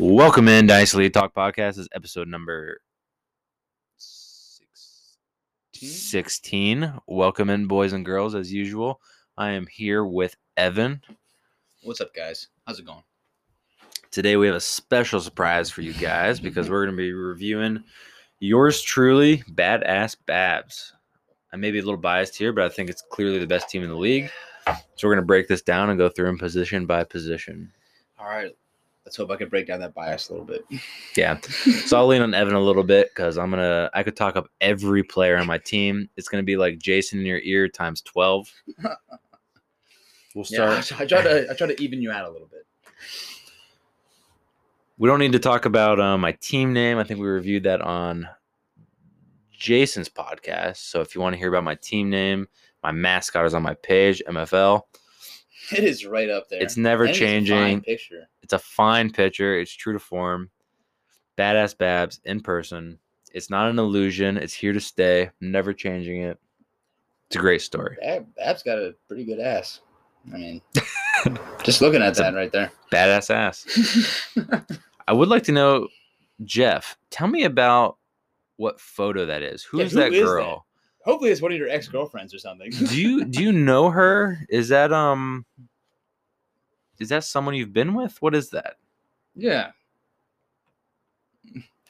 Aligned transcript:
Welcome 0.00 0.46
in 0.46 0.68
Dynasty 0.68 0.98
League 0.98 1.12
Talk 1.12 1.34
Podcast. 1.34 1.74
This 1.74 1.78
is 1.78 1.88
episode 1.92 2.28
number 2.28 2.80
16. 5.74 6.92
Welcome 7.08 7.50
in, 7.50 7.66
boys 7.66 7.92
and 7.92 8.04
girls, 8.04 8.36
as 8.36 8.52
usual. 8.52 9.00
I 9.36 9.50
am 9.50 9.66
here 9.66 10.04
with 10.04 10.36
Evan. 10.56 11.02
What's 11.82 12.00
up, 12.00 12.14
guys? 12.14 12.46
How's 12.64 12.78
it 12.78 12.86
going? 12.86 13.02
Today 14.12 14.36
we 14.36 14.46
have 14.46 14.54
a 14.54 14.60
special 14.60 15.18
surprise 15.20 15.68
for 15.68 15.82
you 15.82 15.94
guys 15.94 16.38
because 16.38 16.70
we're 16.70 16.84
going 16.84 16.96
to 16.96 17.02
be 17.02 17.12
reviewing 17.12 17.82
yours 18.38 18.80
truly, 18.80 19.38
Badass 19.50 20.14
Babs. 20.26 20.92
I 21.52 21.56
may 21.56 21.72
be 21.72 21.80
a 21.80 21.82
little 21.82 21.98
biased 21.98 22.36
here, 22.36 22.52
but 22.52 22.62
I 22.62 22.68
think 22.68 22.88
it's 22.88 23.02
clearly 23.10 23.40
the 23.40 23.48
best 23.48 23.68
team 23.68 23.82
in 23.82 23.88
the 23.88 23.96
league. 23.96 24.30
So 24.94 25.08
we're 25.08 25.14
going 25.14 25.24
to 25.24 25.26
break 25.26 25.48
this 25.48 25.62
down 25.62 25.90
and 25.90 25.98
go 25.98 26.08
through 26.08 26.26
them 26.26 26.38
position 26.38 26.86
by 26.86 27.02
position. 27.02 27.72
All 28.16 28.26
right. 28.26 28.54
Let's 29.08 29.16
hope 29.16 29.30
I 29.30 29.36
can 29.36 29.48
break 29.48 29.66
down 29.66 29.80
that 29.80 29.94
bias 29.94 30.28
a 30.28 30.34
little 30.34 30.44
bit. 30.44 30.66
Yeah. 31.16 31.40
So 31.86 31.96
I'll 31.96 32.06
lean 32.06 32.20
on 32.20 32.34
Evan 32.34 32.52
a 32.52 32.60
little 32.60 32.84
bit 32.84 33.08
because 33.08 33.38
I'm 33.38 33.48
gonna 33.48 33.88
I 33.94 34.02
could 34.02 34.18
talk 34.18 34.36
up 34.36 34.50
every 34.60 35.02
player 35.02 35.38
on 35.38 35.46
my 35.46 35.56
team. 35.56 36.10
It's 36.18 36.28
gonna 36.28 36.42
be 36.42 36.58
like 36.58 36.78
Jason 36.78 37.20
in 37.20 37.24
your 37.24 37.38
ear 37.38 37.68
times 37.68 38.02
twelve. 38.02 38.52
We'll 40.34 40.44
Yeah, 40.50 40.80
start. 40.82 41.00
I 41.00 41.06
try 41.06 41.22
to 41.22 41.50
I 41.50 41.54
try 41.54 41.68
to 41.68 41.82
even 41.82 42.02
you 42.02 42.10
out 42.10 42.28
a 42.28 42.30
little 42.30 42.48
bit. 42.48 42.66
We 44.98 45.08
don't 45.08 45.20
need 45.20 45.32
to 45.32 45.38
talk 45.38 45.64
about 45.64 45.98
uh, 45.98 46.18
my 46.18 46.32
team 46.32 46.74
name. 46.74 46.98
I 46.98 47.04
think 47.04 47.18
we 47.18 47.26
reviewed 47.26 47.62
that 47.62 47.80
on 47.80 48.28
Jason's 49.50 50.10
podcast. 50.10 50.76
So 50.76 51.00
if 51.00 51.14
you 51.14 51.22
want 51.22 51.32
to 51.32 51.38
hear 51.38 51.48
about 51.48 51.64
my 51.64 51.76
team 51.76 52.10
name, 52.10 52.46
my 52.82 52.92
mascot 52.92 53.46
is 53.46 53.54
on 53.54 53.62
my 53.62 53.72
page, 53.72 54.22
MFL. 54.28 54.82
It 55.76 55.84
is 55.84 56.06
right 56.06 56.30
up 56.30 56.48
there. 56.48 56.62
It's 56.62 56.76
never 56.76 57.04
And 57.04 57.10
it's 57.10 57.18
a 57.18 57.22
fine 57.22 57.28
changing. 57.28 57.80
picture. 57.82 58.28
It's 58.42 58.52
a 58.52 58.58
fine 58.58 59.10
picture. 59.10 59.58
It's 59.58 59.72
true 59.72 59.92
to 59.92 59.98
form. 59.98 60.50
Badass 61.36 61.76
Babs 61.76 62.20
in 62.24 62.40
person. 62.40 62.98
It's 63.32 63.50
not 63.50 63.68
an 63.70 63.78
illusion. 63.78 64.36
It's 64.38 64.54
here 64.54 64.72
to 64.72 64.80
stay. 64.80 65.24
I'm 65.40 65.50
never 65.52 65.72
changing 65.72 66.22
it. 66.22 66.38
It's 67.28 67.36
a 67.36 67.40
great 67.40 67.60
story. 67.62 67.96
Bab, 68.00 68.26
Bab's 68.36 68.62
got 68.62 68.78
a 68.78 68.94
pretty 69.06 69.24
good 69.24 69.38
ass. 69.38 69.80
I 70.32 70.36
mean, 70.36 70.62
just 71.62 71.80
looking 71.82 72.02
at 72.02 72.14
that 72.14 72.34
right 72.34 72.50
there. 72.50 72.72
Badass 72.90 73.30
ass. 73.30 73.66
I 75.08 75.12
would 75.12 75.28
like 75.28 75.42
to 75.44 75.52
know, 75.52 75.88
Jeff, 76.44 76.96
tell 77.10 77.28
me 77.28 77.44
about 77.44 77.98
what 78.56 78.80
photo 78.80 79.26
that 79.26 79.42
is. 79.42 79.62
Who 79.64 79.78
Yeah, 79.78 79.84
is 79.84 79.92
who 79.92 79.98
that 80.00 80.12
is 80.12 80.20
that? 80.20 80.24
girl? 80.24 80.66
Hopefully, 81.08 81.30
it's 81.30 81.40
one 81.40 81.50
of 81.52 81.58
your 81.58 81.70
ex 81.70 81.88
girlfriends 81.88 82.34
or 82.34 82.38
something. 82.38 82.70
do 82.70 83.00
you 83.00 83.24
do 83.24 83.42
you 83.42 83.50
know 83.50 83.88
her? 83.90 84.46
Is 84.50 84.68
that 84.68 84.92
um 84.92 85.46
is 86.98 87.08
that 87.08 87.24
someone 87.24 87.54
you've 87.54 87.72
been 87.72 87.94
with? 87.94 88.20
What 88.20 88.34
is 88.34 88.50
that? 88.50 88.76
yeah. 89.34 89.70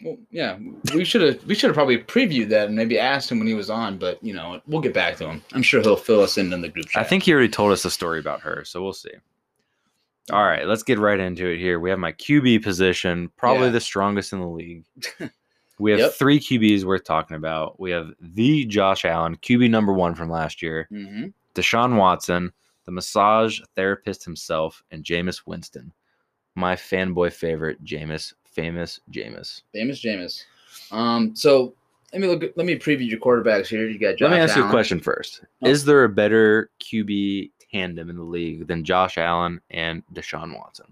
Well, 0.04 0.16
yeah, 0.30 0.56
we 0.94 1.04
should 1.04 1.22
have 1.22 1.44
we 1.46 1.56
should 1.56 1.66
have 1.70 1.74
probably 1.74 1.98
previewed 1.98 2.50
that 2.50 2.68
and 2.68 2.76
maybe 2.76 3.00
asked 3.00 3.32
him 3.32 3.38
when 3.40 3.48
he 3.48 3.54
was 3.54 3.68
on, 3.68 3.98
but 3.98 4.22
you 4.22 4.32
know 4.32 4.60
we'll 4.68 4.80
get 4.80 4.94
back 4.94 5.16
to 5.16 5.28
him. 5.28 5.42
I'm 5.52 5.62
sure 5.62 5.80
he'll 5.82 5.96
fill 5.96 6.20
us 6.20 6.38
in 6.38 6.52
in 6.52 6.60
the 6.60 6.68
group 6.68 6.86
chat. 6.86 7.04
I 7.04 7.08
think 7.08 7.24
he 7.24 7.32
already 7.32 7.48
told 7.48 7.72
us 7.72 7.84
a 7.84 7.90
story 7.90 8.20
about 8.20 8.40
her, 8.42 8.64
so 8.64 8.80
we'll 8.80 8.92
see. 8.92 9.10
All 10.30 10.44
right, 10.44 10.64
let's 10.68 10.84
get 10.84 11.00
right 11.00 11.18
into 11.18 11.48
it 11.48 11.58
here. 11.58 11.80
We 11.80 11.90
have 11.90 11.98
my 11.98 12.12
QB 12.12 12.62
position, 12.62 13.28
probably 13.36 13.66
Yeah. 13.66 13.72
the 13.72 13.80
strongest 13.80 14.32
in 14.32 14.38
the 14.38 14.46
league. 14.46 14.84
We 15.78 15.90
have 15.92 16.00
Yep. 16.00 16.12
three 16.14 16.40
QBs 16.40 16.84
worth 16.84 17.04
talking 17.04 17.36
about. 17.36 17.78
We 17.78 17.90
have 17.92 18.12
the 18.20 18.64
Josh 18.64 19.04
Allen, 19.04 19.36
QB 19.36 19.70
number 19.70 19.92
one 19.92 20.14
from 20.14 20.30
last 20.30 20.62
year, 20.62 20.86
hmm 20.90 21.26
Deshaun 21.54 21.96
Watson, 21.96 22.52
the 22.84 22.92
massage 22.92 23.60
therapist 23.74 24.24
himself, 24.24 24.82
and 24.92 25.02
Jameis 25.04 25.42
Winston. 25.46 25.92
My 26.54 26.76
fanboy 26.76 27.32
favorite, 27.32 27.82
Jameis, 27.84 28.32
famous 28.44 29.00
Jameis. 29.10 29.62
Famous 29.72 30.00
Jameis. 30.00 30.44
Um, 30.92 31.34
so 31.34 31.74
let 32.12 32.22
me 32.22 32.28
look. 32.28 32.42
Let 32.56 32.64
me 32.66 32.76
preview 32.76 33.08
your 33.08 33.18
quarterbacks 33.18 33.66
here. 33.66 33.88
You 33.88 33.98
got. 33.98 34.16
Josh 34.16 34.30
Let 34.30 34.36
me 34.36 34.38
ask 34.42 34.56
you 34.56 34.64
a 34.64 34.70
question 34.70 35.00
first. 35.00 35.42
Oh. 35.62 35.68
Is 35.68 35.84
there 35.84 36.04
a 36.04 36.08
better 36.08 36.70
QB 36.80 37.50
tandem 37.72 38.08
in 38.08 38.16
the 38.16 38.22
league 38.22 38.66
than 38.66 38.84
Josh 38.84 39.18
Allen 39.18 39.60
and 39.70 40.02
Deshaun 40.14 40.56
Watson? 40.56 40.86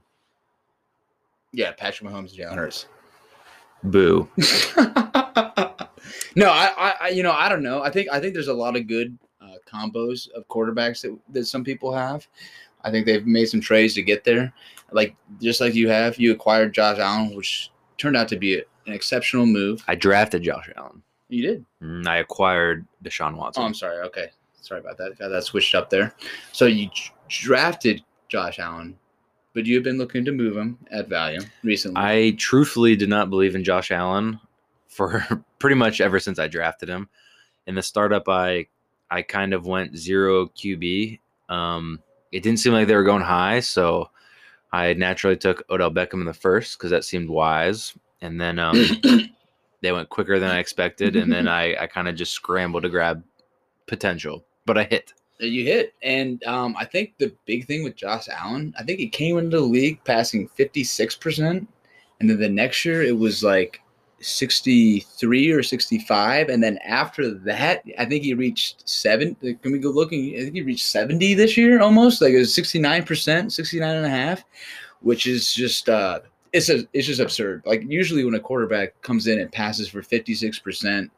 Yeah, 1.52 1.72
Patrick 1.72 2.10
Mahomes, 2.10 2.36
Jalen 2.36 2.54
Hurts. 2.54 2.86
Boo. 3.90 4.28
no, 6.36 6.48
I, 6.50 6.72
I, 6.76 6.94
I, 7.00 7.08
you 7.08 7.22
know, 7.22 7.32
I 7.32 7.48
don't 7.48 7.62
know. 7.62 7.82
I 7.82 7.90
think, 7.90 8.08
I 8.10 8.20
think 8.20 8.34
there's 8.34 8.48
a 8.48 8.54
lot 8.54 8.76
of 8.76 8.86
good 8.86 9.18
uh, 9.40 9.56
combos 9.70 10.30
of 10.30 10.46
quarterbacks 10.48 11.02
that 11.02 11.16
that 11.32 11.46
some 11.46 11.64
people 11.64 11.92
have. 11.92 12.26
I 12.82 12.90
think 12.90 13.06
they've 13.06 13.26
made 13.26 13.46
some 13.46 13.60
trades 13.60 13.94
to 13.94 14.02
get 14.02 14.24
there. 14.24 14.52
Like 14.92 15.16
just 15.40 15.60
like 15.60 15.74
you 15.74 15.88
have, 15.88 16.18
you 16.18 16.32
acquired 16.32 16.72
Josh 16.72 16.98
Allen, 16.98 17.34
which 17.34 17.70
turned 17.98 18.16
out 18.16 18.28
to 18.28 18.36
be 18.36 18.58
an 18.58 18.92
exceptional 18.92 19.46
move. 19.46 19.82
I 19.88 19.94
drafted 19.94 20.42
Josh 20.42 20.70
Allen. 20.76 21.02
You 21.28 21.42
did. 21.42 21.64
Mm, 21.82 22.06
I 22.06 22.18
acquired 22.18 22.86
Deshaun 23.04 23.36
Watson. 23.36 23.62
Oh, 23.62 23.66
I'm 23.66 23.74
sorry. 23.74 23.98
Okay, 24.06 24.28
sorry 24.60 24.80
about 24.80 24.96
that. 24.98 25.18
Got 25.18 25.28
that 25.28 25.42
switched 25.42 25.74
up 25.74 25.90
there. 25.90 26.14
So 26.52 26.66
you 26.66 26.86
d- 26.86 27.10
drafted 27.28 28.04
Josh 28.28 28.60
Allen, 28.60 28.96
but 29.56 29.64
you've 29.64 29.82
been 29.82 29.96
looking 29.96 30.22
to 30.26 30.32
move 30.32 30.54
him 30.54 30.76
at 30.90 31.08
value 31.08 31.40
recently. 31.64 31.98
I 31.98 32.36
truthfully 32.36 32.94
did 32.94 33.08
not 33.08 33.30
believe 33.30 33.54
in 33.54 33.64
Josh 33.64 33.90
Allen 33.90 34.38
for 34.86 35.26
pretty 35.58 35.76
much 35.76 36.02
ever 36.02 36.20
since 36.20 36.38
I 36.38 36.46
drafted 36.46 36.90
him. 36.90 37.08
In 37.66 37.74
the 37.74 37.80
startup, 37.82 38.28
I 38.28 38.66
I 39.10 39.22
kind 39.22 39.54
of 39.54 39.66
went 39.66 39.96
zero 39.96 40.48
QB. 40.48 41.20
Um, 41.48 42.02
it 42.32 42.42
didn't 42.42 42.58
seem 42.58 42.74
like 42.74 42.86
they 42.86 42.94
were 42.94 43.02
going 43.02 43.22
high, 43.22 43.60
so 43.60 44.10
I 44.72 44.92
naturally 44.92 45.38
took 45.38 45.64
Odell 45.70 45.90
Beckham 45.90 46.20
in 46.20 46.26
the 46.26 46.34
first 46.34 46.76
because 46.76 46.90
that 46.90 47.04
seemed 47.04 47.30
wise. 47.30 47.94
And 48.20 48.38
then 48.38 48.58
um, 48.58 48.76
they 49.80 49.90
went 49.90 50.10
quicker 50.10 50.38
than 50.38 50.50
I 50.50 50.58
expected, 50.58 51.16
and 51.16 51.32
then 51.32 51.48
I, 51.48 51.76
I 51.76 51.86
kind 51.86 52.08
of 52.08 52.14
just 52.14 52.32
scrambled 52.32 52.82
to 52.82 52.90
grab 52.90 53.24
potential, 53.86 54.44
but 54.66 54.76
I 54.76 54.84
hit. 54.84 55.14
That 55.38 55.48
you 55.48 55.64
hit. 55.64 55.94
And 56.02 56.42
um, 56.44 56.76
I 56.78 56.84
think 56.84 57.14
the 57.18 57.34
big 57.44 57.66
thing 57.66 57.84
with 57.84 57.96
Josh 57.96 58.28
Allen, 58.28 58.74
I 58.78 58.82
think 58.82 58.98
he 58.98 59.08
came 59.08 59.38
into 59.38 59.58
the 59.58 59.62
league 59.62 60.02
passing 60.04 60.48
56%. 60.48 61.66
And 62.20 62.30
then 62.30 62.38
the 62.38 62.48
next 62.48 62.84
year 62.84 63.02
it 63.02 63.16
was 63.16 63.42
like 63.44 63.80
63 64.20 65.50
or 65.50 65.62
65. 65.62 66.48
And 66.48 66.62
then 66.62 66.78
after 66.78 67.30
that, 67.30 67.82
I 67.98 68.04
think 68.06 68.24
he 68.24 68.34
reached 68.34 68.88
seven. 68.88 69.34
Can 69.34 69.72
we 69.72 69.78
go 69.78 69.90
looking? 69.90 70.34
I 70.36 70.44
think 70.44 70.54
he 70.54 70.62
reached 70.62 70.86
70 70.86 71.34
this 71.34 71.56
year 71.56 71.80
almost. 71.80 72.22
Like 72.22 72.32
it 72.32 72.38
was 72.38 72.54
69%, 72.54 73.52
69 73.52 73.96
and 73.96 74.06
a 74.06 74.10
half, 74.10 74.44
which 75.00 75.26
is 75.26 75.52
just, 75.52 75.88
uh, 75.88 76.20
it's 76.52 76.70
a, 76.70 76.86
it's 76.94 77.06
just 77.06 77.20
absurd. 77.20 77.62
Like 77.66 77.82
usually 77.86 78.24
when 78.24 78.34
a 78.34 78.40
quarterback 78.40 79.00
comes 79.02 79.26
in 79.26 79.38
and 79.38 79.52
passes 79.52 79.88
for 79.88 80.00
56% 80.00 81.10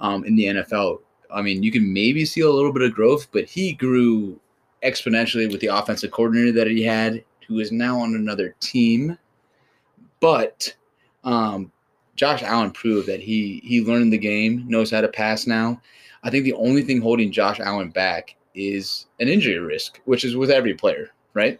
um, 0.00 0.24
in 0.24 0.34
the 0.34 0.46
NFL, 0.46 1.00
I 1.32 1.42
mean, 1.42 1.62
you 1.62 1.72
can 1.72 1.92
maybe 1.92 2.24
see 2.24 2.40
a 2.40 2.50
little 2.50 2.72
bit 2.72 2.82
of 2.82 2.94
growth, 2.94 3.28
but 3.32 3.44
he 3.44 3.72
grew 3.72 4.38
exponentially 4.84 5.50
with 5.50 5.60
the 5.60 5.68
offensive 5.68 6.10
coordinator 6.10 6.52
that 6.52 6.66
he 6.66 6.82
had, 6.82 7.24
who 7.46 7.58
is 7.58 7.72
now 7.72 7.98
on 7.98 8.14
another 8.14 8.54
team. 8.60 9.18
But 10.20 10.74
um, 11.24 11.70
Josh 12.16 12.42
Allen 12.42 12.70
proved 12.70 13.08
that 13.08 13.20
he 13.20 13.60
he 13.64 13.82
learned 13.82 14.12
the 14.12 14.18
game, 14.18 14.64
knows 14.68 14.90
how 14.90 15.00
to 15.00 15.08
pass 15.08 15.46
now. 15.46 15.80
I 16.22 16.30
think 16.30 16.44
the 16.44 16.54
only 16.54 16.82
thing 16.82 17.00
holding 17.00 17.32
Josh 17.32 17.60
Allen 17.60 17.90
back 17.90 18.36
is 18.54 19.06
an 19.20 19.28
injury 19.28 19.58
risk, 19.58 20.00
which 20.04 20.24
is 20.24 20.36
with 20.36 20.50
every 20.50 20.74
player, 20.74 21.10
right? 21.34 21.58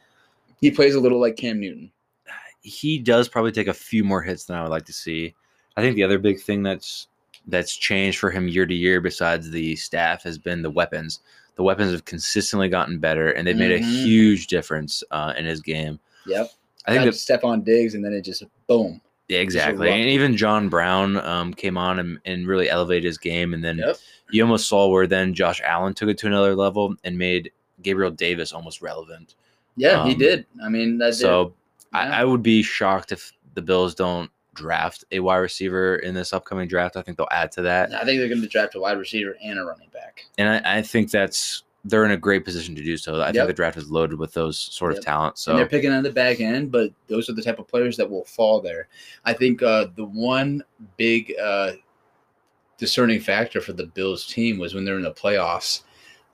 He 0.60 0.70
plays 0.70 0.94
a 0.94 1.00
little 1.00 1.20
like 1.20 1.36
Cam 1.36 1.60
Newton. 1.60 1.90
he 2.60 2.98
does 2.98 3.28
probably 3.28 3.52
take 3.52 3.68
a 3.68 3.74
few 3.74 4.04
more 4.04 4.20
hits 4.20 4.44
than 4.44 4.56
I 4.56 4.62
would 4.62 4.70
like 4.70 4.84
to 4.86 4.92
see. 4.92 5.34
I 5.76 5.80
think 5.80 5.96
the 5.96 6.02
other 6.02 6.18
big 6.18 6.40
thing 6.40 6.62
that's 6.62 7.08
that's 7.46 7.76
changed 7.76 8.18
for 8.18 8.30
him 8.30 8.48
year 8.48 8.66
to 8.66 8.74
year, 8.74 9.00
besides 9.00 9.50
the 9.50 9.76
staff, 9.76 10.22
has 10.22 10.38
been 10.38 10.62
the 10.62 10.70
weapons. 10.70 11.20
The 11.56 11.62
weapons 11.62 11.92
have 11.92 12.04
consistently 12.04 12.68
gotten 12.68 12.98
better, 12.98 13.30
and 13.30 13.46
they've 13.46 13.56
made 13.56 13.72
a 13.72 13.80
Mhm. 13.80 14.04
huge 14.04 14.46
difference 14.46 15.02
uh, 15.10 15.34
in 15.36 15.44
his 15.44 15.60
game. 15.60 15.98
Yep. 16.26 16.50
I 16.86 16.92
think 16.92 17.04
Got 17.04 17.12
that 17.12 17.42
Stefon 17.42 17.64
Diggs, 17.64 17.94
and 17.94 18.04
then 18.04 18.12
it 18.12 18.22
just 18.22 18.42
boom. 18.66 19.00
yeah, 19.28 19.38
exactly, 19.40 19.90
and 19.90 20.08
even 20.08 20.36
John 20.36 20.68
Brown 20.68 21.16
um, 21.18 21.52
came 21.54 21.76
on 21.76 21.98
and, 21.98 22.18
and 22.24 22.46
really 22.46 22.68
elevated 22.70 23.04
his 23.04 23.18
game, 23.18 23.52
and 23.54 23.62
then 23.62 23.78
Yep. 23.78 23.96
you 24.30 24.42
almost 24.42 24.68
saw 24.68 24.88
where 24.88 25.06
then 25.06 25.34
Josh 25.34 25.60
Allen 25.64 25.92
took 25.94 26.08
it 26.08 26.18
to 26.18 26.26
another 26.26 26.54
level 26.54 26.94
and 27.04 27.18
made 27.18 27.50
Gabriel 27.82 28.10
Davis 28.10 28.52
almost 28.52 28.80
relevant. 28.82 29.34
Yeah, 29.76 30.04
he 30.04 30.12
Um, 30.12 30.18
did. 30.18 30.46
I 30.64 30.68
mean, 30.68 31.00
So 31.12 31.54
Yeah. 31.92 31.98
I, 32.00 32.20
I 32.20 32.24
would 32.24 32.42
be 32.42 32.62
shocked 32.62 33.12
if 33.12 33.32
the 33.54 33.62
Bills 33.62 33.94
don't 33.94 34.30
draft 34.54 35.04
a 35.12 35.20
wide 35.20 35.38
receiver 35.38 35.96
in 35.96 36.14
this 36.14 36.32
upcoming 36.32 36.68
draft. 36.68 36.96
I 36.96 37.02
think 37.02 37.16
they'll 37.16 37.28
add 37.30 37.52
to 37.52 37.62
that. 37.62 37.92
I 37.94 38.04
think 38.04 38.18
they're 38.20 38.28
going 38.28 38.42
to 38.42 38.48
draft 38.48 38.74
a 38.74 38.80
wide 38.80 38.98
receiver 38.98 39.36
and 39.42 39.58
a 39.58 39.64
running 39.64 39.88
back. 39.92 40.24
And 40.38 40.64
I, 40.66 40.78
I 40.78 40.82
think 40.82 41.10
that's 41.10 41.62
they're 41.84 42.04
in 42.04 42.10
a 42.10 42.16
great 42.16 42.44
position 42.44 42.74
to 42.74 42.82
do 42.82 42.96
so. 42.98 43.22
I 43.22 43.32
think 43.32 43.46
the 43.46 43.54
draft 43.54 43.78
is 43.78 43.90
loaded 43.90 44.18
with 44.18 44.34
those 44.34 44.58
sort 44.58 44.92
Yep. 44.92 44.98
of 44.98 45.04
talent. 45.04 45.32
and 45.32 45.38
So 45.38 45.56
they're 45.56 45.66
picking 45.66 45.92
on 45.92 46.02
the 46.02 46.10
back 46.10 46.40
end, 46.40 46.70
but 46.70 46.92
those 47.06 47.30
are 47.30 47.32
the 47.32 47.42
type 47.42 47.58
of 47.58 47.68
players 47.68 47.96
that 47.96 48.10
will 48.10 48.24
fall 48.26 48.60
there. 48.60 48.88
I 49.24 49.32
think 49.32 49.62
uh, 49.62 49.86
the 49.96 50.04
one 50.04 50.62
big 50.98 51.32
uh, 51.42 51.72
discerning 52.76 53.20
factor 53.20 53.60
for 53.62 53.72
the 53.72 53.86
Bills 53.86 54.26
team 54.26 54.58
was 54.58 54.74
when 54.74 54.84
they're 54.84 54.96
in 54.96 55.02
the 55.02 55.12
playoffs. 55.12 55.82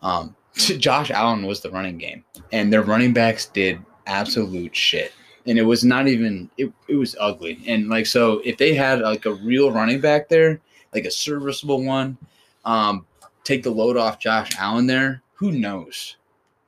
Um, 0.03 0.35
Josh 0.55 1.11
Allen 1.13 1.47
was 1.47 1.61
the 1.61 1.71
running 1.71 1.99
game, 1.99 2.25
and 2.51 2.73
their 2.73 2.83
running 2.83 3.13
backs 3.13 3.47
did 3.47 3.81
absolute 4.07 4.75
shit. 4.75 5.13
And 5.47 5.59
it 5.59 5.63
was 5.63 5.85
not 5.85 6.09
even 6.09 6.51
it, 6.57 6.73
it 6.89 6.97
was 6.97 7.17
ugly. 7.21 7.63
And 7.67 7.89
like 7.89 8.07
so 8.07 8.41
if 8.45 8.59
they 8.59 8.75
had 8.75 9.01
like 9.01 9.27
a 9.27 9.35
real 9.35 9.71
running 9.71 10.01
back 10.01 10.29
there, 10.29 10.61
like 10.93 11.05
a 11.05 11.11
serviceable 11.11 11.85
one, 11.85 12.19
um, 12.65 13.07
take 13.45 13.63
the 13.63 13.71
load 13.71 13.97
off 13.97 14.19
Josh 14.19 14.51
Allen 14.59 14.87
there, 14.87 15.23
who 15.35 15.53
knows 15.53 16.17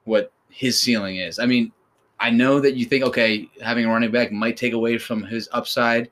what 0.04 0.32
his 0.50 0.80
ceiling 0.80 1.16
is. 1.16 1.38
I 1.38 1.46
mean, 1.46 1.72
I 2.20 2.30
know 2.30 2.60
that 2.60 2.74
you 2.74 2.84
think 2.84 3.04
okay, 3.04 3.48
having 3.62 3.84
a 3.84 3.88
running 3.88 4.10
back 4.10 4.32
might 4.32 4.56
take 4.56 4.72
away 4.72 4.98
from 4.98 5.22
his 5.22 5.48
upside 5.52 6.10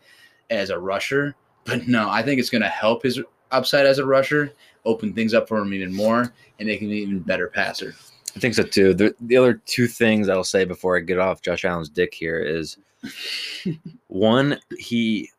as 0.50 0.70
a 0.70 0.78
rusher, 0.78 1.34
but 1.64 1.86
no, 1.86 2.08
I 2.10 2.22
think 2.22 2.40
it's 2.40 2.50
going 2.50 2.62
to 2.62 2.68
help 2.68 3.02
his 3.02 3.20
upside 3.50 3.86
as 3.86 3.98
a 3.98 4.06
rusher, 4.06 4.52
open 4.84 5.12
things 5.12 5.34
up 5.34 5.48
for 5.48 5.58
him 5.58 5.72
even 5.72 5.94
more, 5.94 6.32
and 6.58 6.68
make 6.68 6.80
him 6.80 6.88
an 6.88 6.94
even 6.94 7.20
better 7.20 7.48
passer. 7.48 7.94
I 8.36 8.38
think 8.38 8.54
so 8.54 8.62
too. 8.64 8.92
The, 8.92 9.14
the 9.20 9.36
other 9.38 9.54
two 9.64 9.86
things 9.86 10.28
I'll 10.28 10.44
say 10.44 10.64
before 10.66 10.96
I 10.96 11.00
get 11.00 11.18
off 11.18 11.40
Josh 11.40 11.64
Allen's 11.64 11.88
dick 11.88 12.12
here 12.12 12.38
is 12.38 12.76
one, 14.08 14.60
he 14.78 15.30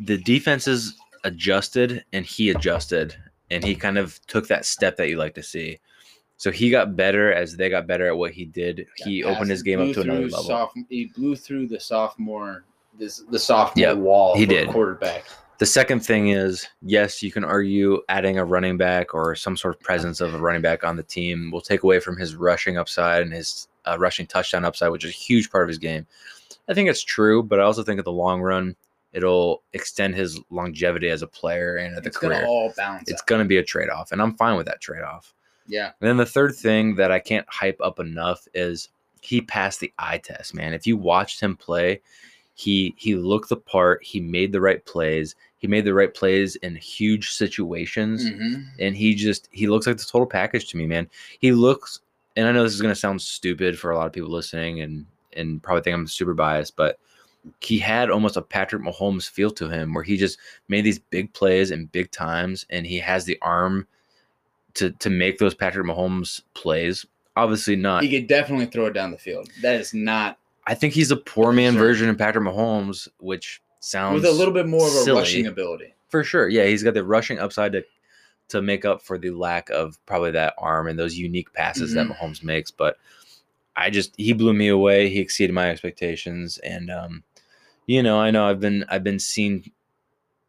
the 0.00 0.16
defenses 0.18 0.94
adjusted 1.24 2.04
and 2.12 2.24
he 2.24 2.50
adjusted 2.50 3.14
and 3.50 3.62
he 3.62 3.74
kind 3.74 3.98
of 3.98 4.18
took 4.26 4.48
that 4.48 4.64
step 4.64 4.96
that 4.96 5.08
you 5.08 5.16
like 5.16 5.34
to 5.34 5.42
see. 5.42 5.78
So 6.38 6.50
he 6.50 6.70
got 6.70 6.96
better 6.96 7.32
as 7.32 7.56
they 7.56 7.68
got 7.70 7.86
better 7.86 8.06
at 8.06 8.16
what 8.16 8.32
he 8.32 8.44
did. 8.44 8.86
He 8.96 9.22
That 9.22 9.30
opened 9.30 9.50
his 9.50 9.62
game 9.62 9.80
up 9.80 9.92
to 9.94 10.00
another 10.02 10.22
level. 10.22 10.42
soph- 10.44 10.74
he 10.88 11.06
blew 11.16 11.36
through 11.36 11.68
the 11.68 11.80
sophomore 11.80 12.64
this 12.98 13.22
the 13.30 13.38
sophomore 13.38 13.88
Yep, 13.88 13.96
wall. 13.98 14.36
he 14.36 14.46
did. 14.46 14.68
quarterback. 14.68 15.26
The 15.58 15.66
second 15.66 16.00
thing 16.00 16.28
is, 16.28 16.66
yes, 16.82 17.22
you 17.22 17.32
can 17.32 17.42
argue 17.42 18.02
adding 18.10 18.38
a 18.38 18.44
running 18.44 18.76
back 18.76 19.14
or 19.14 19.34
some 19.34 19.56
sort 19.56 19.74
of 19.74 19.80
presence 19.80 20.20
of 20.20 20.34
a 20.34 20.38
running 20.38 20.60
back 20.60 20.84
on 20.84 20.96
the 20.96 21.02
team 21.02 21.50
will 21.50 21.62
take 21.62 21.82
away 21.82 21.98
from 21.98 22.18
his 22.18 22.34
rushing 22.36 22.76
upside 22.76 23.22
and 23.22 23.32
his 23.32 23.68
uh, 23.86 23.96
rushing 23.98 24.26
touchdown 24.26 24.64
upside, 24.66 24.90
which 24.90 25.04
is 25.04 25.10
a 25.10 25.14
huge 25.14 25.50
part 25.50 25.64
of 25.64 25.68
his 25.68 25.78
game. 25.78 26.06
I 26.68 26.74
think 26.74 26.90
it's 26.90 27.02
true, 27.02 27.42
but 27.42 27.58
I 27.58 27.62
also 27.62 27.82
think 27.82 27.98
in 27.98 28.04
the 28.04 28.12
long 28.12 28.42
run, 28.42 28.76
it'll 29.12 29.62
extend 29.72 30.14
his 30.14 30.38
longevity 30.50 31.08
as 31.08 31.22
a 31.22 31.26
player 31.26 31.76
and 31.76 31.96
at 31.96 32.02
the 32.02 32.08
It's 32.08 32.18
gonna 32.18 32.34
career. 32.34 32.46
all 32.46 32.74
balance. 32.76 33.08
It's 33.10 33.22
going 33.22 33.38
to 33.38 33.48
be 33.48 33.56
a 33.56 33.62
trade 33.62 33.88
off, 33.88 34.12
and 34.12 34.20
I'm 34.20 34.36
fine 34.36 34.56
with 34.58 34.66
that 34.66 34.82
trade 34.82 35.02
off. 35.04 35.32
yeah. 35.66 35.92
And 36.00 36.08
then 36.10 36.16
the 36.18 36.26
third 36.26 36.54
thing 36.54 36.96
that 36.96 37.10
I 37.10 37.18
can't 37.18 37.46
hype 37.48 37.80
up 37.82 37.98
enough 37.98 38.46
is 38.52 38.90
he 39.22 39.40
passed 39.40 39.80
the 39.80 39.92
eye 39.98 40.18
test, 40.18 40.54
man. 40.54 40.74
If 40.74 40.86
you 40.86 40.98
watched 40.98 41.40
him 41.40 41.56
play, 41.56 42.02
he 42.56 42.94
he 42.96 43.14
looked 43.14 43.48
the 43.50 43.56
part, 43.56 44.02
he 44.02 44.18
made 44.18 44.50
the 44.50 44.60
right 44.60 44.84
plays, 44.84 45.36
he 45.58 45.66
made 45.68 45.84
the 45.84 45.94
right 45.94 46.12
plays 46.12 46.56
in 46.56 46.74
huge 46.74 47.30
situations, 47.30 48.24
Mhm. 48.28 48.64
and 48.80 48.96
he 48.96 49.14
just 49.14 49.48
he 49.52 49.66
looks 49.68 49.86
like 49.86 49.98
the 49.98 50.04
total 50.04 50.26
package 50.26 50.66
to 50.68 50.76
me, 50.76 50.86
man. 50.86 51.08
He 51.38 51.52
looks 51.52 52.00
and 52.34 52.46
I 52.48 52.52
know 52.52 52.62
this 52.64 52.74
is 52.74 52.80
gonna 52.82 52.94
sound 52.94 53.20
stupid 53.22 53.78
for 53.78 53.90
a 53.90 53.96
lot 53.96 54.06
of 54.06 54.12
people 54.12 54.30
listening 54.30 54.80
and 54.80 55.06
and 55.34 55.62
probably 55.62 55.82
think 55.82 55.94
I'm 55.94 56.06
super 56.06 56.32
biased, 56.34 56.76
but 56.76 56.98
he 57.60 57.78
had 57.78 58.10
almost 58.10 58.36
a 58.38 58.42
Patrick 58.42 58.82
Mahomes 58.82 59.28
feel 59.30 59.50
to 59.52 59.68
him 59.68 59.92
where 59.94 60.02
he 60.02 60.16
just 60.16 60.38
made 60.68 60.82
these 60.84 60.98
big 60.98 61.32
plays 61.34 61.70
in 61.70 61.86
big 61.86 62.10
times 62.10 62.66
and 62.70 62.86
he 62.86 62.98
has 62.98 63.24
the 63.26 63.38
arm 63.42 63.86
to 64.74 64.90
to 64.92 65.10
make 65.10 65.38
those 65.38 65.54
Patrick 65.54 65.86
Mahomes 65.86 66.40
plays. 66.54 67.04
Obviously 67.36 67.76
not. 67.76 68.02
He 68.02 68.10
could 68.10 68.28
definitely 68.28 68.64
throw 68.66 68.86
it 68.86 68.94
down 68.94 69.10
the 69.10 69.18
field. 69.18 69.50
That 69.60 69.78
is 69.78 69.92
not 69.92 70.38
I 70.66 70.74
think 70.74 70.94
he's 70.94 71.10
a 71.10 71.16
poor 71.16 71.52
man 71.52 71.74
Sure. 71.74 71.82
version 71.82 72.08
of 72.08 72.18
Patrick 72.18 72.44
Mahomes, 72.44 73.08
which 73.18 73.60
sounds 73.80 74.14
with 74.22 74.24
a 74.24 74.32
little 74.32 74.52
bit 74.54 74.66
more 74.66 74.86
of 74.86 74.92
a 74.94 74.98
silly. 74.98 75.20
rushing 75.20 75.46
ability. 75.46 75.92
for 76.08 76.22
sure. 76.24 76.48
Yeah, 76.48 76.64
he's 76.66 76.82
got 76.82 76.94
the 76.94 77.04
rushing 77.04 77.38
upside 77.38 77.72
to 77.72 77.84
to 78.48 78.62
make 78.62 78.84
up 78.84 79.02
for 79.02 79.18
the 79.18 79.30
lack 79.30 79.70
of 79.70 79.98
probably 80.06 80.30
that 80.30 80.54
arm 80.56 80.86
and 80.86 80.96
those 80.98 81.16
unique 81.18 81.52
passes 81.52 81.92
that 81.94 82.06
Mhm. 82.06 82.16
Mahomes 82.16 82.44
makes. 82.44 82.70
But 82.70 82.96
I 83.74 83.90
just 83.90 84.14
he 84.16 84.32
blew 84.32 84.52
me 84.54 84.68
away. 84.68 85.08
He 85.08 85.18
exceeded 85.20 85.52
my 85.52 85.68
expectations, 85.70 86.58
and 86.58 86.88
um, 86.90 87.24
you 87.86 88.02
know, 88.02 88.18
I 88.20 88.30
know 88.30 88.46
I've 88.48 88.60
been 88.60 88.84
I've 88.88 89.02
been 89.04 89.18
seen 89.18 89.70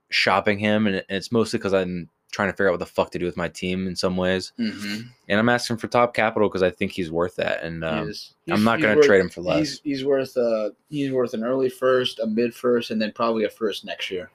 shopping 0.10 0.60
him, 0.60 0.88
and 0.88 1.04
it's 1.10 1.32
mostly 1.32 1.58
because 1.60 1.74
I'm 1.74 2.10
trying 2.32 2.50
to 2.50 2.54
figure 2.54 2.68
out 2.68 2.74
what 2.74 2.80
the 2.80 2.86
fuck 2.86 3.10
to 3.12 3.20
do 3.20 3.26
with 3.26 3.38
my 3.38 3.48
team 3.48 3.88
in 3.88 3.96
some 3.96 4.18
ways, 4.18 4.52
Mm-hmm. 4.60 5.08
and 5.30 5.40
I'm 5.40 5.50
asking 5.50 5.78
for 5.78 5.88
top 5.88 6.14
capital 6.14 6.50
because 6.50 6.64
I 6.64 6.70
think 6.70 6.92
he's 6.92 7.10
worth 7.12 7.36
that, 7.38 7.64
and 7.64 7.84
um, 7.84 8.06
He's- 8.06 8.34
I'm 8.50 8.64
not 8.64 8.82
going 8.82 9.00
to 9.00 9.06
trade 9.06 9.22
him 9.22 9.30
for 9.30 9.42
less. 9.42 9.58
He's, 9.60 9.82
he's 9.84 10.06
worth 10.06 10.36
uh 10.38 10.70
he's 10.90 11.12
worth 11.12 11.34
an 11.34 11.44
early 11.44 11.70
first, 11.70 12.20
a 12.20 12.28
mid 12.28 12.54
first, 12.54 12.92
and 12.92 13.02
then 13.02 13.12
probably 13.14 13.44
a 13.46 13.50
first 13.50 13.86
next 13.86 14.10
year, 14.12 14.30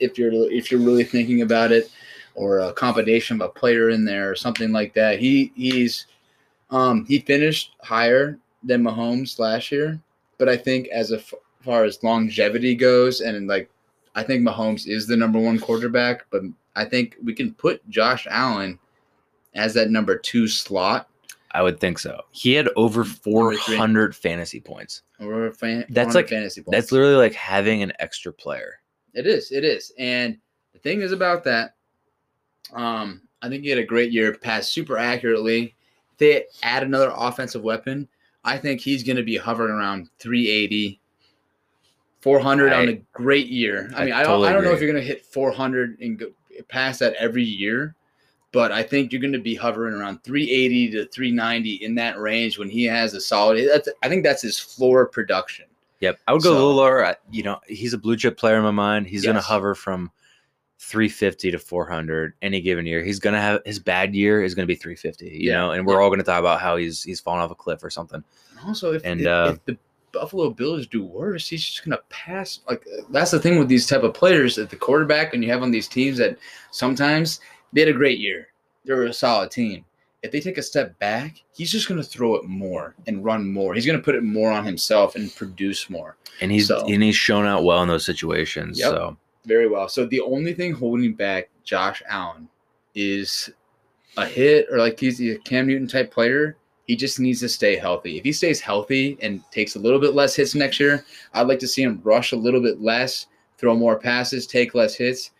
if 0.00 0.16
you're 0.18 0.32
if 0.50 0.70
you're 0.70 0.80
really 0.80 1.04
thinking 1.04 1.42
about 1.42 1.70
it, 1.72 1.90
or 2.34 2.58
a 2.60 2.72
combination 2.72 3.40
of 3.40 3.48
a 3.48 3.52
player 3.52 3.90
in 3.90 4.04
there 4.04 4.30
or 4.30 4.34
something 4.34 4.72
like 4.72 4.94
that. 4.94 5.18
He 5.18 5.52
he's 5.54 6.06
um 6.70 7.04
he 7.06 7.18
finished 7.20 7.72
higher 7.82 8.38
than 8.62 8.82
Mahomes 8.82 9.38
last 9.38 9.70
year, 9.70 10.00
but 10.38 10.48
I 10.48 10.56
think 10.56 10.88
as 10.88 11.12
a 11.12 11.18
f- 11.18 11.34
far 11.62 11.84
as 11.84 12.02
longevity 12.02 12.74
goes, 12.74 13.20
and 13.20 13.46
like 13.46 13.68
I 14.16 14.22
think 14.22 14.42
Mahomes 14.46 14.86
is 14.88 15.06
the 15.06 15.16
number 15.16 15.38
one 15.38 15.58
quarterback, 15.58 16.24
but 16.30 16.42
I 16.76 16.84
think 16.84 17.16
we 17.22 17.34
can 17.34 17.54
put 17.54 17.88
Josh 17.88 18.26
Allen 18.30 18.78
as 19.54 19.74
that 19.74 19.90
number 19.90 20.18
two 20.18 20.48
slot. 20.48 21.08
I 21.52 21.62
would 21.62 21.78
think 21.78 22.00
so. 22.00 22.20
He 22.32 22.52
had 22.54 22.68
over 22.74 23.04
400 23.04 24.16
fantasy 24.16 24.60
points. 24.60 25.02
Or 25.20 25.52
fan, 25.52 25.86
That's 25.90 26.14
like- 26.14 26.28
fantasy 26.28 26.62
points. 26.62 26.76
That's 26.76 26.92
literally 26.92 27.14
like 27.14 27.34
having 27.34 27.82
an 27.82 27.92
extra 28.00 28.32
player. 28.32 28.80
It 29.14 29.26
is. 29.26 29.52
It 29.52 29.64
is. 29.64 29.92
And 29.96 30.36
the 30.72 30.80
thing 30.80 31.00
is 31.00 31.12
about 31.12 31.44
that, 31.44 31.76
um, 32.72 33.22
I 33.40 33.48
think 33.48 33.62
he 33.62 33.70
had 33.70 33.78
a 33.78 33.84
great 33.84 34.10
year, 34.10 34.34
passed 34.34 34.72
super 34.72 34.98
accurately. 34.98 35.76
If 36.12 36.18
they 36.18 36.44
add 36.64 36.82
another 36.82 37.12
offensive 37.14 37.62
weapon, 37.62 38.08
I 38.44 38.58
think 38.58 38.80
he's 38.80 39.04
going 39.04 39.16
to 39.16 39.22
be 39.22 39.36
hovering 39.36 39.72
around 39.72 40.08
380, 40.18 41.00
400 42.20 42.72
on 42.72 42.88
a 42.88 42.94
great 43.12 43.48
year. 43.48 43.90
I, 43.94 44.02
I 44.02 44.04
mean, 44.04 44.14
I, 44.14 44.18
don't, 44.22 44.26
totally 44.26 44.48
I 44.48 44.52
don't 44.52 44.64
know 44.64 44.72
if 44.72 44.80
you're 44.80 44.90
going 44.90 45.02
to 45.02 45.06
hit 45.06 45.24
400 45.24 46.00
and 46.00 46.18
go 46.18 46.26
past 46.68 47.00
that 47.00 47.14
every 47.14 47.44
year, 47.44 47.94
but 48.52 48.70
I 48.72 48.82
think 48.82 49.12
you're 49.12 49.20
going 49.20 49.32
to 49.32 49.38
be 49.38 49.54
hovering 49.54 49.94
around 49.94 50.22
380 50.24 50.90
to 50.92 51.06
390 51.06 51.74
in 51.84 51.94
that 51.96 52.18
range 52.18 52.58
when 52.58 52.68
he 52.70 52.84
has 52.84 53.14
a 53.14 53.20
solid. 53.20 53.68
That's, 53.68 53.88
I 54.02 54.08
think 54.08 54.22
that's 54.24 54.42
his 54.42 54.58
floor 54.58 55.06
production. 55.06 55.66
Yep. 56.00 56.18
I 56.28 56.32
would 56.32 56.42
go 56.42 56.52
a 56.52 56.54
little 56.54 56.74
lower. 56.74 57.04
I- 57.04 57.16
You 57.30 57.42
know, 57.44 57.60
he's 57.66 57.92
a 57.94 57.98
blue 57.98 58.16
chip 58.16 58.36
player 58.36 58.56
in 58.56 58.62
my 58.62 58.70
mind. 58.70 59.06
He's 59.06 59.24
going 59.24 59.36
to 59.36 59.40
hover 59.42 59.74
from 59.74 60.10
350 60.80 61.50
to 61.52 61.58
400 61.58 62.34
any 62.42 62.60
given 62.60 62.84
year. 62.84 63.02
He's 63.02 63.18
going 63.18 63.34
to 63.34 63.40
have 63.40 63.62
his 63.64 63.78
bad 63.78 64.14
year 64.14 64.42
is 64.42 64.54
going 64.54 64.64
to 64.66 64.72
be 64.72 64.76
350, 64.76 65.26
you 65.26 65.50
Yeah, 65.50 65.54
know, 65.58 65.70
and 65.70 65.86
we're 65.86 65.94
yeah. 65.94 66.00
all 66.00 66.08
going 66.10 66.18
to 66.18 66.24
talk 66.24 66.40
about 66.40 66.60
how 66.60 66.76
he's 66.76 67.02
he's 67.02 67.20
fallen 67.20 67.40
off 67.40 67.50
a 67.50 67.54
cliff 67.54 67.82
or 67.82 67.90
something. 67.90 68.22
And 68.58 68.68
also, 68.68 68.92
if, 68.92 69.02
And, 69.04 69.20
if, 69.22 69.26
uh, 69.26 69.52
if 69.54 69.64
the 69.64 69.78
Buffalo 70.14 70.50
Bills 70.50 70.86
do 70.86 71.04
worse, 71.04 71.46
he's 71.48 71.64
just 71.64 71.84
gonna 71.84 72.00
pass. 72.08 72.60
Like 72.68 72.86
that's 73.10 73.30
the 73.32 73.38
thing 73.40 73.58
with 73.58 73.68
these 73.68 73.86
type 73.86 74.02
of 74.02 74.14
players 74.14 74.56
at 74.58 74.70
the 74.70 74.76
quarterback, 74.76 75.34
and 75.34 75.42
you 75.44 75.50
have 75.50 75.62
on 75.62 75.70
these 75.70 75.88
teams 75.88 76.16
that 76.18 76.38
sometimes 76.70 77.40
they 77.72 77.80
had 77.80 77.90
a 77.90 77.92
great 77.92 78.18
year, 78.18 78.48
they're 78.84 79.02
a 79.04 79.12
solid 79.12 79.50
team. 79.50 79.84
If 80.22 80.30
they 80.32 80.40
take 80.40 80.56
a 80.56 80.62
step 80.62 80.98
back, 80.98 81.42
he's 81.54 81.70
just 81.70 81.86
gonna 81.88 82.02
throw 82.02 82.36
it 82.36 82.44
more 82.44 82.94
and 83.06 83.22
run 83.24 83.52
more. 83.52 83.74
He's 83.74 83.84
gonna 83.84 83.98
put 83.98 84.14
it 84.14 84.22
more 84.22 84.50
on 84.50 84.64
himself 84.64 85.16
and 85.16 85.34
produce 85.34 85.90
more. 85.90 86.16
And 86.40 86.50
he's 86.50 86.68
So- 86.68 86.86
and 86.88 87.02
he's 87.02 87.16
shown 87.16 87.44
out 87.46 87.64
well 87.64 87.82
in 87.82 87.88
those 87.88 88.06
situations. 88.06 88.78
Yep. 88.78 88.90
So 88.90 89.16
Very 89.46 89.68
well. 89.68 89.88
So 89.90 90.06
the 90.06 90.20
only 90.22 90.54
thing 90.54 90.72
holding 90.72 91.12
back 91.12 91.50
Josh 91.64 92.02
Allen 92.08 92.48
is 92.94 93.50
a 94.16 94.24
hit 94.24 94.66
or 94.70 94.78
like 94.78 94.98
he's 94.98 95.20
a 95.20 95.36
Cam 95.38 95.66
Newton 95.66 95.86
type 95.88 96.10
player. 96.10 96.56
He 96.86 96.96
just 96.96 97.18
needs 97.18 97.40
to 97.40 97.48
stay 97.48 97.76
healthy. 97.76 98.18
If 98.18 98.24
he 98.24 98.32
stays 98.32 98.60
healthy 98.60 99.16
and 99.22 99.42
takes 99.50 99.74
a 99.74 99.78
little 99.78 99.98
bit 99.98 100.14
less 100.14 100.34
hits 100.34 100.54
next 100.54 100.78
year, 100.78 101.04
I'd 101.32 101.48
like 101.48 101.58
to 101.60 101.68
see 101.68 101.82
him 101.82 102.00
rush 102.04 102.32
a 102.32 102.36
little 102.36 102.60
bit 102.60 102.80
less, 102.80 103.26
throw 103.56 103.74
more 103.74 103.98
passes, 103.98 104.46
take 104.46 104.74
less 104.74 104.94
hits. 104.94 105.30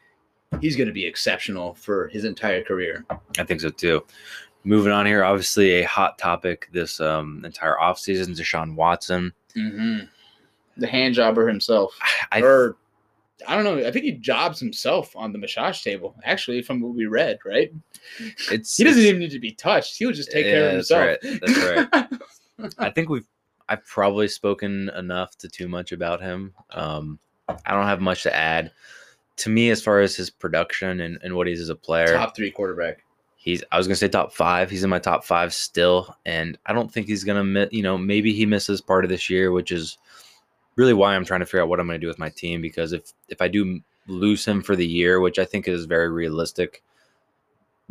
He's 0.61 0.77
going 0.77 0.87
to 0.87 0.93
be 0.93 1.05
exceptional 1.05 1.75
for 1.75 2.09
his 2.09 2.25
entire 2.25 2.63
career. 2.63 3.05
I 3.39 3.45
think 3.45 3.61
so 3.61 3.71
too. 3.71 4.05
Moving 4.63 4.93
on 4.93 5.05
here, 5.05 5.25
obviously 5.25 5.73
a 5.73 5.83
hot 5.83 6.17
topic 6.17 6.69
this 6.73 7.01
um, 7.01 7.43
entire 7.45 7.77
offseason, 7.77 8.29
Deshaun 8.29 8.75
Watson. 8.75 9.33
Mm-hmm. 9.55 10.07
The 10.79 10.87
hand 10.87 11.15
jobber 11.15 11.47
himself, 11.47 11.97
I 12.33 12.41
or 12.41 12.77
I 13.47 13.55
don't 13.57 13.65
know. 13.65 13.87
I 13.87 13.91
think 13.91 14.05
he 14.05 14.13
jobs 14.13 14.61
himself 14.61 15.15
on 15.17 15.33
the 15.33 15.39
massage 15.39 15.83
table. 15.83 16.15
Actually, 16.25 16.63
from 16.63 16.81
what 16.81 16.95
we 16.95 17.07
read, 17.07 17.39
right? 17.45 17.73
it's 18.51 18.77
He 18.77 18.85
doesn't 18.85 18.99
it's- 19.01 19.09
even 19.09 19.21
need 19.21 19.31
to 19.33 19.41
be 19.41 19.53
touched. 19.53 19.97
He'll 19.99 20.13
just 20.13 20.31
take 20.31 20.45
care 20.47 20.61
Yeah, 20.73 20.79
of 20.79 20.89
that's 20.89 20.89
himself. 20.89 21.19
right. 21.23 21.89
That's 21.91 22.11
right. 22.61 22.73
I 22.79 22.91
think 22.91 23.09
we've 23.09 23.27
I've 23.69 23.85
probably 23.87 24.29
spoken 24.29 24.91
enough 24.91 25.37
to 25.39 25.49
too 25.49 25.69
much 25.69 25.91
about 25.93 26.21
him. 26.21 26.53
Um, 26.71 27.19
I 27.49 27.73
don't 27.73 27.87
have 27.87 28.01
much 28.01 28.23
to 28.25 28.35
add. 28.35 28.71
To 29.39 29.51
me, 29.51 29.71
as 29.71 29.83
far 29.83 30.01
as 30.01 30.15
his 30.15 30.31
production 30.31 31.01
and, 31.01 31.19
and 31.23 31.35
what 31.35 31.47
he's 31.49 31.61
as 31.61 31.71
a 31.71 31.75
player, 31.75 32.07
Top 32.15 32.37
three 32.37 32.51
quarterback. 32.53 33.03
he's 33.37 33.65
I 33.73 33.79
was 33.79 33.89
gonna 33.89 33.97
say 33.97 34.07
top 34.07 34.33
five. 34.33 34.71
He's 34.71 34.85
in 34.85 34.91
my 34.91 34.99
top 35.01 35.25
five 35.25 35.53
still, 35.53 36.15
and 36.25 36.57
I 36.67 36.73
don't 36.73 36.93
think 36.93 37.09
he's 37.09 37.25
gonna 37.25 37.43
miss. 37.43 37.71
You 37.73 37.83
know, 37.83 37.99
maybe 37.99 38.33
he 38.33 38.47
misses 38.47 38.81
part 38.81 39.05
of 39.05 39.09
this 39.11 39.29
year, 39.29 39.51
which 39.51 39.73
is 39.73 39.99
really 40.77 40.95
why 40.95 41.15
I'm 41.15 41.25
trying 41.25 41.41
to 41.41 41.47
figure 41.47 41.63
out 41.63 41.69
what 41.69 41.81
I'm 41.81 41.87
gonna 41.87 41.99
do 41.99 42.09
with 42.09 42.19
my 42.19 42.31
team. 42.31 42.61
Because 42.61 42.93
if 42.93 43.13
if 43.29 43.41
I 43.41 43.49
do 43.49 43.81
lose 44.07 44.45
him 44.45 44.63
for 44.63 44.77
the 44.77 44.87
year, 44.87 45.21
which 45.21 45.39
I 45.39 45.45
think 45.45 45.67
is 45.69 45.85
very 45.87 46.11
realistic, 46.11 46.83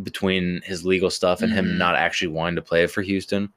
between 0.01 0.61
his 0.63 0.85
legal 0.85 1.09
stuff 1.09 1.41
and 1.41 1.51
him 1.53 1.65
Mhm. 1.65 1.77
not 1.77 1.95
actually 1.95 2.29
wanting 2.29 2.55
to 2.55 2.61
play 2.61 2.87
for 2.87 3.01
Houston, 3.01 3.51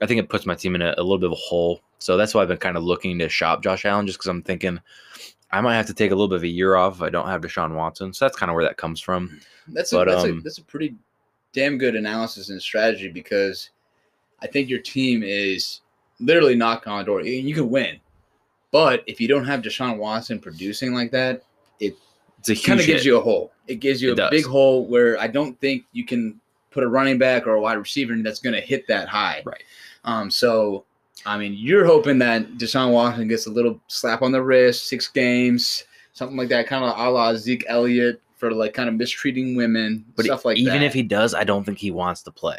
I 0.00 0.06
think 0.06 0.20
it 0.20 0.28
puts 0.28 0.46
my 0.46 0.54
team 0.54 0.74
in 0.74 0.82
a, 0.82 0.94
a 0.96 1.02
little 1.02 1.18
bit 1.18 1.26
of 1.26 1.32
a 1.32 1.36
hole. 1.36 1.80
So 1.98 2.16
that's 2.16 2.34
why 2.34 2.42
I've 2.42 2.48
been 2.48 2.56
kind 2.58 2.76
of 2.76 2.84
looking 2.84 3.18
to 3.18 3.28
shop 3.28 3.62
Josh 3.62 3.84
Allen, 3.84 4.06
just 4.06 4.18
because 4.18 4.28
I'm 4.28 4.42
thinking 4.42 4.78
I 5.50 5.60
might 5.60 5.76
have 5.76 5.86
to 5.86 5.94
take 5.94 6.10
a 6.10 6.14
little 6.14 6.28
bit 6.28 6.36
of 6.36 6.42
a 6.42 6.48
year 6.48 6.76
off 6.76 6.96
if 6.96 7.02
I 7.02 7.08
don't 7.10 7.28
have 7.28 7.40
Deshaun 7.40 7.74
Watson. 7.74 8.12
So 8.12 8.24
that's 8.24 8.36
kind 8.36 8.50
of 8.50 8.54
where 8.54 8.64
that 8.64 8.76
comes 8.76 9.00
from. 9.00 9.40
That's 9.68 9.90
But, 9.92 10.08
a, 10.08 10.10
that's, 10.10 10.24
um, 10.24 10.38
a 10.38 10.40
that's 10.42 10.58
a 10.58 10.64
pretty 10.64 10.94
damn 11.52 11.78
good 11.78 11.94
analysis 11.94 12.50
and 12.50 12.60
strategy 12.60 13.08
because 13.08 13.70
I 14.42 14.46
think 14.46 14.68
your 14.68 14.80
team 14.80 15.22
is 15.24 15.80
literally 16.20 16.54
knocking 16.54 16.92
on 16.92 16.98
the 16.98 17.04
door. 17.04 17.22
You 17.22 17.54
can 17.54 17.70
win, 17.70 17.98
but 18.72 19.02
if 19.06 19.20
you 19.20 19.28
don't 19.28 19.44
have 19.44 19.62
Deshaun 19.62 19.96
Watson 19.98 20.38
producing 20.38 20.92
like 20.94 21.10
that, 21.12 21.42
It's 21.80 22.48
a 22.48 22.52
it 22.52 22.64
kind 22.64 22.78
of 22.80 22.86
gives 22.86 23.02
hit. 23.02 23.06
you 23.06 23.18
a 23.18 23.20
hole. 23.20 23.52
It 23.66 23.76
gives 23.76 24.00
you 24.02 24.10
It 24.10 24.12
a 24.12 24.16
does. 24.16 24.30
big 24.30 24.44
hole 24.46 24.86
where 24.86 25.18
I 25.18 25.26
don't 25.26 25.58
think 25.60 25.84
you 25.92 26.04
can 26.04 26.40
put 26.70 26.84
a 26.84 26.88
running 26.88 27.18
back 27.18 27.46
or 27.46 27.54
a 27.54 27.60
wide 27.60 27.74
receiver 27.78 28.14
that's 28.22 28.38
going 28.40 28.54
to 28.54 28.60
hit 28.60 28.86
that 28.88 29.08
high. 29.08 29.42
Right. 29.44 29.62
Um. 30.04 30.30
So, 30.30 30.84
I 31.24 31.36
mean, 31.38 31.54
you're 31.54 31.84
hoping 31.86 32.18
that 32.18 32.52
Deshaun 32.58 32.92
Watson 32.92 33.26
gets 33.26 33.46
a 33.46 33.50
little 33.50 33.80
slap 33.88 34.22
on 34.22 34.30
the 34.30 34.42
wrist, 34.42 34.86
six 34.88 35.08
games, 35.08 35.84
something 36.12 36.36
like 36.36 36.48
that, 36.50 36.66
kind 36.68 36.84
of 36.84 36.96
a 36.96 37.10
la 37.10 37.34
Zeke 37.34 37.64
Elliott 37.66 38.20
for 38.36 38.52
like 38.52 38.74
kind 38.74 38.88
of 38.88 38.94
mistreating 38.94 39.56
women, 39.56 40.04
But 40.14 40.26
stuff 40.26 40.44
like 40.44 40.58
even 40.58 40.74
that. 40.80 40.82
if 40.84 40.92
he 40.92 41.02
does, 41.02 41.32
I 41.34 41.42
don't 41.44 41.64
think 41.64 41.78
he 41.78 41.90
wants 41.90 42.22
to 42.24 42.30
play. 42.30 42.58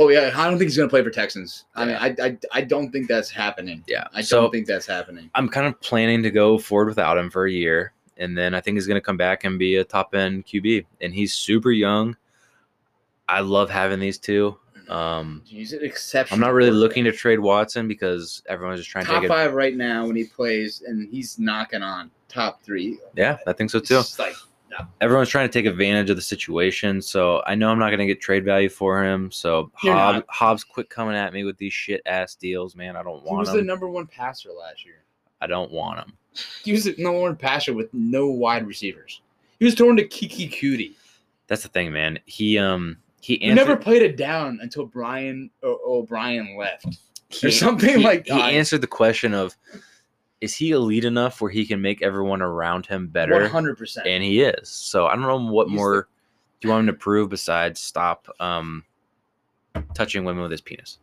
Oh 0.00 0.08
yeah, 0.08 0.32
I 0.34 0.48
don't 0.48 0.58
think 0.58 0.70
he's 0.70 0.76
going 0.78 0.88
to 0.88 0.90
play 0.90 1.04
for 1.04 1.10
Texans. 1.10 1.66
I 1.76 1.84
mean, 1.84 1.96
I, 1.96 2.16
I 2.20 2.38
I 2.52 2.60
don't 2.62 2.90
think 2.90 3.06
that's 3.06 3.30
happening. 3.30 3.84
Yeah. 3.86 4.04
I 4.14 4.22
so 4.22 4.40
don't 4.40 4.50
think 4.50 4.66
that's 4.66 4.86
happening. 4.86 5.30
I'm 5.34 5.48
kind 5.48 5.66
of 5.66 5.78
planning 5.80 6.22
to 6.22 6.30
go 6.30 6.58
forward 6.58 6.88
without 6.88 7.18
him 7.18 7.30
for 7.30 7.44
a 7.44 7.50
year. 7.52 7.92
And 8.16 8.36
then 8.36 8.54
I 8.54 8.60
think 8.60 8.76
he's 8.76 8.86
going 8.86 8.96
to 8.96 9.04
come 9.04 9.18
back 9.18 9.44
and 9.44 9.58
be 9.58 9.76
a 9.76 9.84
top 9.84 10.14
end 10.14 10.46
QB. 10.46 10.86
And 11.02 11.14
he's 11.14 11.34
super 11.34 11.70
young. 11.70 12.16
I 13.28 13.40
love 13.40 13.70
having 13.70 14.00
these 14.00 14.18
two. 14.18 14.56
Um, 14.88 15.42
He's 15.44 15.72
an 15.72 15.84
exception. 15.84 16.34
I'm 16.34 16.40
not 16.40 16.52
really 16.52 16.72
looking 16.72 17.04
to 17.04 17.12
trade 17.12 17.38
Watson 17.38 17.86
because 17.86 18.42
everyone's 18.48 18.80
just 18.80 18.90
trying 18.90 19.04
to 19.04 19.10
top 19.10 19.20
take 19.22 19.30
it. 19.30 19.32
five 19.32 19.52
right 19.54 19.76
now 19.76 20.04
when 20.06 20.16
he 20.16 20.24
plays, 20.24 20.82
and 20.84 21.08
he's 21.08 21.38
knocking 21.38 21.82
on 21.82 22.10
top 22.28 22.60
three. 22.62 22.98
Yeah, 23.14 23.38
I 23.46 23.52
think 23.52 23.70
so 23.70 23.78
too. 23.78 24.00
It's 24.00 24.18
like 24.18 24.34
Everyone's 25.00 25.28
trying 25.28 25.48
to 25.48 25.52
take 25.52 25.66
advantage 25.66 26.10
of 26.10 26.16
the 26.16 26.22
situation. 26.22 27.00
So 27.02 27.42
I 27.46 27.54
know 27.54 27.70
I'm 27.70 27.78
not 27.78 27.88
going 27.88 28.00
to 28.00 28.06
get 28.06 28.20
trade 28.20 28.44
value 28.44 28.68
for 28.68 29.02
him. 29.04 29.30
So 29.30 29.70
You're 29.82 29.94
Hobbs, 29.94 30.16
not. 30.16 30.26
Hobbs, 30.28 30.64
quit 30.64 30.88
coming 30.90 31.16
at 31.16 31.32
me 31.32 31.44
with 31.44 31.56
these 31.58 31.72
shit 31.72 32.02
ass 32.06 32.34
deals, 32.34 32.76
man. 32.76 32.96
I 32.96 33.02
don't 33.02 33.22
want 33.22 33.24
him. 33.24 33.28
he 33.28 33.34
want 33.34 33.40
was 33.48 33.52
the 33.56 33.62
number 33.62 33.88
one 33.88 34.06
passer 34.06 34.50
last 34.50 34.84
year. 34.84 35.02
I 35.40 35.46
don't 35.46 35.70
want 35.70 35.98
him. 36.00 36.12
He 36.62 36.72
was 36.72 36.84
the 36.84 36.94
number 36.98 37.18
one 37.20 37.36
passer 37.36 37.72
with 37.74 37.92
no 37.92 38.26
wide 38.28 38.66
receivers. 38.66 39.20
He 39.58 39.64
was 39.64 39.74
thrown 39.74 39.96
to 39.96 40.04
Keke 40.06 40.52
Coutee. 40.52 40.92
That's 41.48 41.62
the 41.62 41.68
thing, 41.68 41.92
man. 41.92 42.18
He 42.26 42.58
um 42.58 42.96
he 43.20 43.34
He 43.36 43.44
answered, 43.44 43.66
never 43.66 43.76
played 43.76 44.02
it 44.02 44.16
down 44.16 44.58
until 44.62 44.86
Brian 44.86 45.50
o- 45.62 45.78
O'Brien 45.84 46.56
left. 46.56 46.86
he, 47.28 47.48
or 47.48 47.50
something 47.50 47.98
he- 47.98 48.04
like 48.04 48.26
he 48.26 48.32
that. 48.32 48.52
answered 48.52 48.80
the 48.80 48.86
question 48.86 49.34
of 49.34 49.56
is 50.40 50.54
he 50.54 50.70
elite 50.70 51.04
enough 51.04 51.40
where 51.40 51.50
he 51.50 51.66
can 51.66 51.80
make 51.82 52.00
everyone 52.02 52.40
around 52.42 52.86
him 52.86 53.06
better 53.08 53.46
hundred 53.48 53.76
percent. 53.78 54.06
and 54.06 54.22
he 54.24 54.40
is 54.42 54.68
so 54.68 55.06
i 55.06 55.12
don't 55.14 55.22
know 55.22 55.52
what 55.52 55.66
He's 55.68 55.72
the- 55.72 55.76
more 55.76 56.08
do 56.60 56.68
you 56.68 56.72
want 56.72 56.88
him 56.88 56.94
to 56.94 56.98
prove 56.98 57.28
besides 57.30 57.80
stop 57.80 58.28
um 58.40 58.84
touching 59.94 60.24
women 60.24 60.42
with 60.42 60.50
his 60.50 60.60
penis 60.60 60.98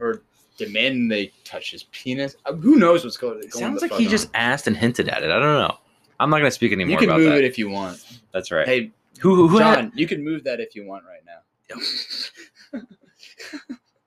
Or 0.00 0.22
demanding 0.56 1.06
they 1.06 1.30
touch 1.44 1.70
his 1.70 1.84
penis. 1.92 2.34
Uh, 2.44 2.52
Who 2.54 2.76
knows 2.76 3.04
what's 3.04 3.16
going? 3.16 3.38
it 3.38 3.50
going 3.52 3.62
sounds 3.64 3.80
like 3.82 3.92
he 3.92 4.04
fuck 4.04 4.10
just 4.10 4.28
asked 4.34 4.66
and 4.66 4.76
hinted 4.76 5.08
at 5.08 5.22
it 5.22 5.30
i 5.30 5.38
don't 5.38 5.42
know 5.58 5.76
i'm 6.20 6.30
not 6.30 6.38
going 6.38 6.50
to 6.50 6.54
speak 6.54 6.72
anymore 6.72 6.92
You 6.92 6.98
can 6.98 7.08
about 7.10 7.20
move 7.20 7.30
that 7.30 7.38
it 7.38 7.44
if 7.44 7.58
you 7.58 7.68
want. 7.70 8.04
that's 8.32 8.50
right 8.50 8.66
Hey, 8.66 8.90
who 9.20 9.34
who, 9.34 9.48
who 9.48 9.58
had- 9.58 9.74
John, 9.76 9.92
you 9.94 10.06
can 10.06 10.24
move 10.24 10.44
that 10.44 10.60
if 10.60 10.74
you 10.74 10.84
want 10.86 11.04
right 11.04 11.20
now. 11.26 11.34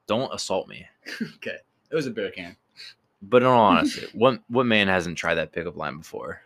don't 0.08 0.34
assault 0.34 0.68
me 0.68 0.86
okay, 1.38 1.58
it 1.90 1.96
was 1.96 2.06
a 2.08 2.12
bear 2.12 2.32
can. 2.32 2.56
But 3.22 3.42
in 3.42 3.48
all 3.48 3.60
honesty 3.72 4.08
what 4.14 4.40
what 4.48 4.66
man 4.66 4.88
hasn't 4.88 5.18
tried 5.18 5.36
that 5.36 5.52
pickup 5.52 5.76
line 5.78 5.98
before 5.98 6.42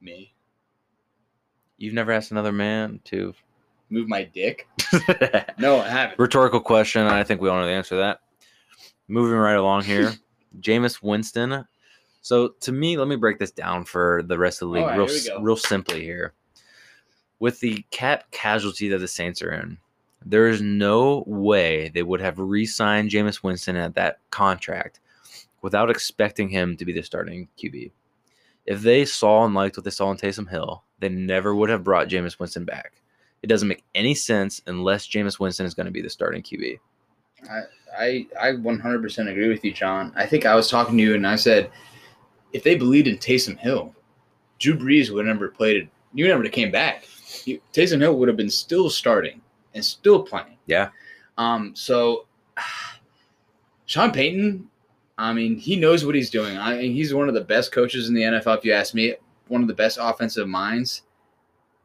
Me 0.00 0.32
you've 1.78 1.94
never 1.94 2.12
asked 2.12 2.30
another 2.30 2.52
man 2.52 3.00
to 3.04 3.34
move 3.90 4.08
my 4.08 4.24
dick? 4.24 4.66
No, 5.58 5.78
I 5.80 5.88
haven't. 5.88 6.18
Rhetorical 6.18 6.60
question. 6.60 7.02
I 7.06 7.22
think 7.24 7.40
we 7.40 7.48
all 7.48 7.58
know 7.58 7.66
the 7.66 7.72
answer 7.72 7.90
to 7.90 7.96
that. 7.96 8.20
Moving 9.08 9.38
right 9.38 9.54
along 9.56 9.84
here, 9.84 10.12
Jameis 10.60 11.02
Winston. 11.02 11.64
So 12.20 12.48
to 12.60 12.72
me, 12.72 12.96
let 12.98 13.08
me 13.08 13.16
break 13.16 13.38
this 13.38 13.50
down 13.52 13.84
for 13.84 14.22
the 14.26 14.38
rest 14.38 14.60
of 14.62 14.68
the 14.68 14.74
league 14.74 14.84
right, 14.86 14.96
real, 14.96 15.06
here 15.06 15.14
we 15.14 15.18
s- 15.20 15.28
go. 15.28 15.40
real 15.40 15.56
simply 15.56 16.02
here. 16.02 16.34
With 17.38 17.60
the 17.60 17.84
cap 17.90 18.30
casualty 18.32 18.88
that 18.88 18.98
the 18.98 19.08
Saints 19.08 19.40
are 19.42 19.52
in, 19.52 19.78
there 20.24 20.48
is 20.48 20.60
no 20.60 21.22
way 21.26 21.90
they 21.94 22.02
would 22.02 22.20
have 22.20 22.38
re-signed 22.38 23.10
Jameis 23.10 23.42
Winston 23.42 23.76
at 23.76 23.94
that 23.94 24.18
contract 24.30 25.00
without 25.66 25.90
expecting 25.90 26.48
him 26.48 26.76
to 26.76 26.84
be 26.84 26.92
the 26.92 27.02
starting 27.02 27.48
QB. 27.58 27.90
If 28.66 28.82
they 28.82 29.04
saw 29.04 29.44
and 29.44 29.52
liked 29.52 29.76
what 29.76 29.82
they 29.82 29.90
saw 29.90 30.12
in 30.12 30.16
Taysom 30.16 30.48
Hill, 30.48 30.84
they 31.00 31.08
never 31.08 31.56
would 31.56 31.70
have 31.70 31.82
brought 31.82 32.06
Jameis 32.06 32.38
Winston 32.38 32.64
back. 32.64 33.02
It 33.42 33.48
doesn't 33.48 33.66
make 33.66 33.82
any 33.92 34.14
sense 34.14 34.62
unless 34.68 35.08
Jameis 35.08 35.40
Winston 35.40 35.66
is 35.66 35.74
going 35.74 35.86
to 35.86 35.90
be 35.90 36.02
the 36.02 36.08
starting 36.08 36.40
QB. 36.40 36.78
I, 37.50 37.62
I 37.98 38.26
I 38.40 38.52
100% 38.52 39.28
agree 39.28 39.48
with 39.48 39.64
you, 39.64 39.72
John. 39.72 40.12
I 40.14 40.24
think 40.24 40.46
I 40.46 40.54
was 40.54 40.70
talking 40.70 40.96
to 40.98 41.02
you 41.02 41.16
and 41.16 41.26
I 41.26 41.34
said, 41.34 41.72
if 42.52 42.62
they 42.62 42.76
believed 42.76 43.08
in 43.08 43.18
Taysom 43.18 43.58
Hill, 43.58 43.92
Drew 44.60 44.78
Brees 44.78 45.10
would 45.10 45.26
have 45.26 45.34
never 45.34 45.48
played 45.48 45.78
it. 45.78 45.88
You 46.14 46.28
never 46.28 46.48
came 46.48 46.70
back. 46.70 47.08
You, 47.44 47.60
Taysom 47.72 48.00
Hill 48.00 48.16
would 48.20 48.28
have 48.28 48.36
been 48.36 48.50
still 48.50 48.88
starting 48.88 49.40
and 49.74 49.84
still 49.84 50.22
playing. 50.22 50.58
Yeah. 50.66 50.90
Um. 51.36 51.74
So, 51.74 52.26
Sean 53.86 54.12
Payton, 54.12 54.68
I 55.18 55.32
mean, 55.32 55.56
he 55.56 55.76
knows 55.76 56.04
what 56.04 56.14
he's 56.14 56.30
doing. 56.30 56.58
I 56.58 56.76
mean, 56.76 56.92
he's 56.92 57.14
one 57.14 57.28
of 57.28 57.34
the 57.34 57.40
best 57.40 57.72
coaches 57.72 58.08
in 58.08 58.14
the 58.14 58.22
NFL. 58.22 58.58
If 58.58 58.64
you 58.64 58.72
ask 58.72 58.94
me, 58.94 59.14
one 59.48 59.62
of 59.62 59.68
the 59.68 59.74
best 59.74 59.98
offensive 60.00 60.48
minds. 60.48 61.02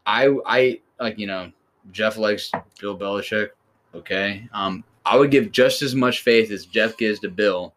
I 0.05 0.35
I 0.45 0.81
like 0.99 1.17
you 1.17 1.27
know 1.27 1.51
Jeff 1.91 2.17
likes 2.17 2.51
Bill 2.79 2.97
Belichick. 2.97 3.49
Okay. 3.93 4.47
Um, 4.53 4.83
I 5.05 5.17
would 5.17 5.31
give 5.31 5.51
just 5.51 5.81
as 5.81 5.95
much 5.95 6.21
faith 6.21 6.51
as 6.51 6.65
Jeff 6.65 6.97
gives 6.97 7.19
to 7.19 7.29
Bill 7.29 7.73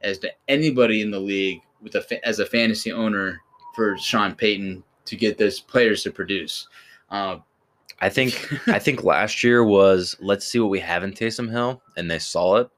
as 0.00 0.18
to 0.18 0.30
anybody 0.48 1.00
in 1.02 1.10
the 1.10 1.20
league 1.20 1.60
with 1.82 1.94
a 1.94 2.26
as 2.26 2.38
a 2.38 2.46
fantasy 2.46 2.92
owner 2.92 3.40
for 3.74 3.96
Sean 3.98 4.34
Payton 4.34 4.82
to 5.06 5.16
get 5.16 5.38
those 5.38 5.60
players 5.60 6.02
to 6.02 6.10
produce. 6.10 6.68
Um, 7.10 7.42
I 8.00 8.08
think 8.08 8.52
I 8.68 8.78
think 8.78 9.04
last 9.04 9.42
year 9.42 9.64
was 9.64 10.16
let's 10.20 10.46
see 10.46 10.60
what 10.60 10.70
we 10.70 10.80
have 10.80 11.04
in 11.04 11.12
Taysom 11.12 11.50
Hill, 11.50 11.82
and 11.96 12.10
they 12.10 12.18
saw 12.18 12.56
it. 12.56 12.70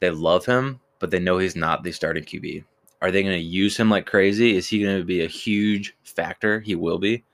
They 0.00 0.10
love 0.10 0.44
him, 0.44 0.80
but 0.98 1.10
they 1.10 1.18
know 1.18 1.38
he's 1.38 1.56
not 1.56 1.82
the 1.82 1.92
starting 1.92 2.24
QB. 2.24 2.64
Are 3.02 3.10
they 3.10 3.22
going 3.22 3.36
to 3.36 3.40
use 3.40 3.76
him 3.76 3.90
like 3.90 4.06
crazy? 4.06 4.56
Is 4.56 4.68
he 4.68 4.82
going 4.82 4.98
to 4.98 5.04
be 5.04 5.22
a 5.22 5.28
huge 5.28 5.94
factor? 6.04 6.60
He 6.60 6.74
will 6.74 6.98
be. 6.98 7.24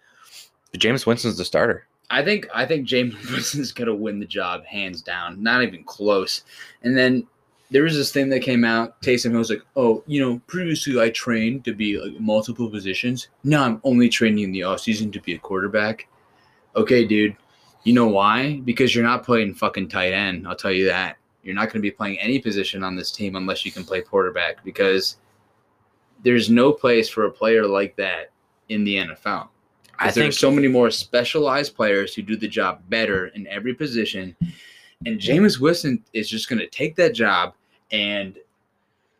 But 0.72 0.80
Jameis 0.80 1.06
Winston's 1.06 1.36
the 1.36 1.44
starter. 1.44 1.86
I 2.12 2.22
think 2.22 2.46
I 2.54 2.66
think 2.66 2.86
Jameis 2.86 3.30
Winston's 3.32 3.72
gonna 3.72 3.94
win 3.94 4.20
the 4.20 4.26
job 4.26 4.64
hands 4.66 5.00
down, 5.00 5.42
not 5.42 5.62
even 5.62 5.82
close. 5.82 6.44
And 6.82 6.96
then 6.96 7.26
there 7.70 7.84
was 7.84 7.96
this 7.96 8.12
thing 8.12 8.28
that 8.28 8.40
came 8.40 8.64
out. 8.64 9.00
Taysom 9.00 9.36
was 9.36 9.48
like, 9.48 9.62
"Oh, 9.76 10.04
you 10.06 10.20
know, 10.20 10.40
previously 10.46 11.00
I 11.00 11.08
trained 11.08 11.64
to 11.64 11.72
be 11.72 11.98
like 11.98 12.20
multiple 12.20 12.68
positions. 12.68 13.28
Now 13.44 13.64
I'm 13.64 13.80
only 13.82 14.10
training 14.10 14.44
in 14.44 14.52
the 14.52 14.62
off 14.64 14.80
season 14.80 15.10
to 15.12 15.20
be 15.20 15.32
a 15.32 15.38
quarterback." 15.38 16.06
Okay, 16.76 17.06
dude. 17.06 17.34
You 17.84 17.94
know 17.94 18.06
why? 18.06 18.60
Because 18.60 18.94
you're 18.94 19.04
not 19.04 19.24
playing 19.24 19.54
fucking 19.54 19.88
tight 19.88 20.12
end. 20.12 20.46
I'll 20.46 20.54
tell 20.54 20.70
you 20.70 20.86
that. 20.86 21.16
You're 21.42 21.54
not 21.54 21.64
going 21.64 21.74
to 21.74 21.80
be 21.80 21.90
playing 21.90 22.18
any 22.18 22.38
position 22.38 22.84
on 22.84 22.94
this 22.94 23.10
team 23.10 23.36
unless 23.36 23.64
you 23.64 23.72
can 23.72 23.84
play 23.84 24.00
quarterback 24.00 24.62
because 24.64 25.16
there's 26.22 26.48
no 26.48 26.72
place 26.72 27.08
for 27.08 27.24
a 27.24 27.30
player 27.30 27.66
like 27.66 27.96
that 27.96 28.30
in 28.68 28.84
the 28.84 28.96
NFL. 28.96 29.48
I 29.98 30.10
think 30.10 30.24
there's 30.24 30.38
so 30.38 30.50
many 30.50 30.68
more 30.68 30.90
specialized 30.90 31.76
players 31.76 32.14
who 32.14 32.22
do 32.22 32.36
the 32.36 32.48
job 32.48 32.80
better 32.88 33.28
in 33.28 33.46
every 33.46 33.74
position, 33.74 34.34
and 35.06 35.18
Jameis 35.18 35.60
Winston 35.60 36.02
is 36.12 36.28
just 36.28 36.48
going 36.48 36.58
to 36.58 36.66
take 36.66 36.96
that 36.96 37.14
job, 37.14 37.54
and 37.92 38.38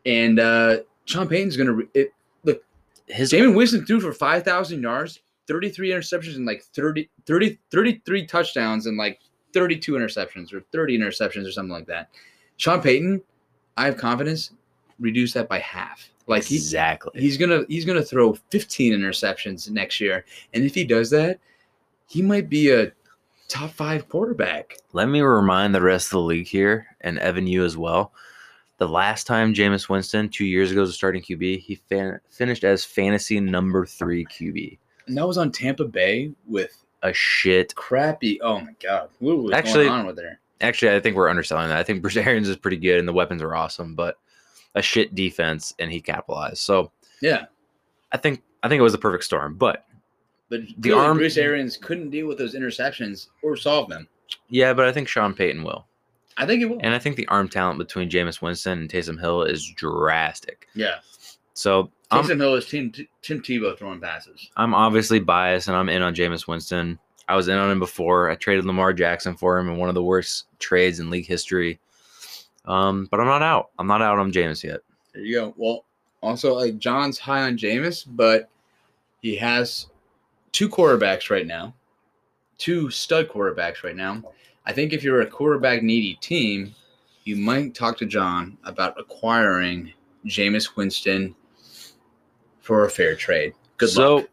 and 0.05 0.39
uh, 0.39 0.79
Sean 1.05 1.27
Payton's 1.27 1.55
going 1.55 1.67
to 1.67 1.73
re- 1.73 1.87
it, 1.93 2.13
look. 2.43 2.63
his 3.07 3.31
Jameis 3.31 3.55
Winston 3.55 3.85
threw 3.85 4.01
for 4.01 4.11
five 4.11 4.43
thousand 4.43 4.81
yards, 4.81 5.21
thirty 5.47 5.69
three 5.69 5.91
interceptions, 5.91 6.35
and 6.35 6.45
like 6.45 6.63
30, 6.63 7.09
30 7.25 7.59
33 7.71 8.25
touchdowns, 8.25 8.85
and 8.85 8.97
like 8.97 9.19
thirty 9.53 9.77
two 9.77 9.93
interceptions 9.93 10.53
or 10.53 10.61
thirty 10.71 10.97
interceptions 10.97 11.47
or 11.47 11.51
something 11.51 11.71
like 11.73 11.87
that. 11.87 12.09
Sean 12.57 12.81
Payton, 12.81 13.21
I 13.77 13.85
have 13.85 13.97
confidence, 13.97 14.51
reduce 14.99 15.33
that 15.33 15.47
by 15.49 15.59
half. 15.59 16.09
Like 16.27 16.43
he, 16.43 16.55
exactly. 16.55 17.19
he's 17.19 17.37
gonna 17.37 17.63
he's 17.67 17.83
gonna 17.85 18.01
throw 18.03 18.33
15 18.49 18.93
interceptions 18.93 19.69
next 19.69 19.99
year 19.99 20.23
and 20.53 20.63
if 20.63 20.73
he 20.73 20.85
does 20.85 21.09
that 21.09 21.37
he 22.07 22.21
might 22.21 22.47
be 22.47 22.71
a 22.71 22.93
top 23.49 23.71
five 23.71 24.07
quarterback 24.07 24.77
Let 24.93 25.09
me 25.09 25.19
remind 25.19 25.75
the 25.75 25.81
rest 25.81 26.07
of 26.07 26.11
the 26.11 26.19
league 26.21 26.47
here, 26.47 26.87
and 27.01 27.19
Evan, 27.19 27.45
you 27.45 27.65
as 27.65 27.75
well. 27.75 28.13
The 28.77 28.87
last 28.87 29.27
time 29.27 29.53
Jameis 29.53 29.89
Winston, 29.89 30.29
two 30.29 30.45
years 30.45 30.71
ago, 30.71 30.81
was 30.81 30.91
a 30.91 30.93
starting 30.93 31.21
QB, 31.21 31.59
he 31.59 31.75
fan- 31.89 32.19
finished 32.29 32.63
as 32.63 32.85
fantasy 32.85 33.39
number 33.41 33.85
three 33.85 34.25
QB. 34.25 34.77
and 35.07 35.17
that 35.17 35.27
was 35.27 35.37
on 35.37 35.51
tampa 35.51 35.83
bay 35.85 36.31
with 36.47 36.82
A 37.03 37.13
shit. 37.13 37.75
crappy 37.75 38.41
oh 38.41 38.59
my 38.61 38.73
god 38.81 39.09
what 39.19 39.37
was 39.37 39.53
Actually- 39.53 39.85
going 39.85 39.99
on 39.99 40.05
with 40.07 40.15
there 40.15 40.39
actually, 40.61 40.95
I 40.95 41.01
think 41.01 41.17
we're 41.17 41.27
underselling 41.27 41.67
that. 41.67 41.77
I 41.77 41.83
think 41.83 42.01
Bruce 42.01 42.15
Arians 42.15 42.47
is 42.47 42.55
pretty 42.55 42.77
good 42.77 42.97
and 42.97 43.05
the 43.05 43.11
weapons 43.11 43.41
are 43.41 43.53
awesome, 43.53 43.95
but 43.95 44.15
a 44.75 44.81
shit 44.81 45.13
defense 45.13 45.73
and 45.77 45.91
he 45.91 45.99
capitalized. 45.99 46.59
So 46.59 46.91
Yeah, 47.21 47.45
I 48.13 48.17
think 48.17 48.41
I 48.63 48.69
think 48.69 48.79
it 48.79 48.83
was 48.83 48.93
the 48.93 48.97
perfect 48.97 49.25
storm. 49.25 49.55
But 49.55 49.85
but 50.49 50.61
The 50.61 50.73
the 50.77 50.91
arm- 50.93 51.17
Bruce 51.17 51.35
Arians 51.37 51.75
couldn't 51.75 52.11
deal 52.11 52.27
with 52.27 52.37
those 52.37 52.55
interceptions 52.55 53.27
or 53.41 53.57
solve 53.57 53.89
them. 53.89 54.07
yeah, 54.47 54.73
but 54.73 54.85
I 54.85 54.93
think 54.93 55.09
Sean 55.09 55.33
Payton 55.33 55.63
will. 55.63 55.85
I 56.37 56.45
think 56.45 56.61
it 56.61 56.65
will. 56.67 56.79
And 56.81 56.95
I 56.95 56.99
think 56.99 57.17
the 57.17 57.27
arm 57.27 57.49
talent 57.49 57.77
between 57.77 58.09
Jameis 58.09 58.41
Winston 58.41 58.79
and 58.79 58.89
Taysom 58.89 59.19
Hill 59.19 59.43
is 59.43 59.69
drastic. 59.75 60.67
yeah, 60.75 60.99
So 61.53 61.91
I'm, 62.11 62.23
Taysom 62.23 62.39
Hill 62.39 62.55
is 62.55 62.67
Tim 62.67 62.91
Tim 63.21 63.41
Tebow 63.41 63.77
throwing 63.77 63.99
passes. 64.01 64.49
I'm 64.57 64.73
obviously 64.73 65.19
biased 65.19 65.67
and 65.67 65.77
I'm 65.77 65.89
in 65.89 66.01
on 66.01 66.15
Jameis 66.15 66.47
Winston. 66.47 66.99
I 67.27 67.35
was 67.35 67.47
in 67.47 67.57
on 67.57 67.71
him 67.71 67.79
before. 67.79 68.29
I 68.29 68.35
traded 68.35 68.65
Lamar 68.65 68.93
Jackson 68.93 69.35
for 69.35 69.57
him 69.57 69.69
in 69.69 69.77
one 69.77 69.89
of 69.89 69.95
the 69.95 70.03
worst 70.03 70.45
trades 70.59 70.99
in 70.99 71.09
league 71.09 71.25
history. 71.27 71.79
Um, 72.65 73.07
but 73.09 73.19
I'm 73.19 73.27
not 73.27 73.41
out. 73.41 73.69
I'm 73.79 73.87
not 73.87 74.01
out 74.01 74.19
on 74.19 74.31
Jameis 74.31 74.63
yet. 74.63 74.81
There 75.13 75.23
you 75.23 75.35
go. 75.35 75.53
Well, 75.57 75.85
also 76.21 76.53
like 76.53 76.77
John's 76.79 77.19
high 77.19 77.43
on 77.43 77.57
Jameis, 77.57 78.05
but 78.07 78.49
he 79.21 79.35
has 79.35 79.87
two 80.51 80.69
quarterbacks 80.69 81.29
right 81.29 81.47
now, 81.47 81.73
two 82.57 82.89
stud 82.89 83.29
quarterbacks 83.29 83.83
right 83.83 83.95
now. 83.95 84.23
I 84.65 84.73
think 84.73 84.93
if 84.93 85.03
you're 85.03 85.21
a 85.21 85.27
quarterback 85.27 85.83
needy 85.83 86.15
team, 86.15 86.73
you 87.25 87.35
might 87.35 87.75
talk 87.75 87.97
to 87.97 88.05
John 88.05 88.57
about 88.63 88.99
acquiring 88.99 89.91
Jameis 90.25 90.75
Winston 90.75 91.35
for 92.63 92.85
a 92.85 92.89
fair 92.89 93.15
trade. 93.15 93.53
Good 93.77 93.89
so, 93.89 94.15
luck. 94.15 94.27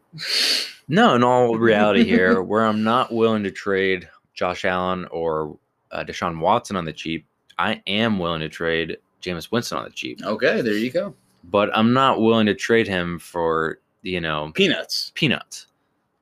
no, 0.89 1.15
in 1.15 1.23
all 1.23 1.57
reality 1.59 2.05
here, 2.05 2.41
where 2.43 2.65
I'm 2.65 2.83
not 2.83 3.13
willing 3.13 3.43
to 3.43 3.51
trade 3.51 4.09
Josh 4.33 4.65
Allen 4.65 5.07
or 5.11 5.59
uh, 5.93 6.05
Deshaun 6.05 6.39
Watson 6.39 6.77
on 6.77 6.85
the 6.87 6.93
cheap, 6.93 7.27
I 7.59 7.83
am 7.87 8.19
willing 8.19 8.41
to 8.41 8.49
trade 8.49 8.97
Jameis 9.21 9.51
Winston 9.53 9.79
on 9.79 9.85
the 9.85 9.91
cheap. 9.91 10.21
Okay, 10.25 10.63
there 10.63 10.75
you 10.75 10.91
go. 10.91 11.15
But 11.45 11.77
I'm 11.77 11.93
not 11.93 12.21
willing 12.21 12.47
to 12.47 12.55
trade 12.55 12.87
him 12.87 13.19
for, 13.19 13.81
you 14.03 14.21
know, 14.21 14.53
Peanuts. 14.55 15.11
peanuts. 15.15 15.67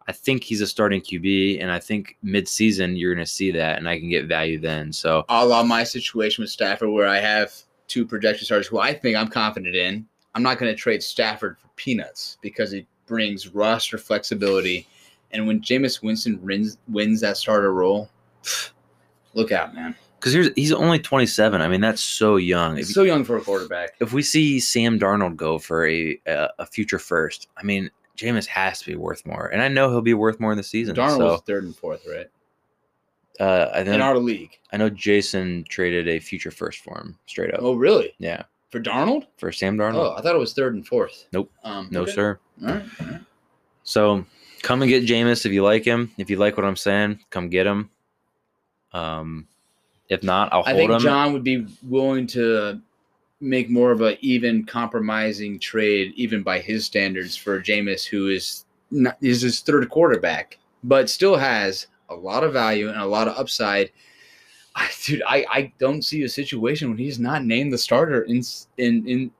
I 0.08 0.12
think 0.12 0.42
he's 0.42 0.62
a 0.62 0.66
starting 0.66 1.02
QB, 1.02 1.60
and 1.60 1.70
I 1.70 1.78
think 1.78 2.16
mid-season 2.22 2.96
you're 2.96 3.14
going 3.14 3.24
to 3.24 3.30
see 3.30 3.50
that, 3.50 3.76
and 3.76 3.86
I 3.86 3.98
can 3.98 4.08
get 4.08 4.26
value 4.26 4.58
then. 4.58 4.90
So 4.90 5.26
A 5.28 5.44
la 5.44 5.62
my 5.62 5.84
situation 5.84 6.40
with 6.42 6.50
Stafford, 6.50 6.88
where 6.88 7.06
I 7.06 7.18
have 7.18 7.52
two 7.88 8.06
projection 8.06 8.46
starters 8.46 8.66
who 8.66 8.78
I 8.78 8.94
think 8.94 9.16
I'm 9.16 9.28
confident 9.28 9.76
in. 9.76 10.06
I'm 10.38 10.44
not 10.44 10.58
going 10.58 10.72
to 10.72 10.80
trade 10.80 11.02
Stafford 11.02 11.58
for 11.58 11.66
peanuts 11.74 12.38
because 12.42 12.72
it 12.72 12.86
brings 13.06 13.48
roster 13.48 13.98
flexibility. 13.98 14.86
And 15.32 15.48
when 15.48 15.60
Jameis 15.60 16.00
Winston 16.00 16.40
wins, 16.40 16.78
wins 16.86 17.20
that 17.22 17.36
starter 17.36 17.74
role, 17.74 18.08
look 19.34 19.50
out, 19.50 19.74
man. 19.74 19.96
because 20.20 20.52
he's 20.54 20.70
only 20.70 21.00
27. 21.00 21.60
I 21.60 21.66
mean, 21.66 21.80
that's 21.80 22.00
so 22.00 22.36
young. 22.36 22.74
If, 22.78 22.86
He's 22.86 22.94
so 22.94 23.02
young 23.02 23.24
for 23.24 23.36
a 23.36 23.40
quarterback. 23.40 23.96
if 24.00 24.12
we 24.12 24.22
see 24.22 24.60
Sam 24.60 24.96
Darnold 24.96 25.34
go 25.34 25.58
for 25.58 25.88
a 25.88 26.16
a, 26.28 26.50
a 26.60 26.66
future 26.66 27.00
first, 27.00 27.48
I 27.56 27.64
mean, 27.64 27.90
Jameis 28.16 28.46
has 28.46 28.78
to 28.78 28.86
be 28.86 28.94
worth 28.94 29.26
more, 29.26 29.48
and 29.48 29.60
I 29.60 29.66
know 29.66 29.90
he'll 29.90 30.02
be 30.02 30.14
worth 30.14 30.38
more 30.38 30.52
in 30.52 30.56
the 30.56 30.62
season. 30.62 30.94
Darnold 30.94 31.18
was 31.18 31.40
third 31.48 31.64
and 31.64 31.74
fourth, 31.74 32.06
right? 32.08 32.28
uh, 33.40 33.70
I 33.74 33.80
In 33.80 34.00
our 34.00 34.18
league. 34.18 34.56
I 34.72 34.76
know 34.76 34.88
Jason 34.88 35.64
traded 35.68 36.06
a 36.06 36.20
future 36.20 36.52
first 36.52 36.78
for 36.78 36.96
him 36.96 37.18
straight 37.26 37.52
up. 37.52 37.58
Oh, 37.60 37.74
really? 37.74 38.12
Yeah, 38.18 38.44
For 38.70 38.80
Darnold? 38.80 39.26
for 39.38 39.50
Sam 39.50 39.78
Darnold. 39.78 39.94
Oh, 39.94 40.14
I 40.16 40.20
thought 40.20 40.34
it 40.34 40.38
was 40.38 40.52
third 40.52 40.74
and 40.74 40.86
fourth. 40.86 41.26
Nope. 41.32 41.50
Um, 41.64 41.88
no, 41.90 42.02
okay. 42.02 42.12
sir. 42.12 42.38
All 42.62 42.68
right. 42.68 42.84
all 43.00 43.06
right. 43.06 43.20
So 43.82 44.26
come 44.62 44.82
and 44.82 44.88
get 44.90 45.04
Jameis 45.04 45.46
if 45.46 45.52
you 45.52 45.62
like 45.62 45.84
him. 45.84 46.12
If 46.18 46.28
you 46.28 46.36
like 46.36 46.56
what 46.56 46.66
I'm 46.66 46.76
saying, 46.76 47.20
come 47.30 47.48
get 47.48 47.66
him. 47.66 47.90
Um, 48.92 49.48
if 50.08 50.22
not, 50.22 50.52
I'll 50.52 50.62
hold 50.62 50.68
him. 50.68 50.74
I 50.74 50.78
think 50.78 50.92
him. 50.92 51.00
John 51.00 51.32
would 51.32 51.44
be 51.44 51.66
willing 51.82 52.26
to 52.28 52.80
make 53.40 53.70
more 53.70 53.92
of 53.92 54.00
a 54.00 54.18
even 54.20 54.64
compromising 54.64 55.58
trade, 55.58 56.12
even 56.16 56.42
by 56.42 56.58
his 56.58 56.84
standards, 56.84 57.36
for 57.36 57.60
Jameis, 57.60 58.04
who 58.04 58.28
is 58.28 58.64
not 58.90 59.16
is 59.20 59.42
his 59.42 59.60
third 59.60 59.88
quarterback, 59.90 60.58
but 60.82 61.10
still 61.10 61.36
has 61.36 61.86
a 62.08 62.14
lot 62.14 62.42
of 62.44 62.52
value 62.52 62.88
and 62.88 63.00
a 63.00 63.06
lot 63.06 63.28
of 63.28 63.36
upside. 63.36 63.90
I, 64.78 64.88
dude, 65.04 65.22
I, 65.26 65.44
I 65.50 65.72
don't 65.78 66.02
see 66.02 66.22
a 66.22 66.28
situation 66.28 66.88
when 66.88 66.98
he's 66.98 67.18
not 67.18 67.44
named 67.44 67.72
the 67.72 67.78
starter 67.78 68.22
in 68.22 68.42
in 68.76 69.06
in 69.08 69.30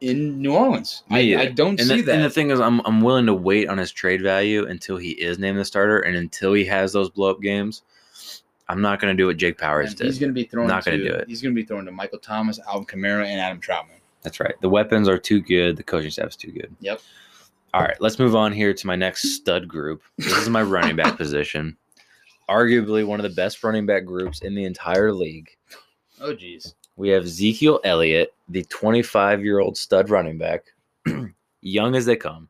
in 0.00 0.40
New 0.40 0.54
Orleans. 0.54 1.04
I, 1.10 1.36
I 1.36 1.46
don't 1.46 1.78
and 1.80 1.88
see 1.88 1.96
the, 1.96 2.02
that. 2.02 2.14
and 2.16 2.24
the 2.24 2.30
thing 2.30 2.50
is, 2.50 2.60
I'm 2.60 2.80
I'm 2.86 3.00
willing 3.00 3.26
to 3.26 3.34
wait 3.34 3.68
on 3.68 3.78
his 3.78 3.90
trade 3.90 4.22
value 4.22 4.66
until 4.66 4.96
he 4.96 5.10
is 5.10 5.38
named 5.38 5.58
the 5.58 5.64
starter 5.64 6.00
and 6.00 6.16
until 6.16 6.52
he 6.52 6.64
has 6.66 6.92
those 6.92 7.10
blow 7.10 7.30
up 7.30 7.40
games. 7.40 7.82
I'm 8.68 8.80
not 8.80 9.00
going 9.00 9.14
to 9.14 9.20
do 9.20 9.26
what 9.26 9.36
Jake 9.36 9.58
Powers 9.58 9.90
And 9.90 9.98
did. 9.98 10.06
he's 10.06 10.18
going 10.18 10.30
to 10.30 10.34
be 10.34 10.44
throwing. 10.44 10.68
Not 10.68 10.84
gonna 10.84 10.98
to, 10.98 11.04
do 11.04 11.12
it. 11.12 11.28
He's 11.28 11.42
going 11.42 11.54
to 11.54 11.60
be 11.60 11.66
throwing 11.66 11.84
to 11.84 11.92
Michael 11.92 12.18
Thomas, 12.20 12.58
Alvin 12.66 12.86
Kamara, 12.86 13.26
and 13.26 13.40
Adam 13.40 13.60
Trautman. 13.60 13.98
That's 14.22 14.40
right. 14.40 14.54
The 14.62 14.68
weapons 14.68 15.08
are 15.08 15.18
too 15.18 15.40
good. 15.42 15.76
The 15.76 15.82
coaching 15.82 16.10
staff 16.10 16.28
is 16.28 16.36
too 16.36 16.52
good. 16.52 16.74
Yep. 16.80 17.00
All 17.74 17.80
right, 17.82 17.96
let's 18.00 18.18
move 18.18 18.36
on 18.36 18.52
here 18.52 18.72
to 18.74 18.86
my 18.86 18.96
next 18.96 19.34
stud 19.34 19.66
group. 19.66 20.02
This 20.18 20.36
is 20.36 20.48
my 20.50 20.62
running 20.62 20.94
back 20.94 21.16
position. 21.18 21.76
Arguably 22.48 23.06
one 23.06 23.20
of 23.20 23.24
the 23.24 23.34
best 23.34 23.62
running 23.62 23.86
back 23.86 24.04
groups 24.04 24.40
in 24.40 24.54
the 24.54 24.64
entire 24.64 25.12
league. 25.12 25.50
Oh, 26.20 26.34
geez. 26.34 26.74
We 26.96 27.08
have 27.10 27.24
Ezekiel 27.24 27.80
Elliott, 27.84 28.34
the 28.48 28.64
25 28.64 29.44
year 29.44 29.60
old 29.60 29.76
stud 29.76 30.10
running 30.10 30.38
back, 30.38 30.64
young 31.60 31.96
as 31.96 32.06
they 32.06 32.16
come. 32.16 32.48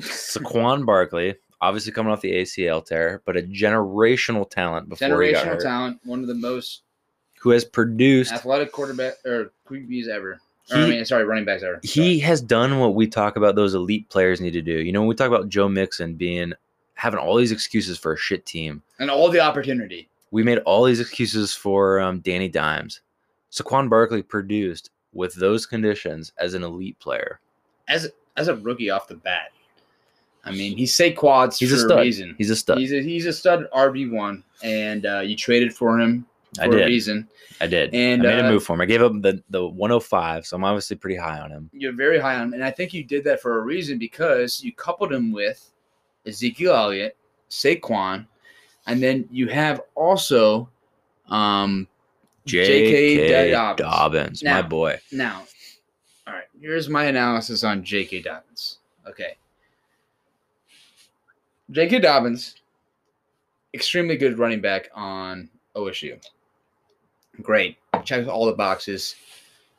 Saquon 0.00 0.84
Barkley, 0.84 1.36
obviously 1.60 1.92
coming 1.92 2.12
off 2.12 2.20
the 2.20 2.32
ACL 2.32 2.84
tear, 2.84 3.22
but 3.24 3.36
a 3.36 3.42
generational 3.42 4.48
talent 4.48 4.88
before 4.88 5.22
he 5.22 5.32
got 5.32 5.44
Generational 5.44 5.48
hurt, 5.48 5.62
talent, 5.62 6.00
one 6.04 6.20
of 6.20 6.26
the 6.26 6.34
most 6.34 6.82
who 7.40 7.50
has 7.50 7.64
produced. 7.64 8.32
athletic 8.32 8.72
quarterback 8.72 9.14
or 9.24 9.52
QBs 9.68 10.08
ever. 10.08 10.40
Or, 10.70 10.76
I 10.76 10.88
mean, 10.88 11.04
sorry, 11.04 11.24
running 11.24 11.44
backs 11.44 11.62
ever. 11.62 11.80
He 11.82 12.18
has 12.20 12.42
done 12.42 12.78
what 12.78 12.94
we 12.94 13.06
talk 13.06 13.36
about 13.36 13.54
those 13.54 13.74
elite 13.74 14.08
players 14.10 14.40
need 14.40 14.52
to 14.52 14.62
do. 14.62 14.80
You 14.80 14.92
know, 14.92 15.00
when 15.00 15.08
we 15.08 15.14
talk 15.14 15.28
about 15.28 15.48
Joe 15.48 15.68
Mixon 15.68 16.14
being 16.14 16.52
having 16.98 17.20
all 17.20 17.36
these 17.36 17.52
excuses 17.52 17.96
for 17.96 18.12
a 18.12 18.16
shit 18.18 18.44
team, 18.44 18.82
and 18.98 19.08
all 19.08 19.30
the 19.30 19.38
opportunity. 19.38 20.08
we 20.32 20.42
made 20.42 20.58
all 20.66 20.82
these 20.82 20.98
excuses 20.98 21.54
for 21.54 22.00
um, 22.00 22.18
Danny 22.20 22.48
Dimes. 22.48 23.00
Saquon 23.52 23.88
Barkley 23.88 24.20
produced 24.22 24.90
with 25.12 25.32
those 25.34 25.64
conditions 25.64 26.32
as 26.38 26.54
an 26.54 26.64
elite 26.64 26.98
player. 26.98 27.38
as 27.86 28.08
as 28.36 28.48
a 28.48 28.56
rookie 28.56 28.90
off 28.90 29.06
the 29.08 29.14
bat. 29.14 29.52
I 30.44 30.50
mean, 30.50 30.76
he's 30.76 30.92
say 30.94 31.12
quads 31.12 31.58
He's 31.58 31.70
for 31.70 31.76
a 31.76 31.78
stud. 31.78 32.00
reason. 32.00 32.34
He's 32.38 32.50
a 32.50 32.56
stud. 32.56 32.78
He's 32.78 32.92
a, 32.92 33.00
he's 33.02 33.26
a 33.26 33.32
stud 33.32 33.66
RB 33.74 34.10
one, 34.10 34.42
and 34.62 35.06
uh, 35.06 35.20
you 35.20 35.36
traded 35.36 35.72
for 35.74 35.98
him 36.00 36.26
for 36.56 36.62
I 36.62 36.66
a 36.66 36.70
did. 36.70 36.86
reason. 36.86 37.28
I 37.60 37.66
did. 37.66 37.94
And, 37.94 38.26
I 38.26 38.36
made 38.36 38.44
uh, 38.44 38.48
a 38.48 38.50
move 38.50 38.64
for 38.64 38.74
him. 38.74 38.80
I 38.80 38.86
gave 38.86 39.02
up 39.02 39.12
the, 39.20 39.42
the 39.50 39.66
105, 39.66 40.46
so 40.46 40.56
I'm 40.56 40.64
obviously 40.64 40.96
pretty 40.96 41.16
high 41.16 41.38
on 41.40 41.50
him. 41.50 41.68
You're 41.72 41.92
very 41.92 42.18
high 42.18 42.36
on, 42.36 42.48
him. 42.48 42.52
and 42.54 42.64
I 42.64 42.70
think 42.70 42.94
you 42.94 43.02
did 43.04 43.24
that 43.24 43.40
for 43.42 43.58
a 43.58 43.62
reason 43.62 43.98
because 43.98 44.62
you 44.62 44.72
coupled 44.72 45.12
him 45.12 45.32
with 45.32 45.70
Ezekiel 46.28 46.74
Elliott, 46.74 47.16
Saquon, 47.50 48.26
and 48.86 49.02
then 49.02 49.28
you 49.30 49.48
have 49.48 49.80
also 49.94 50.68
um, 51.28 51.86
J.K. 52.46 53.50
Dobbins. 53.50 53.78
Dobbins, 53.78 54.44
my 54.44 54.50
Now- 54.60 54.62
boy. 54.68 55.00
Now, 55.12 55.42
all 56.26 56.34
right, 56.34 56.44
here's 56.60 56.88
my 56.88 57.04
analysis 57.04 57.64
on 57.64 57.82
J.K. 57.82 58.22
Dobbins. 58.22 58.78
Okay. 59.08 59.36
J.K. 61.70 61.98
Dobbins, 62.00 62.54
extremely 63.74 64.16
good 64.16 64.38
running 64.38 64.60
back 64.60 64.88
on 64.94 65.48
OSU. 65.76 66.18
Great. 67.42 67.76
Checks 68.04 68.26
all 68.26 68.46
the 68.46 68.52
boxes. 68.52 69.14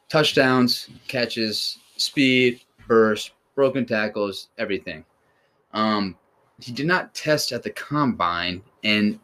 Touchdowns, 0.08 0.90
catches, 1.08 1.80
speed, 1.98 2.62
burst, 2.88 3.32
broken 3.56 3.86
tackles, 3.86 4.50
everything. 4.58 5.04
Um, 5.74 6.16
he 6.62 6.72
did 6.72 6.86
not 6.88 7.14
test 7.14 7.52
at 7.52 7.64
the 7.64 7.70
combine, 7.72 8.62
and 8.84 9.20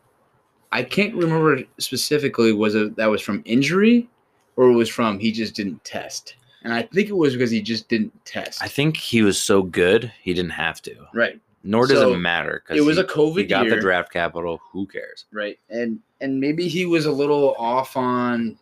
I 0.71 0.83
can't 0.83 1.13
remember 1.15 1.61
specifically 1.79 2.51
was 2.53 2.75
it 2.75 2.95
that 2.97 3.07
was 3.07 3.21
from 3.21 3.41
injury 3.45 4.09
or 4.55 4.69
it 4.69 4.75
was 4.75 4.89
from 4.89 5.19
he 5.19 5.31
just 5.31 5.55
didn't 5.55 5.83
test. 5.83 6.35
And 6.63 6.73
I 6.73 6.81
think 6.81 7.09
it 7.09 7.13
was 7.15 7.33
because 7.33 7.51
he 7.51 7.61
just 7.61 7.87
didn't 7.89 8.13
test. 8.25 8.61
I 8.63 8.67
think 8.67 8.97
he 8.97 9.21
was 9.21 9.41
so 9.41 9.61
good, 9.61 10.11
he 10.21 10.33
didn't 10.33 10.51
have 10.51 10.81
to. 10.83 10.95
right. 11.13 11.39
Nor 11.67 11.87
does 11.87 11.97
So, 11.97 12.13
it 12.13 12.17
matter. 12.17 12.61
'cause 12.67 12.77
It 12.77 12.81
was 12.81 12.97
he, 12.97 13.01
a 13.01 13.05
COVID 13.07 13.37
he 13.37 13.43
got 13.45 13.65
year. 13.65 13.75
the 13.75 13.81
draft 13.81 14.11
capital. 14.13 14.61
Who 14.71 14.85
cares? 14.85 15.25
right 15.31 15.57
and 15.69 15.99
and 16.21 16.39
maybe 16.39 16.67
he 16.67 16.85
was 16.85 17.05
a 17.05 17.11
little 17.11 17.53
off 17.57 17.95
on 17.97 18.57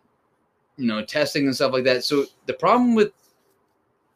you 0.78 0.88
know 0.88 1.04
testing 1.06 1.46
and 1.46 1.54
stuff 1.56 1.72
like 1.74 1.84
that 1.84 2.04
so 2.04 2.26
the 2.48 2.54
problem 2.54 2.96
with 2.96 3.12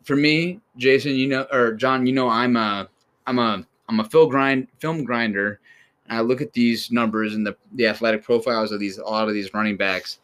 for 0.03 0.15
me 0.15 0.59
jason 0.77 1.13
you 1.13 1.27
know 1.27 1.45
or 1.51 1.73
john 1.73 2.07
you 2.07 2.13
know 2.13 2.27
i'm 2.29 2.55
a 2.55 2.87
i'm 3.27 3.37
a 3.37 3.63
i'm 3.89 3.99
a 3.99 4.03
film 4.05 4.29
grind 4.29 4.67
film 4.79 5.03
grinder 5.03 5.59
i 6.09 6.21
look 6.21 6.41
at 6.41 6.53
these 6.53 6.91
numbers 6.91 7.35
and 7.35 7.45
the 7.45 7.55
the 7.73 7.87
athletic 7.87 8.23
profiles 8.23 8.71
of 8.71 8.79
these 8.79 8.97
a 8.97 9.03
lot 9.03 9.27
of 9.27 9.33
these 9.33 9.53
running 9.53 9.77
backs 9.77 10.19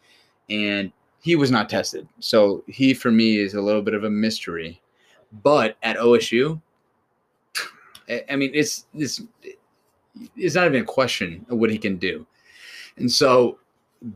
and 0.50 0.92
he 1.20 1.36
was 1.36 1.50
not 1.50 1.68
tested 1.68 2.06
so 2.20 2.62
he 2.66 2.92
for 2.94 3.10
me 3.10 3.38
is 3.38 3.54
a 3.54 3.60
little 3.60 3.82
bit 3.82 3.94
of 3.94 4.04
a 4.04 4.10
mystery 4.10 4.80
but 5.42 5.76
at 5.82 5.96
osu 5.96 6.60
I- 8.08 8.36
mean 8.36 8.50
it's 8.52 8.86
it's 8.94 9.22
it's 10.36 10.54
not 10.54 10.66
even 10.66 10.82
a 10.82 10.84
question 10.84 11.44
of 11.48 11.58
what 11.58 11.70
he 11.70 11.78
can 11.78 11.96
do. 11.96 12.26
And 12.98 13.10
so 13.10 13.58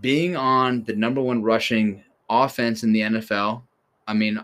being 0.00 0.36
on 0.36 0.84
the 0.84 0.94
number 0.94 1.20
one 1.20 1.42
rushing 1.42 2.04
offense 2.30 2.82
in 2.82 2.92
the 2.92 3.00
NFL. 3.00 3.62
I 4.06 4.14
mean, 4.14 4.38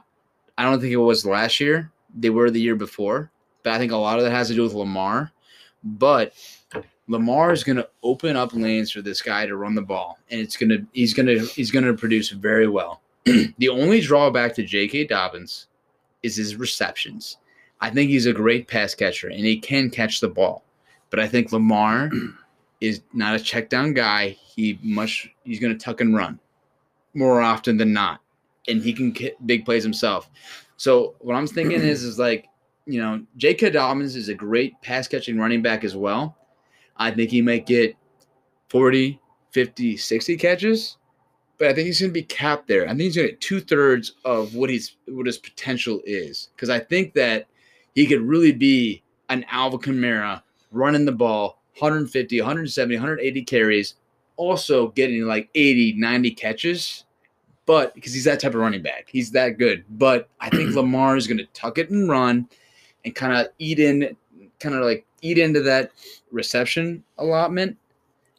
I 0.58 0.64
don't 0.64 0.80
think 0.80 0.92
it 0.92 0.96
was 0.96 1.26
last 1.26 1.60
year. 1.60 1.92
They 2.16 2.30
were 2.30 2.50
the 2.50 2.60
year 2.60 2.76
before, 2.76 3.30
I 3.72 3.78
think 3.78 3.92
a 3.92 3.96
lot 3.96 4.18
of 4.18 4.24
that 4.24 4.30
has 4.30 4.48
to 4.48 4.54
do 4.54 4.62
with 4.62 4.74
Lamar. 4.74 5.32
But 5.82 6.32
Lamar 7.08 7.52
is 7.52 7.64
going 7.64 7.76
to 7.76 7.88
open 8.02 8.36
up 8.36 8.54
lanes 8.54 8.90
for 8.90 9.02
this 9.02 9.20
guy 9.20 9.46
to 9.46 9.56
run 9.56 9.74
the 9.74 9.82
ball, 9.82 10.18
and 10.30 10.40
it's 10.40 10.56
going 10.56 10.70
to 10.70 10.86
he's 10.92 11.12
going 11.12 11.26
to 11.26 11.40
he's 11.46 11.70
going 11.70 11.84
to 11.84 11.94
produce 11.94 12.30
very 12.30 12.68
well. 12.68 13.02
the 13.24 13.68
only 13.68 14.00
drawback 14.00 14.54
to 14.54 14.62
J.K. 14.62 15.06
Dobbins 15.06 15.66
is 16.22 16.36
his 16.36 16.56
receptions. 16.56 17.38
I 17.80 17.90
think 17.90 18.10
he's 18.10 18.26
a 18.26 18.32
great 18.32 18.68
pass 18.68 18.94
catcher, 18.94 19.28
and 19.28 19.44
he 19.44 19.58
can 19.58 19.90
catch 19.90 20.20
the 20.20 20.28
ball. 20.28 20.64
But 21.10 21.20
I 21.20 21.28
think 21.28 21.52
Lamar 21.52 22.10
is 22.80 23.02
not 23.12 23.34
a 23.34 23.40
check 23.40 23.68
down 23.68 23.92
guy. 23.92 24.30
He 24.30 24.78
much 24.82 25.28
he's 25.44 25.60
going 25.60 25.76
to 25.76 25.84
tuck 25.84 26.00
and 26.00 26.16
run 26.16 26.38
more 27.14 27.42
often 27.42 27.76
than 27.76 27.92
not, 27.92 28.20
and 28.66 28.82
he 28.82 28.92
can 28.94 29.10
get 29.10 29.46
big 29.46 29.66
plays 29.66 29.82
himself. 29.82 30.30
So 30.76 31.14
what 31.20 31.36
I'm 31.36 31.46
thinking 31.46 31.80
is 31.80 32.02
is 32.02 32.18
like 32.18 32.46
you 32.86 33.00
know 33.00 33.24
J.K. 33.36 33.70
Dobbins 33.70 34.16
is 34.16 34.28
a 34.28 34.34
great 34.34 34.80
pass 34.82 35.08
catching 35.08 35.38
running 35.38 35.62
back 35.62 35.84
as 35.84 35.96
well. 35.96 36.36
I 36.96 37.10
think 37.10 37.30
he 37.30 37.42
might 37.42 37.66
get 37.66 37.96
40, 38.68 39.20
50, 39.50 39.96
60 39.96 40.36
catches, 40.36 40.96
but 41.58 41.68
I 41.68 41.74
think 41.74 41.86
he's 41.86 42.00
going 42.00 42.10
to 42.10 42.14
be 42.14 42.22
capped 42.22 42.68
there. 42.68 42.84
I 42.84 42.88
think 42.88 43.00
he's 43.00 43.16
going 43.16 43.28
to 43.28 43.32
get 43.32 43.40
two 43.40 43.60
thirds 43.60 44.12
of 44.24 44.54
what 44.54 44.70
he's 44.70 44.96
what 45.06 45.26
his 45.26 45.38
potential 45.38 46.00
is 46.04 46.48
because 46.54 46.70
I 46.70 46.80
think 46.80 47.14
that 47.14 47.46
he 47.94 48.06
could 48.06 48.20
really 48.20 48.52
be 48.52 49.02
an 49.28 49.44
Alvin 49.50 49.80
Kamara 49.80 50.42
running 50.70 51.04
the 51.04 51.12
ball 51.12 51.60
150, 51.78 52.40
170, 52.40 52.94
180 52.96 53.42
carries, 53.44 53.94
also 54.36 54.88
getting 54.88 55.22
like 55.22 55.48
80, 55.54 55.94
90 55.94 56.30
catches. 56.32 57.04
But 57.66 57.94
because 57.94 58.12
he's 58.12 58.24
that 58.24 58.40
type 58.40 58.54
of 58.54 58.60
running 58.60 58.82
back, 58.82 59.08
he's 59.08 59.30
that 59.30 59.58
good. 59.58 59.84
But 59.90 60.28
I 60.40 60.50
think 60.50 60.70
Lamar 60.74 61.16
is 61.16 61.26
going 61.26 61.38
to 61.38 61.46
tuck 61.46 61.78
it 61.78 61.90
and 61.90 62.08
run 62.08 62.48
and 63.04 63.14
kind 63.14 63.32
of 63.32 63.52
eat 63.58 63.78
in, 63.78 64.16
kind 64.60 64.74
of 64.74 64.82
like 64.82 65.06
eat 65.22 65.38
into 65.38 65.62
that 65.62 65.90
reception 66.30 67.02
allotment 67.18 67.76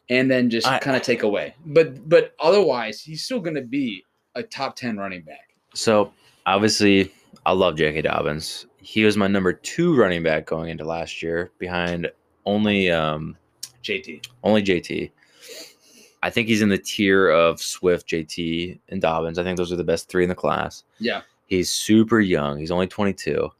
and 0.08 0.30
then 0.30 0.50
just 0.50 0.66
kind 0.80 0.96
of 0.96 1.02
take 1.02 1.22
away. 1.22 1.54
But 1.66 2.08
but 2.08 2.34
otherwise, 2.38 3.00
he's 3.00 3.24
still 3.24 3.40
going 3.40 3.56
to 3.56 3.62
be 3.62 4.04
a 4.34 4.42
top 4.42 4.76
10 4.76 4.96
running 4.96 5.22
back. 5.22 5.50
So 5.74 6.12
obviously, 6.44 7.12
I 7.44 7.52
love 7.52 7.76
J.K. 7.76 8.02
Dobbins. 8.02 8.66
He 8.80 9.04
was 9.04 9.16
my 9.16 9.26
number 9.26 9.52
two 9.52 9.96
running 9.96 10.22
back 10.22 10.46
going 10.46 10.68
into 10.68 10.84
last 10.84 11.22
year, 11.22 11.50
behind 11.58 12.10
only 12.44 12.90
um, 12.90 13.36
JT. 13.82 14.26
Only 14.44 14.62
JT. 14.62 15.10
I 16.22 16.30
think 16.30 16.48
he's 16.48 16.62
in 16.62 16.68
the 16.68 16.78
tier 16.78 17.28
of 17.28 17.60
Swift, 17.60 18.08
JT, 18.08 18.78
and 18.88 19.00
Dobbins. 19.00 19.38
I 19.38 19.44
think 19.44 19.56
those 19.56 19.72
are 19.72 19.76
the 19.76 19.84
best 19.84 20.08
three 20.08 20.22
in 20.22 20.28
the 20.28 20.34
class. 20.34 20.84
Yeah. 20.98 21.22
He's 21.46 21.70
super 21.70 22.20
young. 22.20 22.58
He's 22.58 22.70
only 22.70 22.86
22. 22.86 23.50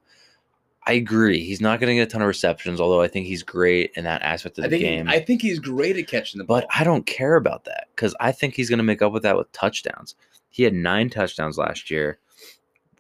I 0.89 0.93
agree. 0.93 1.41
He's 1.45 1.61
not 1.61 1.81
going 1.81 1.89
to 1.89 1.95
get 1.97 2.03
a 2.03 2.07
ton 2.11 2.23
of 2.23 2.29
receptions, 2.29 2.81
although 2.81 3.03
I 3.03 3.09
think 3.09 3.27
he's 3.27 3.43
great 3.43 3.91
in 3.97 4.05
that 4.05 4.23
aspect 4.23 4.59
of 4.59 4.65
I 4.65 4.69
the 4.69 4.79
think 4.79 4.83
game. 4.89 5.09
I 5.09 5.19
think 5.19 5.43
he's 5.43 5.59
great 5.59 5.97
at 5.97 6.07
catching 6.07 6.39
the 6.39 6.45
ball. 6.45 6.61
but 6.61 6.69
I 6.79 6.85
don't 6.85 7.05
care 7.07 7.35
about 7.37 7.65
that 7.65 7.89
because 7.95 8.15
I 8.21 8.31
think 8.33 8.55
he's 8.55 8.69
going 8.69 8.79
to 8.79 8.85
make 8.85 9.03
up 9.03 9.13
with 9.13 9.25
that 9.25 9.37
with 9.37 9.51
touchdowns. 9.53 10.15
He 10.51 10.63
had 10.63 10.75
nine 10.75 11.11
touchdowns 11.11 11.59
last 11.59 11.91
year, 11.91 12.19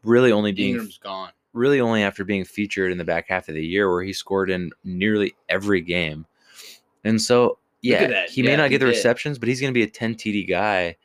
really 0.03 0.33
only 0.33 0.51
being 0.53 0.71
Ingram's 0.71 0.99
gone. 0.99 1.31
really 1.53 1.81
only 1.81 2.03
after 2.03 2.25
being 2.25 2.45
featured 2.45 2.91
in 2.91 2.99
the 2.99 3.05
back 3.05 3.29
half 3.29 3.49
of 3.49 3.55
the 3.55 3.65
year 3.65 3.91
where 3.91 4.03
he 4.03 4.13
scored 4.13 4.51
in 4.51 4.73
nearly 4.85 5.35
every 5.49 5.81
game. 5.81 6.27
And 7.05 7.23
so, 7.23 7.59
yeah, 7.83 8.27
he 8.27 8.43
may 8.43 8.51
Yeah, 8.51 8.57
not 8.57 8.71
get 8.71 8.79
the 8.81 8.87
did. 8.87 8.91
receptions, 8.97 9.39
but 9.39 9.49
he's 9.49 9.61
going 9.61 9.73
to 9.73 9.79
be 9.79 9.85
a 9.85 9.89
10 9.89 10.17
TD 10.17 10.49
guy 10.49 10.97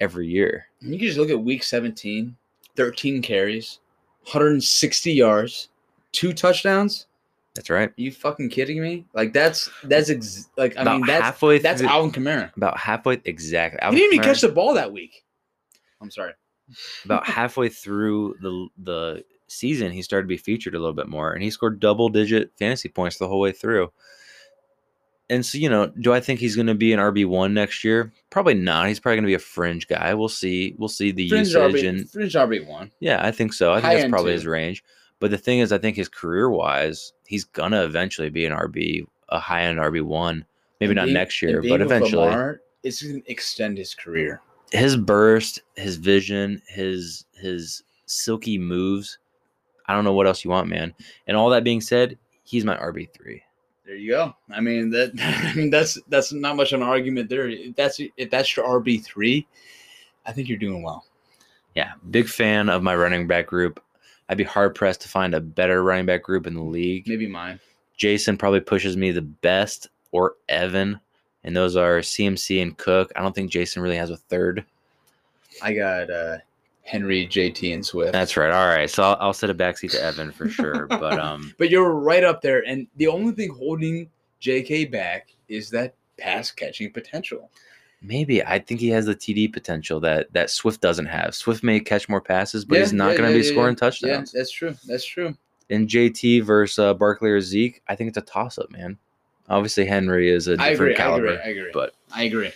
every 0.00 0.26
year. 0.26 0.66
You 0.80 0.98
can 0.98 1.06
just 1.06 1.16
look 1.18 1.30
at 1.30 1.40
week 1.40 1.62
17, 1.62 2.34
13 2.74 3.22
carries, 3.22 3.78
160 4.24 5.12
yards, 5.12 5.68
two 6.14 6.32
touchdowns. 6.32 7.06
That's 7.54 7.70
right. 7.70 7.88
Are 7.90 7.94
you 7.96 8.10
fucking 8.10 8.48
kidding 8.48 8.80
me? 8.82 9.04
Like 9.14 9.32
that's 9.32 9.70
that's 9.84 10.10
ex- 10.10 10.48
like 10.56 10.76
I 10.76 10.82
About 10.82 10.96
mean 10.98 11.06
that's 11.06 11.22
halfway 11.22 11.58
that's 11.58 11.80
through, 11.80 11.90
Alvin 11.90 12.10
Kamara. 12.10 12.56
about 12.56 12.78
halfway 12.78 13.20
exactly. 13.24 13.78
He 13.90 13.96
didn't 13.96 14.14
even 14.14 14.24
catch 14.24 14.40
the 14.40 14.48
ball 14.48 14.74
that 14.74 14.92
week. 14.92 15.24
I'm 16.00 16.10
sorry. 16.10 16.32
about 17.04 17.26
halfway 17.26 17.68
through 17.68 18.36
the 18.40 18.68
the 18.82 19.24
season, 19.46 19.92
he 19.92 20.02
started 20.02 20.24
to 20.24 20.28
be 20.28 20.36
featured 20.36 20.74
a 20.74 20.78
little 20.78 20.94
bit 20.94 21.08
more, 21.08 21.32
and 21.32 21.42
he 21.44 21.50
scored 21.50 21.78
double 21.78 22.08
digit 22.08 22.50
fantasy 22.58 22.88
points 22.88 23.18
the 23.18 23.28
whole 23.28 23.40
way 23.40 23.52
through. 23.52 23.92
And 25.30 25.44
so, 25.46 25.56
you 25.56 25.70
know, 25.70 25.86
do 25.86 26.12
I 26.12 26.20
think 26.20 26.38
he's 26.40 26.54
going 26.54 26.66
to 26.66 26.74
be 26.74 26.92
an 26.92 26.98
RB 27.00 27.24
one 27.26 27.54
next 27.54 27.82
year? 27.82 28.12
Probably 28.30 28.52
not. 28.54 28.88
He's 28.88 29.00
probably 29.00 29.16
going 29.16 29.24
to 29.24 29.28
be 29.28 29.34
a 29.34 29.38
fringe 29.38 29.88
guy. 29.88 30.12
We'll 30.12 30.28
see. 30.28 30.74
We'll 30.76 30.88
see 30.90 31.12
the 31.12 31.28
Fringe 31.30 31.46
usage, 31.48 31.82
RB, 31.82 31.88
and 31.88 32.10
fringe 32.10 32.34
RB 32.34 32.66
one. 32.66 32.90
yeah, 33.00 33.24
I 33.24 33.30
think 33.30 33.52
so. 33.54 33.72
I 33.72 33.76
think 33.76 33.84
High 33.86 33.94
that's 33.96 34.10
probably 34.10 34.32
two. 34.32 34.34
his 34.34 34.46
range. 34.46 34.84
But 35.24 35.30
the 35.30 35.38
thing 35.38 35.60
is, 35.60 35.72
I 35.72 35.78
think 35.78 35.96
his 35.96 36.10
career 36.10 36.50
wise, 36.50 37.14
he's 37.26 37.44
gonna 37.44 37.82
eventually 37.82 38.28
be 38.28 38.44
an 38.44 38.52
RB, 38.52 39.06
a 39.30 39.40
high 39.40 39.62
end 39.62 39.78
RB 39.78 40.02
one. 40.02 40.44
Maybe 40.80 40.90
And 40.90 40.96
not 40.96 41.04
being- 41.06 41.14
next 41.14 41.40
year, 41.40 41.62
but 41.62 41.80
eventually. 41.80 42.26
Lamar, 42.26 42.60
it's 42.82 43.02
going 43.02 43.22
to 43.22 43.30
extend 43.30 43.78
his 43.78 43.94
career. 43.94 44.42
his 44.70 44.98
burst, 44.98 45.62
his 45.76 45.96
vision, 45.96 46.60
his 46.68 47.24
his 47.40 47.84
silky 48.04 48.58
moves. 48.58 49.16
I 49.88 49.94
don't 49.94 50.04
know 50.04 50.12
what 50.12 50.26
else 50.26 50.44
you 50.44 50.50
want, 50.50 50.68
man. 50.68 50.92
And 51.26 51.38
all 51.38 51.48
that 51.48 51.64
being 51.64 51.80
said, 51.80 52.18
he's 52.42 52.66
my 52.66 52.76
RB 52.76 53.10
three. 53.10 53.42
There 53.86 53.96
you 53.96 54.10
go. 54.10 54.36
I 54.50 54.60
mean 54.60 54.90
that. 54.90 55.12
I 55.18 55.54
mean 55.54 55.70
that's 55.70 55.98
that's 56.08 56.34
not 56.34 56.54
much 56.56 56.74
of 56.74 56.82
an 56.82 56.86
argument 56.86 57.30
there. 57.30 57.48
If 57.48 57.74
that's 57.76 57.98
if 58.18 58.28
that's 58.28 58.54
your 58.54 58.66
RB 58.66 59.02
three, 59.02 59.46
I 60.26 60.32
think 60.32 60.50
you're 60.50 60.58
doing 60.58 60.82
well. 60.82 61.06
Yeah, 61.74 61.92
big 62.10 62.28
fan 62.28 62.68
of 62.68 62.82
my 62.82 62.94
running 62.94 63.26
back 63.26 63.46
group. 63.46 63.80
I'd 64.28 64.38
be 64.38 64.44
hard 64.44 64.74
pressed 64.74 65.02
to 65.02 65.08
find 65.08 65.34
a 65.34 65.40
better 65.40 65.82
running 65.82 66.06
back 66.06 66.22
group 66.22 66.46
in 66.46 66.54
the 66.54 66.62
league. 66.62 67.06
Maybe 67.06 67.26
mine. 67.26 67.60
Jason 67.96 68.36
probably 68.36 68.60
pushes 68.60 68.96
me 68.96 69.10
the 69.10 69.22
best, 69.22 69.88
or 70.12 70.34
Evan, 70.48 71.00
and 71.44 71.56
those 71.56 71.76
are 71.76 71.98
CMC 71.98 72.62
and 72.62 72.76
Cook. 72.76 73.12
I 73.14 73.22
don't 73.22 73.34
think 73.34 73.50
Jason 73.50 73.82
really 73.82 73.96
has 73.96 74.10
a 74.10 74.16
third. 74.16 74.64
I 75.62 75.72
got 75.72 76.10
uh 76.10 76.38
Henry, 76.84 77.26
JT, 77.26 77.72
and 77.72 77.84
Swift. 77.84 78.12
That's 78.12 78.36
right. 78.36 78.50
All 78.50 78.68
right, 78.68 78.90
so 78.90 79.02
I'll, 79.02 79.16
I'll 79.18 79.32
set 79.32 79.48
a 79.48 79.54
backseat 79.54 79.92
to 79.92 80.02
Evan 80.02 80.30
for 80.30 80.48
sure. 80.48 80.86
But 80.88 81.18
um, 81.18 81.54
But 81.58 81.70
you're 81.70 81.94
right 81.94 82.22
up 82.22 82.42
there, 82.42 82.64
and 82.66 82.86
the 82.96 83.06
only 83.06 83.32
thing 83.32 83.50
holding 83.50 84.10
J.K. 84.40 84.86
back 84.86 85.30
is 85.48 85.70
that 85.70 85.94
pass 86.18 86.50
catching 86.50 86.92
potential. 86.92 87.50
Maybe 88.04 88.44
I 88.44 88.58
think 88.58 88.80
he 88.80 88.88
has 88.90 89.06
the 89.06 89.14
TD 89.14 89.52
potential 89.52 89.98
that 90.00 90.32
that 90.32 90.50
Swift 90.50 90.80
doesn't 90.80 91.06
have. 91.06 91.34
Swift 91.34 91.62
may 91.64 91.80
catch 91.80 92.08
more 92.08 92.20
passes, 92.20 92.64
but 92.64 92.76
Yeah, 92.76 92.80
he's 92.82 92.92
not 92.92 93.12
yeah, 93.12 93.16
going 93.18 93.30
to 93.32 93.36
yeah, 93.36 93.42
be 93.42 93.48
scoring 93.48 93.74
Yeah, 93.74 93.80
touchdowns. 93.80 94.32
that's 94.32 94.50
true. 94.50 94.74
That's 94.86 95.04
true. 95.04 95.36
In 95.70 95.86
JT 95.86 96.42
versus 96.44 96.78
uh, 96.78 96.94
Barkley 96.94 97.30
or 97.30 97.40
Zeke, 97.40 97.82
I 97.88 97.96
think 97.96 98.08
it's 98.08 98.18
a 98.18 98.22
toss 98.22 98.58
up, 98.58 98.70
man. 98.70 98.98
Obviously, 99.48 99.84
Henry 99.86 100.30
is 100.30 100.46
a 100.48 100.52
I 100.60 100.70
different 100.70 100.92
agree. 100.92 100.94
caliber. 100.94 101.28
I 101.28 101.32
agree. 101.32 101.42
I 101.44 101.48
agree. 101.50 101.70
but- 101.72 101.94
I 102.14 102.22
agree. 102.24 102.52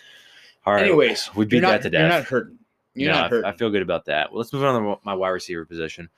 All 0.66 0.74
right, 0.74 0.84
Anyways, 0.84 1.30
we 1.34 1.46
beat 1.46 1.60
not, 1.62 1.70
that 1.70 1.82
to 1.82 1.90
death. 1.90 2.00
You're 2.00 2.08
not 2.08 2.24
hurting. 2.24 2.58
You're 2.94 3.12
Yeah, 3.12 3.28
not 3.28 3.44
I- 3.44 3.48
I, 3.50 3.52
feel 3.56 3.70
good 3.70 3.80
about 3.82 4.04
that. 4.06 4.30
Well, 4.30 4.38
let's 4.38 4.52
move 4.52 4.62
on 4.64 4.82
to 4.82 5.00
my 5.04 5.14
wide 5.14 5.30
receiver 5.30 5.64
position. 5.64 6.10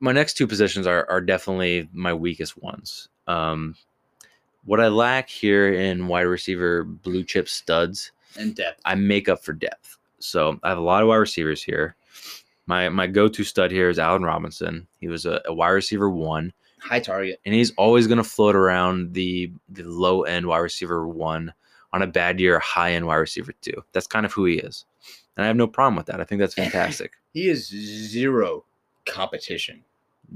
My 0.00 0.12
next 0.12 0.34
two 0.34 0.46
positions 0.46 0.86
are 0.86 1.08
are 1.10 1.20
definitely 1.20 1.88
my 1.92 2.12
weakest 2.14 2.56
ones. 2.62 3.08
Um, 3.26 3.74
what 4.64 4.80
I 4.80 4.88
lack 4.88 5.28
here 5.28 5.72
in 5.72 6.06
wide 6.08 6.22
receiver 6.22 6.84
blue 6.84 7.24
chip 7.24 7.48
studs, 7.48 8.12
and 8.38 8.54
depth. 8.54 8.80
I 8.84 8.94
make 8.94 9.28
up 9.28 9.44
for 9.44 9.52
depth. 9.52 9.96
So 10.18 10.58
I 10.62 10.68
have 10.70 10.78
a 10.78 10.82
lot 10.82 11.02
of 11.02 11.08
wide 11.08 11.16
receivers 11.16 11.62
here. 11.62 11.96
My 12.66 12.88
my 12.88 13.06
go 13.06 13.28
to 13.28 13.44
stud 13.44 13.70
here 13.70 13.90
is 13.90 13.98
Allen 13.98 14.22
Robinson. 14.22 14.86
He 15.00 15.08
was 15.08 15.26
a, 15.26 15.42
a 15.44 15.52
wide 15.52 15.68
receiver 15.70 16.08
one, 16.08 16.52
High 16.80 17.00
target. 17.00 17.40
and 17.44 17.54
he's 17.54 17.72
always 17.72 18.06
going 18.06 18.18
to 18.18 18.24
float 18.24 18.56
around 18.56 19.12
the 19.12 19.52
the 19.68 19.82
low 19.84 20.22
end 20.22 20.46
wide 20.46 20.58
receiver 20.58 21.06
one 21.06 21.52
on 21.92 22.02
a 22.02 22.06
bad 22.06 22.40
year, 22.40 22.58
high 22.58 22.92
end 22.92 23.06
wide 23.06 23.16
receiver 23.16 23.52
two. 23.60 23.84
That's 23.92 24.06
kind 24.06 24.24
of 24.24 24.32
who 24.32 24.46
he 24.46 24.54
is, 24.54 24.86
and 25.36 25.44
I 25.44 25.46
have 25.46 25.56
no 25.56 25.66
problem 25.66 25.96
with 25.96 26.06
that. 26.06 26.20
I 26.20 26.24
think 26.24 26.40
that's 26.40 26.54
fantastic. 26.64 27.12
He 27.34 27.48
is 27.48 27.68
zero 27.68 28.64
competition. 29.04 29.84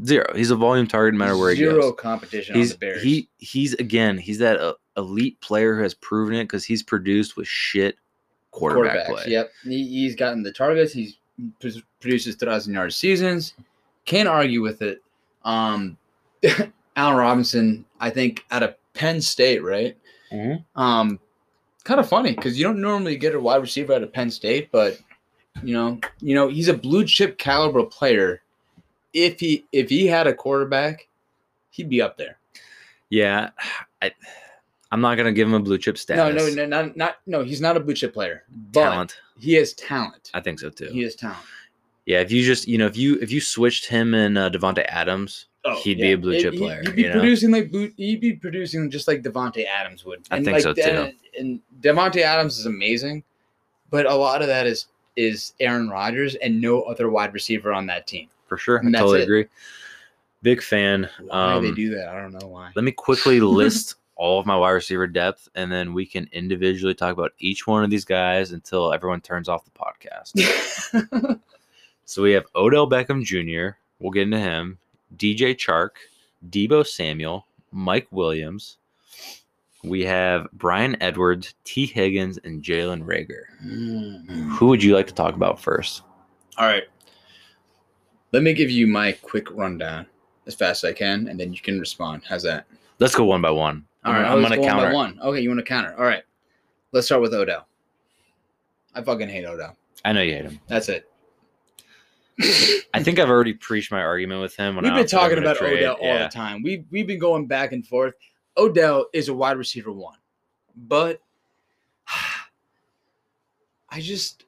Zero. 0.04 0.26
He's 0.34 0.50
a 0.50 0.56
volume 0.56 0.86
target 0.86 1.14
no 1.14 1.18
matter 1.18 1.36
where 1.36 1.50
he 1.52 1.60
goes. 1.60 1.72
zero 1.72 1.90
goes. 1.90 2.00
competition 2.00 2.54
He's 2.56 2.72
on 2.72 2.74
the 2.74 2.86
Bears. 2.86 3.02
he 3.02 3.28
he's 3.38 3.74
again 3.74 4.16
he's 4.18 4.38
that 4.38 4.60
uh, 4.60 4.74
elite 4.96 5.40
player 5.40 5.76
who 5.76 5.82
has 5.82 5.94
proven 5.94 6.34
it 6.34 6.44
because 6.44 6.64
he's 6.64 6.82
produced 6.82 7.36
with 7.36 7.48
shit 7.48 7.96
quarterback 8.50 9.06
quarterbacks. 9.08 9.22
play. 9.24 9.24
Yep. 9.28 9.50
He, 9.64 9.88
he's 9.88 10.14
gotten 10.14 10.42
the 10.42 10.52
targets. 10.52 10.92
He's 10.92 11.18
pr- 11.60 11.68
produces 12.00 12.36
thousand 12.36 12.74
yard 12.74 12.92
seasons. 12.92 13.54
Can't 14.04 14.28
argue 14.28 14.62
with 14.62 14.82
it. 14.82 15.02
Um, 15.44 15.96
Allen 16.96 17.16
Robinson, 17.16 17.84
I 18.00 18.10
think, 18.10 18.44
out 18.50 18.62
of 18.62 18.74
Penn 18.94 19.20
State, 19.20 19.62
right? 19.62 19.96
Mhm. 20.32 20.64
Um, 20.76 21.18
kind 21.84 21.98
of 22.00 22.08
funny 22.08 22.34
because 22.34 22.58
you 22.58 22.64
don't 22.64 22.80
normally 22.80 23.16
get 23.16 23.34
a 23.34 23.40
wide 23.40 23.62
receiver 23.62 23.94
out 23.94 24.02
of 24.02 24.12
Penn 24.12 24.30
State, 24.30 24.70
but 24.70 24.98
you 25.62 25.72
know, 25.74 25.98
you 26.20 26.34
know, 26.34 26.48
he's 26.48 26.68
a 26.68 26.74
blue 26.74 27.04
chip 27.04 27.38
caliber 27.38 27.82
player. 27.84 28.42
If 29.12 29.40
he 29.40 29.64
if 29.72 29.88
he 29.88 30.06
had 30.06 30.26
a 30.26 30.34
quarterback, 30.34 31.08
he'd 31.70 31.88
be 31.88 32.02
up 32.02 32.18
there. 32.18 32.38
Yeah, 33.10 33.50
I 34.02 34.12
I'm 34.90 35.00
not 35.00 35.16
gonna 35.16 35.32
give 35.32 35.48
him 35.48 35.54
a 35.54 35.60
blue 35.60 35.78
chip 35.78 35.94
No, 35.94 35.98
status. 35.98 36.54
no, 36.56 36.64
no, 36.64 36.82
not, 36.82 36.96
not 36.96 37.16
no. 37.26 37.42
He's 37.42 37.60
not 37.60 37.76
a 37.76 37.80
blue 37.80 37.94
chip 37.94 38.14
player, 38.14 38.44
but 38.72 38.90
talent. 38.90 39.16
he 39.38 39.54
has 39.54 39.72
talent. 39.74 40.30
I 40.34 40.40
think 40.40 40.60
so 40.60 40.70
too. 40.70 40.88
He 40.90 41.02
has 41.02 41.14
talent. 41.14 41.38
Yeah, 42.06 42.20
if 42.20 42.32
you 42.32 42.42
just 42.42 42.66
you 42.66 42.78
know 42.78 42.86
if 42.86 42.96
you 42.96 43.18
if 43.20 43.30
you 43.30 43.40
switched 43.40 43.86
him 43.86 44.14
and 44.14 44.38
uh, 44.38 44.50
Davante 44.50 44.84
Adams, 44.86 45.46
he'd 45.82 45.98
be 45.98 46.12
a 46.12 46.18
blue 46.18 46.40
chip 46.40 46.54
he- 46.54 46.58
player. 46.58 46.82
He'd 46.82 46.96
be 46.96 47.02
you 47.02 47.08
know? 47.08 47.14
producing 47.14 47.50
like 47.50 47.70
blue, 47.70 47.92
he'd 47.96 48.20
be 48.20 48.32
producing 48.32 48.90
just 48.90 49.08
like 49.08 49.22
Davante 49.22 49.66
Adams 49.66 50.04
would. 50.04 50.26
I 50.30 50.36
think 50.36 50.52
like, 50.52 50.62
so, 50.62 50.72
too. 50.72 50.82
And, 50.82 51.14
and 51.38 51.60
Davante 51.80 52.22
Adams 52.22 52.58
is 52.58 52.66
amazing, 52.66 53.24
but 53.90 54.06
a 54.06 54.14
lot 54.14 54.40
of 54.40 54.48
that 54.48 54.66
is 54.66 54.86
is 55.16 55.52
Aaron 55.60 55.90
Rodgers 55.90 56.34
and 56.36 56.60
no 56.60 56.82
other 56.82 57.10
wide 57.10 57.34
receiver 57.34 57.72
on 57.72 57.86
that 57.86 58.06
team. 58.06 58.28
For 58.48 58.56
sure. 58.56 58.78
I 58.78 58.80
And 58.84 58.94
that's 58.94 59.02
totally 59.02 59.20
it. 59.20 59.24
agree. 59.24 59.46
Big 60.42 60.62
fan. 60.62 61.08
Why 61.20 61.58
they 61.60 61.68
Um, 61.68 61.74
do 61.74 61.90
that, 61.94 62.08
I 62.08 62.20
don't 62.20 62.32
know 62.32 62.48
why. 62.48 62.70
Let 62.74 62.84
me 62.84 62.92
quickly 62.92 63.40
list 63.40 63.96
all 64.16 64.40
of 64.40 64.46
my 64.46 64.56
wide 64.56 64.70
receiver 64.70 65.06
depth, 65.06 65.48
and 65.54 65.70
then 65.70 65.92
we 65.92 66.04
can 66.06 66.28
individually 66.32 66.94
talk 66.94 67.12
about 67.12 67.32
each 67.38 67.66
one 67.66 67.84
of 67.84 67.90
these 67.90 68.04
guys 68.04 68.50
until 68.52 68.92
everyone 68.92 69.20
turns 69.20 69.48
off 69.48 69.64
the 69.64 69.70
podcast. 69.70 71.40
so 72.04 72.22
we 72.22 72.32
have 72.32 72.46
Odell 72.56 72.88
Beckham 72.88 73.24
Jr. 73.24 73.76
We'll 74.00 74.10
get 74.12 74.22
into 74.22 74.38
him. 74.38 74.78
DJ 75.16 75.54
Chark, 75.56 75.90
Deebo 76.50 76.86
Samuel, 76.86 77.46
Mike 77.72 78.08
Williams. 78.10 78.78
We 79.84 80.04
have 80.04 80.50
Bryan 80.52 80.96
Edwards, 81.00 81.54
Tee 81.64 81.86
Higgins, 81.86 82.38
and 82.42 82.62
Jalen 82.62 83.04
Reagor. 83.04 83.42
Mm. 83.64 84.48
Who 84.56 84.66
would 84.66 84.82
you 84.82 84.94
like 84.94 85.06
to 85.06 85.14
talk 85.14 85.34
about 85.34 85.60
first? 85.60 86.02
All 86.58 86.66
right. 86.66 86.82
Let 88.32 88.42
me 88.42 88.52
give 88.52 88.70
you 88.70 88.86
my 88.86 89.12
quick 89.12 89.50
rundown 89.52 90.06
as 90.46 90.54
fast 90.54 90.84
as 90.84 90.90
I 90.90 90.92
can, 90.92 91.28
and 91.28 91.38
then 91.38 91.52
you 91.52 91.60
can 91.60 91.78
respond. 91.80 92.22
How's 92.28 92.42
that? 92.42 92.66
Let's 92.98 93.14
go 93.14 93.24
one 93.24 93.40
by 93.42 93.50
one. 93.50 93.84
All 94.04 94.12
right, 94.12 94.24
I'm, 94.24 94.38
I'm 94.38 94.42
gonna 94.42 94.56
go 94.56 94.62
one 94.62 94.70
by 94.76 94.82
counter. 94.82 94.94
one. 94.94 95.18
Okay, 95.22 95.40
you 95.40 95.48
want 95.48 95.60
to 95.60 95.64
counter? 95.64 95.94
All 95.98 96.04
right. 96.04 96.22
Let's 96.92 97.06
start 97.06 97.22
with 97.22 97.34
Odell. 97.34 97.66
I 98.94 99.02
fucking 99.02 99.28
hate 99.28 99.44
Odell. 99.44 99.76
I 100.04 100.12
know 100.12 100.22
you 100.22 100.32
hate 100.34 100.44
him. 100.44 100.60
That's 100.68 100.88
it. 100.88 101.08
I 102.94 103.02
think 103.02 103.18
I've 103.18 103.28
already 103.28 103.52
preached 103.54 103.90
my 103.90 104.00
argument 104.00 104.40
with 104.40 104.56
him. 104.56 104.76
When 104.76 104.84
We've 104.84 104.94
been 104.94 105.06
talking 105.06 105.38
about 105.38 105.56
trade. 105.56 105.78
Odell 105.78 105.94
all 106.00 106.06
Yeah. 106.06 106.22
the 106.28 106.28
time. 106.32 106.62
We 106.62 106.84
we've 106.90 107.06
been 107.06 107.18
going 107.18 107.46
back 107.46 107.72
and 107.72 107.86
forth. 107.86 108.14
Odell 108.56 109.06
is 109.12 109.28
a 109.28 109.34
wide 109.34 109.56
receiver 109.56 109.92
one, 109.92 110.18
but 110.76 111.20
I 113.90 114.00
just 114.00 114.44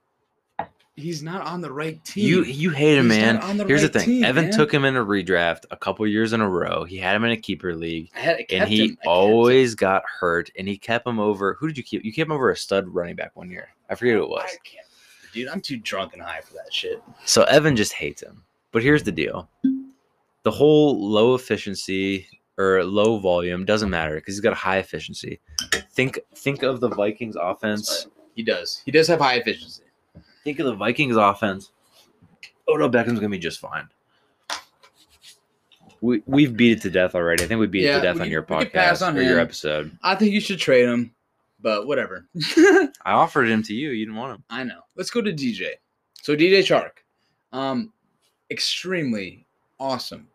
he's 1.01 1.23
not 1.23 1.43
on 1.47 1.61
the 1.61 1.73
right 1.73 2.03
team. 2.05 2.27
You 2.27 2.45
you 2.45 2.71
hate 2.71 2.97
him, 2.99 3.11
He's 3.11 3.19
man. 3.19 3.57
the 3.57 3.65
Here's 3.67 3.83
right 3.83 3.93
the 3.93 3.99
thing. 4.01 4.07
team, 4.09 4.25
Evan 4.25 4.45
man. 4.45 4.53
took 4.53 4.73
him 4.73 4.85
in 4.85 4.97
a 4.97 5.05
redraft 5.05 5.65
a 5.71 5.77
couple 5.77 6.07
years 6.07 6.33
in 6.33 6.41
a 6.41 6.49
row. 6.49 6.85
He 6.85 6.97
had 6.99 7.17
him 7.17 7.25
in 7.25 7.31
a 7.33 7.37
keeper 7.37 7.75
league, 7.75 8.11
I 8.15 8.21
had, 8.21 8.45
and 8.51 8.69
he 8.69 8.77
him. 8.79 8.85
I 8.85 8.89
kept 8.89 9.05
him. 9.07 9.11
always 9.11 9.75
got 9.75 10.03
hurt. 10.05 10.51
And 10.59 10.69
he 10.69 10.77
kept 10.79 11.07
him 11.07 11.19
over. 11.19 11.55
Who 11.55 11.67
did 11.69 11.77
you 11.79 11.83
keep? 11.83 12.05
You 12.05 12.13
kept 12.13 12.29
him 12.29 12.33
over 12.33 12.51
a 12.51 12.57
stud 12.57 12.89
running 12.89 13.17
back 13.17 13.35
one 13.35 13.51
year. 13.51 13.69
I 13.89 13.95
forget 13.95 14.15
who 14.15 14.23
it 14.25 14.29
was. 14.31 14.43
I 14.45 14.57
can't, 14.65 14.87
dude. 15.33 15.49
I'm 15.49 15.61
too 15.61 15.77
drunk 15.79 16.13
and 16.13 16.23
high 16.23 16.41
for 16.43 16.55
that 16.55 16.73
shit. 16.73 17.03
So 17.25 17.43
Evan 17.45 17.75
just 17.77 17.93
hates 17.93 18.23
him. 18.23 18.45
But 18.73 18.83
here's 18.83 19.03
the 19.03 19.13
deal: 19.13 19.49
the 20.43 20.51
whole 20.51 20.99
low 21.11 21.35
efficiency 21.35 22.27
or 22.59 22.85
low 22.85 23.19
volume 23.19 23.65
doesn't 23.65 23.91
matter 23.91 24.15
because 24.17 24.35
he's 24.35 24.41
got 24.41 24.53
a 24.53 24.57
high 24.57 24.79
efficiency. 24.79 25.41
Think 25.93 26.19
think 26.35 26.63
of 26.63 26.81
the 26.81 26.89
Vikings 26.89 27.37
offense. 27.41 28.07
He 28.37 28.43
does. 28.43 28.81
He 28.85 28.91
does 28.93 29.09
have 29.09 29.19
high 29.21 29.35
efficiency. 29.35 29.83
Think 30.45 30.59
of 30.59 30.67
the 30.67 30.75
Vikings 30.75 31.17
offense. 31.17 31.71
Odell 32.69 32.89
Beckham's 32.89 33.19
gonna 33.21 33.29
be 33.31 33.39
just 33.39 33.61
fine. 33.61 33.89
We 36.01 36.23
we've 36.27 36.57
beat 36.57 36.79
it 36.79 36.83
to 36.83 36.91
death 36.91 37.15
already. 37.15 37.45
I 37.45 37.47
think 37.47 37.61
we 37.61 37.67
beat 37.67 37.85
it 37.85 37.95
to 37.95 38.01
death 38.01 38.17
we 38.17 38.23
on 38.23 38.31
your 38.31 38.43
podcast 38.43 39.07
on 39.07 39.19
or 39.19 39.23
your 39.23 39.39
episode. 39.39 39.97
I 40.03 40.15
think 40.15 40.33
you 40.33 40.41
should 40.41 40.59
trade 40.59 40.89
him, 40.89 41.13
but 41.61 41.87
whatever. 41.87 42.27
I 42.57 42.89
offered 43.13 43.49
him 43.49 43.63
to 43.65 43.75
you. 43.75 43.91
You 43.91 44.07
didn't 44.07 44.17
want 44.19 44.37
him. 44.37 44.45
I 44.49 44.65
know. 44.65 44.81
Let's 44.97 45.11
go 45.11 45.21
to 45.21 45.33
DJ. 45.33 45.73
So 46.23 46.35
DJ 46.35 46.61
Chark, 46.61 46.91
um, 47.53 47.93
extremely 48.51 49.47
awesome 49.79 50.29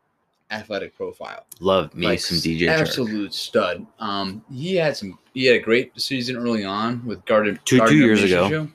athletic 0.51 0.95
profile. 0.95 1.45
Love 1.59 1.95
me 1.95 2.05
Like, 2.07 2.19
some 2.19 2.37
DJ. 2.37 2.67
Chark. 2.67 2.81
absolute 2.81 3.33
stud. 3.33 3.85
Um, 3.99 4.43
he 4.53 4.75
had 4.75 4.95
some. 4.95 5.17
He 5.33 5.45
had 5.45 5.55
a 5.55 5.59
great 5.59 5.99
season 5.99 6.37
early 6.37 6.63
on 6.63 7.03
with 7.05 7.25
Gardner. 7.25 7.55
Two- 7.65 7.85
two 7.87 7.97
years 7.97 8.21
ago. 8.21 8.67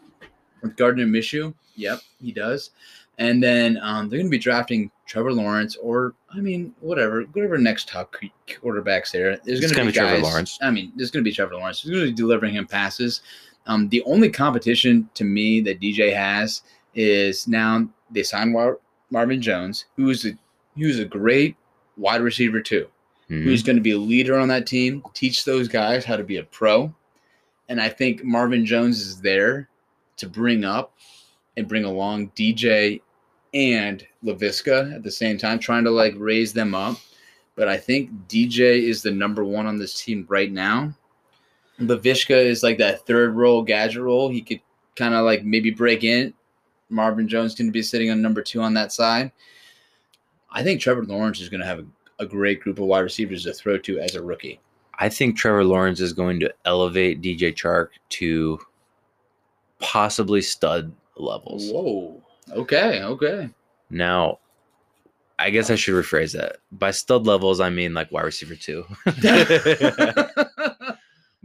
With 0.63 0.77
Gardner 0.77 1.07
Minshew. 1.07 1.55
Yep, 1.77 2.01
he 2.21 2.33
does. 2.33 2.71
And 3.19 3.43
then 3.43 3.79
um, 3.83 4.09
they're 4.09 4.19
going 4.19 4.29
to 4.29 4.31
be 4.31 4.39
drafting 4.39 4.91
Trevor 5.07 5.33
Lawrence, 5.33 5.77
or 5.77 6.15
I 6.33 6.39
mean, 6.39 6.75
whatever, 6.81 7.23
whatever 7.33 7.59
next 7.59 7.89
top 7.89 8.15
quarterbacks 8.49 9.13
there. 9.13 9.37
There's 9.45 9.61
It's 9.63 9.73
going 9.73 9.87
to 9.87 9.93
be 9.93 9.93
be 9.93 9.99
Trevor 9.99 10.23
Lawrence. 10.23 10.59
I 10.63 10.71
mean, 10.71 10.93
there's 10.97 11.11
going 11.11 11.23
to 11.25 11.29
be 11.29 11.35
Trevor 11.35 11.55
Lawrence. 11.55 11.83
He's 11.83 11.91
going 11.91 12.05
to 12.05 12.11
be 12.11 12.17
delivering 12.17 12.55
him 12.55 12.67
passes. 12.67 13.21
Um, 13.67 13.89
the 13.91 14.03
only 14.03 14.31
competition 14.31 15.09
to 15.15 15.25
me 15.25 15.61
that 15.63 15.81
DJ 15.81 16.15
has 16.15 16.63
is 16.95 17.47
now 17.47 17.87
they 18.11 18.23
signed 18.23 18.53
Mar- 18.53 18.79
Marvin 19.11 19.43
Jones, 19.43 19.85
who's 19.97 20.25
a 20.25 20.33
who's 20.77 20.99
a 20.99 21.05
great 21.05 21.57
wide 21.97 22.23
receiver 22.23 22.61
too 22.61 22.89
Mhm. 23.29 23.43
who's 23.45 23.63
going 23.63 23.77
to 23.77 23.83
be 23.83 23.91
a 23.93 23.99
leader 23.99 24.39
on 24.39 24.49
that 24.49 24.67
team, 24.67 25.03
teach 25.15 25.45
those 25.45 25.69
guys 25.69 26.05
how 26.05 26.17
to 26.17 26.25
be 26.25 26.39
a 26.39 26.43
pro. 26.43 26.95
And 27.69 27.81
I 27.81 27.89
think 27.89 28.25
Marvin 28.25 28.65
Jones 28.67 29.01
is 29.01 29.21
there 29.21 29.69
to 30.21 30.29
bring 30.29 30.65
up 30.65 30.95
and 31.57 31.69
bring 31.69 31.85
along 31.85 32.31
DJ 32.31 33.01
and 33.53 34.07
Laviska 34.25 34.95
at 34.95 35.03
the 35.03 35.11
same 35.11 35.39
time, 35.39 35.59
trying 35.59 35.85
to 35.85 35.91
like 35.91 36.15
raise 36.17 36.53
them 36.53 36.75
up. 36.75 36.97
But 37.57 37.69
I 37.69 37.77
think 37.77 38.11
DJ 38.29 38.83
is 38.83 39.03
the 39.03 39.11
number 39.11 39.45
one 39.45 39.67
on 39.67 39.79
this 39.79 40.01
team 40.01 40.25
right 40.29 40.51
now. 40.51 40.95
Laviska 41.81 42.45
is 42.45 42.63
like 42.63 42.79
that 42.79 43.07
third 43.07 43.35
role, 43.35 43.63
gadget 43.63 44.03
role. 44.03 44.29
He 44.29 44.43
could 44.43 44.61
kind 44.97 45.15
of 45.15 45.25
like 45.25 45.45
maybe 45.45 45.71
break 45.71 46.05
in. 46.05 46.33
Marvin 46.89 47.29
Jones 47.29 47.55
going 47.55 47.69
to 47.69 47.73
be 47.73 47.83
sitting 47.83 48.11
on 48.11 48.21
number 48.21 48.43
two 48.43 48.61
on 48.61 48.75
that 48.75 48.93
side. 48.93 49.31
I 50.51 50.63
think 50.63 50.81
Trevor 50.81 51.05
Lawrence 51.05 51.41
is 51.41 51.49
going 51.49 51.61
to 51.61 51.67
have 51.67 51.79
a, 51.79 51.87
a 52.19 52.27
great 52.27 52.61
group 52.61 52.79
of 52.79 52.87
wide 52.87 53.01
receivers 53.01 53.45
to 53.45 53.53
throw 53.53 53.79
to 53.79 54.01
as 54.01 54.15
a 54.15 54.23
rookie. 54.23 54.61
I 54.99 55.09
think 55.09 55.37
Trevor 55.37 55.65
Lawrence 55.65 56.01
is 56.01 56.13
going 56.13 56.41
to 56.41 56.53
elevate 56.65 57.23
DJ 57.23 57.55
Chark 57.55 57.89
to 58.11 58.59
possibly 59.81 60.41
stud 60.43 60.93
levels. 61.17 61.71
Whoa. 61.71 62.23
Okay. 62.53 63.03
Okay. 63.03 63.49
Now, 63.91 64.39
I 65.39 65.51
guess 65.51 65.71
I 65.71 65.75
should 65.75 65.95
rephrase 65.95 66.33
that. 66.33 66.57
By 66.73 66.91
stud 66.91 67.27
levels, 67.27 67.61
I 67.61 67.71
mean 67.71 67.95
like 67.95 68.13
wide 68.13 68.25
receiver 68.25 68.55
two. 68.57 68.85
but 69.05 70.95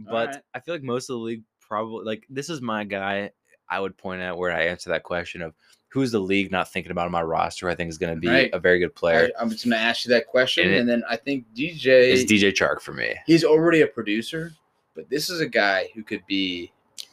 Alright. 0.08 0.36
I 0.54 0.60
feel 0.60 0.74
like 0.74 0.82
most 0.82 1.08
of 1.10 1.14
the 1.14 1.20
league 1.20 1.42
probably 1.60 2.04
like 2.04 2.24
this 2.28 2.50
is 2.50 2.60
my 2.60 2.84
guy. 2.84 3.30
I 3.68 3.80
would 3.80 3.96
point 3.96 4.22
out 4.22 4.38
where 4.38 4.52
I 4.52 4.62
answer 4.66 4.90
that 4.90 5.02
question 5.02 5.42
of 5.42 5.52
who's 5.88 6.12
the 6.12 6.20
league 6.20 6.52
not 6.52 6.70
thinking 6.70 6.92
about 6.92 7.06
on 7.06 7.12
my 7.12 7.22
roster. 7.22 7.68
I 7.68 7.74
think 7.74 7.88
is 7.90 7.98
going 7.98 8.14
to 8.14 8.20
be 8.20 8.28
Right. 8.28 8.50
a 8.52 8.60
very 8.60 8.78
good 8.78 8.94
player. 8.94 9.30
I, 9.38 9.42
am 9.42 9.50
just 9.50 9.64
going 9.64 9.76
to 9.76 9.82
ask 9.82 10.04
you 10.04 10.10
that 10.12 10.26
question, 10.26 10.68
And 10.68 10.74
and, 10.76 10.88
it- 10.88 10.92
then 10.92 11.02
I 11.08 11.16
think 11.16 11.46
DJ. 11.56 11.86
Is 12.10 12.24
DJ 12.24 12.52
Chark 12.52 12.80
for 12.80 12.92
me? 12.92 13.14
he's 13.26 13.42
already 13.44 13.80
a 13.80 13.86
producer, 13.86 14.52
but 14.94 15.08
this 15.10 15.28
is 15.30 15.40
a 15.40 15.46
guy 15.48 15.88
who 15.94 16.02
could 16.04 16.24
be 16.26 16.70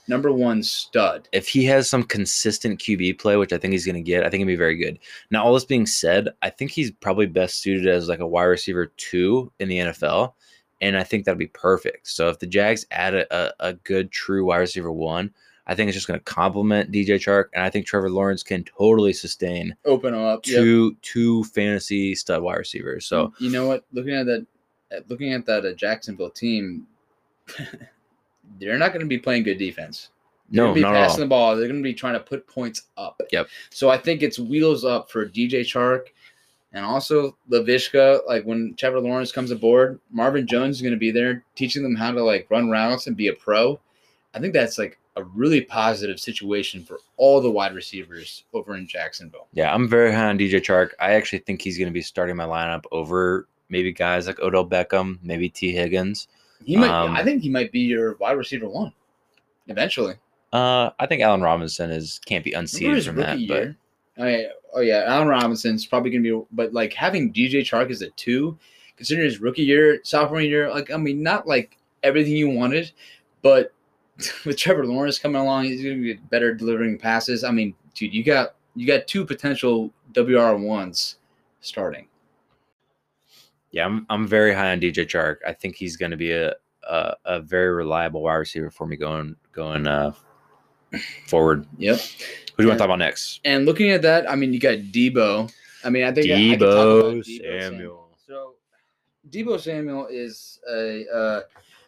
number 0.08 0.32
one 0.32 0.63
stud. 0.63 1.28
if 1.32 1.48
he 1.48 1.63
has 1.65 1.89
some 1.89 2.04
consistent 2.04 2.80
QB 2.80 3.19
play, 3.19 3.38
which 3.38 3.54
I 3.54 3.58
think 3.58 3.72
he's 3.72 3.86
going 3.86 3.96
to 3.96 4.02
get, 4.02 4.24
I 4.26 4.30
think 4.30 4.39
he'll 4.39 4.48
be 4.48 4.56
very 4.56 4.76
good. 4.76 5.00
Now, 5.32 5.43
all 5.43 5.54
this 5.54 5.65
being 5.65 5.86
said, 5.86 6.30
I 6.41 6.50
think 6.50 6.72
he's 6.72 6.91
probably 6.91 7.26
best 7.26 7.62
suited 7.62 7.88
as 7.88 8.08
like 8.10 8.19
a 8.19 8.28
wide 8.28 8.43
receiver 8.43 8.88
two 8.98 9.52
in 9.60 9.69
the 9.69 9.78
NFL, 9.78 10.34
and 10.82 10.98
I 10.98 11.04
think 11.04 11.26
that'd 11.26 11.38
be 11.38 11.48
perfect. 11.48 12.08
So 12.08 12.30
if 12.30 12.39
the 12.39 12.48
Jags 12.48 12.86
add 12.91 13.13
a, 13.15 13.36
a, 13.36 13.54
a 13.60 13.74
good 13.74 14.12
true 14.12 14.46
wide 14.46 14.58
receiver 14.58 14.91
one, 14.91 15.34
I 15.65 15.76
think 15.76 15.88
it's 15.88 15.96
just 15.96 16.08
going 16.08 16.19
to 16.19 16.24
complement 16.26 16.91
DJ 16.91 17.15
Chark, 17.15 17.46
and 17.54 17.63
I 17.63 17.69
think 17.69 17.86
Trevor 17.86 18.10
Lawrence 18.10 18.43
can 18.43 18.65
totally 18.65 19.13
sustain 19.13 19.74
Open 19.86 20.13
up. 20.13 20.46
yep. 20.46 20.62
two 20.62 20.98
two 21.02 21.43
fantasy 21.46 22.15
stud 22.15 22.41
wide 22.43 22.58
receivers. 22.58 23.06
So 23.06 23.34
you 23.39 23.50
know 23.50 23.67
what? 23.67 23.86
Looking 23.93 24.13
at 24.13 24.26
that, 24.26 24.46
looking 25.08 25.32
at 25.32 25.46
that 25.46 25.65
uh, 25.65 25.72
Jacksonville 25.74 26.32
team, 26.32 26.86
they're 28.60 28.77
not 28.77 28.89
going 28.89 29.01
to 29.01 29.08
be 29.08 29.17
playing 29.17 29.43
good 29.43 29.58
defense. 29.58 30.10
They're 30.49 30.65
no, 30.65 30.73
be 30.73 30.82
not 30.82 30.93
passing 30.93 31.21
the 31.21 31.27
ball. 31.27 31.56
They're 31.56 31.67
going 31.67 31.82
to 31.82 31.84
be 31.84 31.93
trying 31.93 32.13
to 32.13 32.19
put 32.19 32.47
points 32.47 32.84
up. 32.97 33.21
Yep. 33.32 33.47
So 33.69 33.89
I 33.89 33.97
think 33.97 34.21
it's 34.21 34.39
wheels 34.39 34.86
up 34.86 35.10
for 35.10 35.25
DJ 35.27 35.62
Chark 35.62 36.08
and 36.73 36.86
also 36.86 37.38
Laviska. 37.49 38.25
Like 38.27 38.43
when 38.43 38.75
Trevor 38.77 38.99
Lawrence 38.99 39.32
comes 39.32 39.51
aboard, 39.51 39.99
Marvin 40.12 40.45
Jones 40.45 40.77
is 40.77 40.82
going 40.82 40.93
to 40.93 40.99
be 40.99 41.12
there 41.12 41.43
teaching 41.56 41.84
them 41.84 41.95
how 41.95 42.12
to 42.12 42.23
like 42.23 42.47
run 42.49 42.69
routes 42.69 43.08
and 43.08 43.17
be 43.17 43.29
a 43.29 43.34
pro. 43.34 43.79
I 44.34 44.39
think 44.39 44.53
that's 44.53 44.77
like 44.77 44.99
a 45.15 45.23
really 45.23 45.62
positive 45.62 46.19
situation 46.19 46.84
for 46.84 46.99
all 47.17 47.39
the 47.39 47.51
wide 47.51 47.75
receivers 47.75 48.45
over 48.53 48.75
in 48.75 48.88
Jacksonville. 48.88 49.47
Yeah, 49.53 49.73
I'm 49.73 49.88
very 49.88 50.12
high 50.12 50.29
on 50.29 50.39
DJ 50.39 50.56
Chark. 50.56 50.89
I 50.99 51.13
actually 51.13 51.39
think 51.39 51.62
he's 51.62 51.77
going 51.77 51.89
to 51.89 51.93
be 51.93 52.01
starting 52.01 52.36
my 52.36 52.45
lineup 52.45 52.86
over 52.91 53.47
maybe 53.69 53.91
guys 53.91 54.27
like 54.27 54.39
Odell 54.39 54.67
Beckham, 54.67 55.19
maybe 55.21 55.49
Tee 55.49 55.71
Higgins. 55.71 56.27
He 56.65 56.78
might. 56.78 56.89
Um, 56.89 57.15
I 57.15 57.23
think 57.23 57.41
he 57.41 57.49
might 57.49 57.71
be 57.71 57.82
your 57.82 58.15
wide 58.17 58.38
receiver 58.38 58.67
one 58.67 58.93
eventually. 59.67 60.15
Uh, 60.52 60.91
I 60.99 61.08
think 61.08 61.21
Allen 61.21 61.41
Robinson 61.41 61.89
is 61.89 62.19
can't 62.26 62.43
be 62.43 62.54
unseated 62.54 63.06
from 63.06 63.15
that. 63.17 63.34
rookie 63.34 63.47
But 63.47 63.63
year? 63.63 63.78
Oh 64.17 64.28
yeah, 64.28 64.47
oh 64.73 64.82
yeah. 64.82 65.04
Allen 65.08 65.28
Robinson's 65.28 65.86
probably 65.86 66.12
gonna 66.12 66.21
be, 66.21 66.45
but 66.52 66.73
like 66.73 66.93
having 66.93 67.34
DJ 67.34 67.62
Chark 67.62 67.89
as 67.89 68.02
a 68.02 68.10
two, 68.12 68.58
considering 68.95 69.26
his 69.26 69.41
rookie 69.41 69.63
year, 69.63 69.99
sophomore 70.04 70.41
year, 70.41 70.69
like 70.69 70.91
I 70.91 70.97
mean, 70.97 71.23
not 71.23 71.47
like 71.47 71.78
everything 72.04 72.36
you 72.36 72.49
wanted, 72.49 72.91
but 73.41 73.73
with 74.45 74.58
Trevor 74.58 74.86
Lawrence 74.86 75.17
coming 75.17 75.41
along, 75.41 75.65
he's 75.65 75.82
going 75.84 75.97
to 75.97 76.02
be 76.02 76.13
better 76.13 76.54
delivering 76.54 76.97
passes. 76.97 77.43
I 77.43 77.52
mean, 77.52 77.73
dude, 77.95 78.13
you 78.13 78.23
got 78.23 78.56
you 78.76 78.86
got 78.86 79.08
two 79.08 79.26
potential 79.26 79.91
WR 80.15 80.56
ones 80.56 81.17
starting. 81.62 82.08
Yeah, 83.73 83.86
I'm 83.86 84.05
I'm 84.09 84.27
very 84.27 84.53
high 84.53 84.71
on 84.71 84.79
DJ 84.79 85.05
Chark. 85.05 85.38
I 85.45 85.51
think 85.51 85.75
he's 85.75 85.97
going 85.97 86.12
to 86.12 86.17
be 86.17 86.31
a, 86.31 86.53
a 86.88 87.15
a 87.25 87.39
very 87.41 87.73
reliable 87.73 88.21
wide 88.21 88.36
receiver 88.36 88.69
for 88.69 88.86
me 88.86 88.95
going 88.95 89.36
going 89.51 89.88
uh 89.88 90.13
forward. 91.27 91.65
Yep. 91.79 91.99
Who 91.99 92.57
do 92.57 92.63
you 92.63 92.67
want 92.69 92.77
to 92.77 92.81
talk 92.83 92.86
about 92.86 92.99
next? 92.99 93.41
And 93.43 93.65
looking 93.65 93.89
at 93.89 94.03
that, 94.03 94.29
I 94.29 94.36
mean, 94.36 94.53
you 94.53 94.59
got 94.59 94.77
Deebo. 94.77 95.51
I 95.83 95.89
mean, 95.89 96.03
I 96.03 96.12
think 96.12 96.29
I- 96.29 96.36
I 96.53 96.55
talk 96.55 96.59
Deebo 96.59 97.13
about 97.17 97.25
Samuel. 97.25 98.09
So, 98.27 98.53
Deebo 99.31 99.59
Samuel 99.59 100.07
is 100.07 100.59
a 100.69 101.05
uh, 101.13 101.41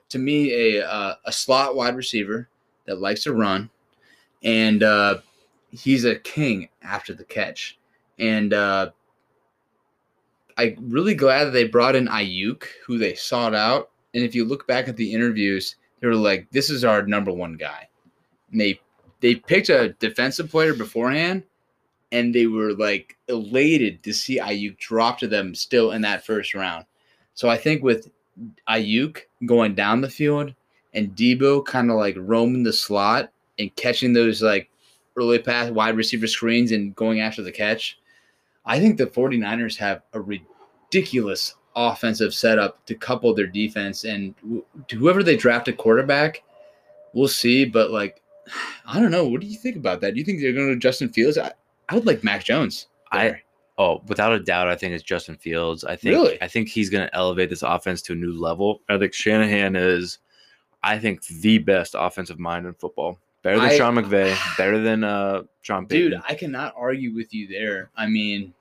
to 0.09 0.17
me 0.17 0.77
a 0.79 0.87
uh, 0.87 1.15
a 1.25 1.31
slot 1.31 1.75
wide 1.75 1.95
receiver 1.95 2.49
that 2.85 2.99
likes 2.99 3.23
to 3.23 3.33
run, 3.33 3.69
and 4.43 4.81
uh, 4.81 5.19
he's 5.69 6.03
a 6.03 6.15
king 6.15 6.69
after 6.81 7.13
the 7.13 7.23
catch. 7.23 7.77
And 8.17 8.53
uh, 8.53 8.89
I'm 10.57 10.75
really 10.89 11.15
glad 11.15 11.45
that 11.45 11.51
they 11.51 11.67
brought 11.67 11.95
in 11.95 12.07
Aiyuk, 12.07 12.63
who 12.85 12.97
they 12.97 13.15
sought 13.15 13.53
out. 13.53 13.91
And 14.13 14.23
if 14.23 14.33
you 14.33 14.45
look 14.45 14.67
back 14.67 14.87
at 14.87 14.95
the 14.95 15.13
interviews, 15.13 15.75
they 15.99 16.07
were 16.07 16.15
like, 16.15 16.49
"This 16.51 16.69
is 16.69 16.85
our 16.85 17.05
number 17.05 17.31
one 17.31 17.55
guy." 17.55 17.89
And 18.51 18.61
they 18.61 18.79
they 19.19 19.35
picked 19.35 19.69
a 19.69 19.89
defensive 19.99 20.49
player 20.49 20.73
beforehand, 20.73 21.43
and 22.11 22.33
they 22.33 22.47
were 22.47 22.73
like 22.73 23.17
elated 23.27 24.03
to 24.03 24.13
see 24.13 24.39
Aiyuk 24.39 24.77
drop 24.77 25.19
to 25.19 25.27
them 25.27 25.55
still 25.55 25.91
in 25.91 26.01
that 26.01 26.25
first 26.25 26.53
round. 26.53 26.85
So 27.33 27.49
I 27.49 27.57
think 27.57 27.83
with 27.83 28.09
Aiyuk 28.69 29.21
going 29.45 29.75
down 29.75 30.01
the 30.01 30.09
field 30.09 30.53
and 30.93 31.15
Deebo 31.15 31.65
kind 31.65 31.91
of 31.91 31.97
like 31.97 32.15
roaming 32.17 32.63
the 32.63 32.73
slot 32.73 33.31
and 33.59 33.75
catching 33.75 34.13
those 34.13 34.41
like 34.41 34.69
early 35.17 35.39
pass 35.39 35.69
wide 35.69 35.97
receiver 35.97 36.27
screens 36.27 36.71
and 36.71 36.95
going 36.95 37.19
after 37.19 37.41
the 37.41 37.51
catch, 37.51 37.97
I 38.65 38.79
think 38.79 38.97
the 38.97 39.05
49ers 39.07 39.77
have 39.77 40.01
a 40.13 40.21
ridiculous 40.21 41.55
offensive 41.75 42.33
setup 42.33 42.85
to 42.85 42.95
couple 42.95 43.33
their 43.33 43.47
defense 43.47 44.05
and 44.05 44.33
wh- 44.49 44.93
whoever 44.93 45.23
they 45.23 45.35
draft 45.35 45.67
a 45.67 45.73
quarterback, 45.73 46.43
we'll 47.13 47.27
see. 47.27 47.65
But 47.65 47.91
like, 47.91 48.21
I 48.85 48.99
don't 48.99 49.11
know. 49.11 49.27
What 49.27 49.41
do 49.41 49.47
you 49.47 49.57
think 49.57 49.75
about 49.75 50.01
that? 50.01 50.13
Do 50.13 50.19
you 50.19 50.25
think 50.25 50.41
they're 50.41 50.53
going 50.53 50.69
to 50.69 50.75
Justin 50.77 51.09
Fields? 51.09 51.37
I, 51.37 51.51
I 51.89 51.95
would 51.95 52.05
like 52.05 52.23
Mac 52.23 52.43
Jones. 52.43 52.87
I 53.11 53.41
oh, 53.77 54.01
without 54.07 54.33
a 54.33 54.39
doubt, 54.39 54.67
I 54.67 54.75
think 54.75 54.93
it's 54.93 55.03
Justin 55.03 55.35
Fields. 55.35 55.83
I 55.83 55.95
think 55.95 56.15
Really? 56.15 56.41
I 56.41 56.47
think 56.47 56.69
he's 56.69 56.89
going 56.89 57.07
to 57.07 57.15
elevate 57.15 57.49
this 57.49 57.61
offense 57.61 58.01
to 58.03 58.13
a 58.13 58.15
new 58.15 58.33
level. 58.33 58.81
I 58.89 58.97
think 58.97 59.13
Shanahan 59.13 59.75
is, 59.75 60.19
I 60.81 60.97
think, 60.97 61.23
the 61.27 61.59
best 61.59 61.95
offensive 61.97 62.39
mind 62.39 62.65
in 62.65 62.73
football. 62.73 63.19
Better 63.43 63.57
than 63.59 63.69
I- 63.69 63.77
Sean 63.77 63.95
McVay. 63.95 64.35
Better 64.57 64.81
than 64.81 65.03
uh 65.03 65.43
Sean 65.61 65.85
Payton. 65.85 66.11
Dude, 66.11 66.21
I 66.27 66.33
cannot 66.33 66.73
argue 66.75 67.13
with 67.13 67.31
you 67.33 67.47
there. 67.47 67.91
I 67.95 68.07
mean, 68.07 68.54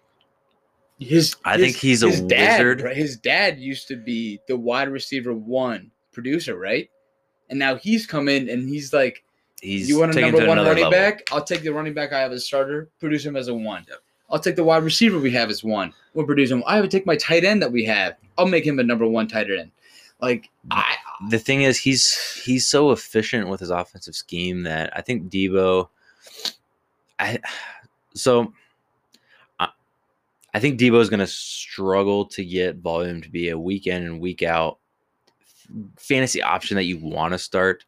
his 0.98 1.37
I 1.44 1.57
his- 1.57 1.61
think 1.66 1.76
he's 1.76 2.02
a 2.02 2.11
his 2.11 2.20
dad, 2.22 2.59
wizard. 2.59 2.80
Right? 2.83 2.96
His 2.96 3.16
dad 3.16 3.59
used 3.59 3.88
to 3.88 3.96
be 3.96 4.40
the 4.48 4.57
wide 4.57 4.88
receiver 4.88 5.35
one 5.35 5.90
producer, 6.12 6.57
right? 6.57 6.88
And 7.50 7.59
now 7.59 7.74
he's 7.76 8.07
come 8.07 8.28
in 8.28 8.48
and 8.48 8.68
he's 8.68 8.92
like, 8.92 9.22
he's 9.61 9.88
"You 9.88 9.98
want 9.98 10.16
a 10.16 10.20
number 10.20 10.46
one 10.46 10.59
running 10.59 10.85
level. 10.85 10.90
back? 10.90 11.22
I'll 11.33 11.44
take 11.44 11.62
the 11.62 11.70
running 11.70 11.94
back 11.94 12.12
I 12.12 12.20
have 12.20 12.33
as 12.33 12.44
starter, 12.46 12.88
produce 13.00 13.24
him 13.24 13.37
as 13.37 13.48
a 13.48 13.54
one. 13.54 13.85
I'll 14.30 14.38
take 14.40 14.57
the 14.57 14.64
wide 14.64 14.83
receiver 14.83 15.18
we 15.18 15.30
have 15.33 15.50
as 15.50 15.62
one. 15.62 15.92
We'll 16.14 16.26
produce 16.26 16.50
him. 16.50 16.64
I 16.66 16.80
would 16.80 16.90
take 16.90 17.04
my 17.07 17.16
tight 17.16 17.44
end 17.44 17.61
that 17.62 17.70
we 17.70 17.85
have. 17.85 18.16
I'll 18.38 18.46
make 18.46 18.66
him 18.66 18.78
a 18.78 18.83
number 18.83 19.07
one 19.07 19.28
tight 19.28 19.50
end. 19.50 19.70
Like 20.20 20.48
I, 20.70 20.94
the 21.28 21.38
thing 21.38 21.62
is 21.62 21.78
he's 21.78 22.40
he's 22.42 22.66
so 22.66 22.92
efficient 22.92 23.48
with 23.48 23.61
his 23.61 23.70
offensive 23.70 24.14
scheme 24.14 24.62
that 24.62 24.96
I 24.96 25.02
think 25.02 25.30
Deebo 25.30 25.88
I 27.18 27.38
so 28.14 28.52
I 30.54 30.60
think 30.60 30.78
Deebo 30.78 31.00
is 31.00 31.10
going 31.10 31.20
to 31.20 31.26
struggle 31.26 32.24
to 32.26 32.44
get 32.44 32.76
volume 32.76 33.20
to 33.20 33.28
be 33.28 33.50
a 33.50 33.58
week 33.58 33.88
in 33.88 34.04
and 34.04 34.20
week 34.20 34.42
out 34.42 34.78
fantasy 35.98 36.40
option 36.40 36.76
that 36.76 36.84
you 36.84 36.98
want 36.98 37.32
to 37.32 37.38
start. 37.38 37.84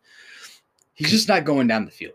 he's 0.94 1.10
just 1.10 1.28
not 1.28 1.44
going 1.44 1.66
down 1.66 1.84
the 1.84 1.90
field. 1.90 2.14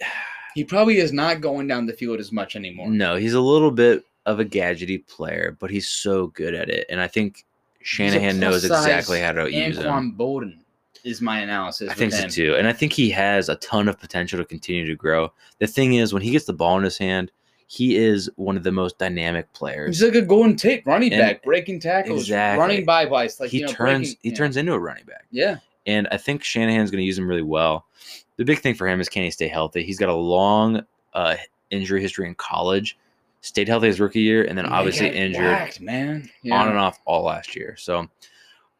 He 0.54 0.64
probably 0.64 0.96
is 0.96 1.12
not 1.12 1.42
going 1.42 1.68
down 1.68 1.84
the 1.84 1.92
field 1.92 2.18
as 2.18 2.32
much 2.32 2.56
anymore. 2.56 2.88
No, 2.88 3.16
he's 3.16 3.34
a 3.34 3.40
little 3.42 3.70
bit 3.70 4.06
of 4.24 4.40
a 4.40 4.44
gadgety 4.46 5.06
player, 5.06 5.54
but 5.60 5.70
he's 5.70 5.86
so 5.86 6.28
good 6.28 6.54
at 6.54 6.70
it 6.70 6.86
and 6.88 6.98
I 6.98 7.08
think 7.08 7.44
Shanahan 7.82 8.40
knows 8.40 8.64
exactly 8.64 9.20
how 9.20 9.32
to 9.32 9.52
use 9.52 9.76
him. 9.76 9.84
Anquan 9.84 10.16
Boldin 10.16 10.58
is 11.04 11.20
my 11.20 11.40
analysis. 11.40 11.88
I 11.88 11.94
think 11.94 12.12
with 12.12 12.20
so 12.22 12.28
too. 12.28 12.56
And 12.56 12.66
I 12.66 12.72
think 12.72 12.92
he 12.92 13.10
has 13.10 13.48
a 13.48 13.56
ton 13.56 13.86
of 13.86 14.00
potential 14.00 14.38
to 14.38 14.44
continue 14.44 14.86
to 14.86 14.96
grow. 14.96 15.32
The 15.60 15.68
thing 15.68 15.94
is, 15.94 16.12
when 16.12 16.22
he 16.22 16.32
gets 16.32 16.46
the 16.46 16.52
ball 16.52 16.78
in 16.78 16.84
his 16.84 16.98
hand, 16.98 17.30
he 17.68 17.96
is 17.96 18.30
one 18.36 18.56
of 18.56 18.62
the 18.62 18.70
most 18.72 18.98
dynamic 18.98 19.52
players. 19.52 19.98
He's 19.98 20.08
like 20.08 20.14
a 20.22 20.24
golden 20.26 20.56
tape 20.56 20.86
running 20.86 21.12
And- 21.12 21.20
back, 21.20 21.42
breaking 21.42 21.80
tackles, 21.80 22.22
Exactly. 22.22 22.60
running 22.60 22.84
by 22.84 23.06
bites. 23.06 23.40
Like 23.40 23.50
he 23.50 23.58
you 23.60 23.66
know, 23.66 23.72
turns 23.72 24.08
breaking- 24.08 24.18
he 24.22 24.28
yeah. 24.30 24.34
turns 24.36 24.56
into 24.56 24.72
a 24.72 24.78
running 24.78 25.04
back. 25.04 25.24
Yeah, 25.30 25.56
And 25.86 26.06
I 26.12 26.16
think 26.16 26.42
Shanahan's 26.44 26.90
going 26.90 27.00
to 27.02 27.06
use 27.06 27.18
him 27.18 27.26
really 27.28 27.42
well. 27.42 27.86
The 28.36 28.44
big 28.44 28.60
thing 28.60 28.74
for 28.74 28.86
him 28.86 29.00
is 29.00 29.08
can 29.08 29.22
he 29.22 29.30
stay 29.30 29.48
healthy? 29.48 29.82
He's 29.82 29.98
got 29.98 30.08
a 30.10 30.14
long 30.14 30.84
uh, 31.14 31.36
injury 31.70 32.00
history 32.02 32.26
in 32.28 32.34
college, 32.36 32.96
stayed 33.40 33.66
healthy 33.68 33.86
his 33.88 33.98
rookie 34.00 34.20
year, 34.20 34.44
and 34.44 34.56
then 34.56 34.66
obviously 34.66 35.08
injured 35.08 35.42
whacked, 35.44 35.80
man. 35.80 36.28
Yeah. 36.42 36.60
on 36.60 36.68
and 36.68 36.78
off 36.78 37.00
all 37.04 37.24
last 37.24 37.56
year. 37.56 37.76
So 37.78 38.06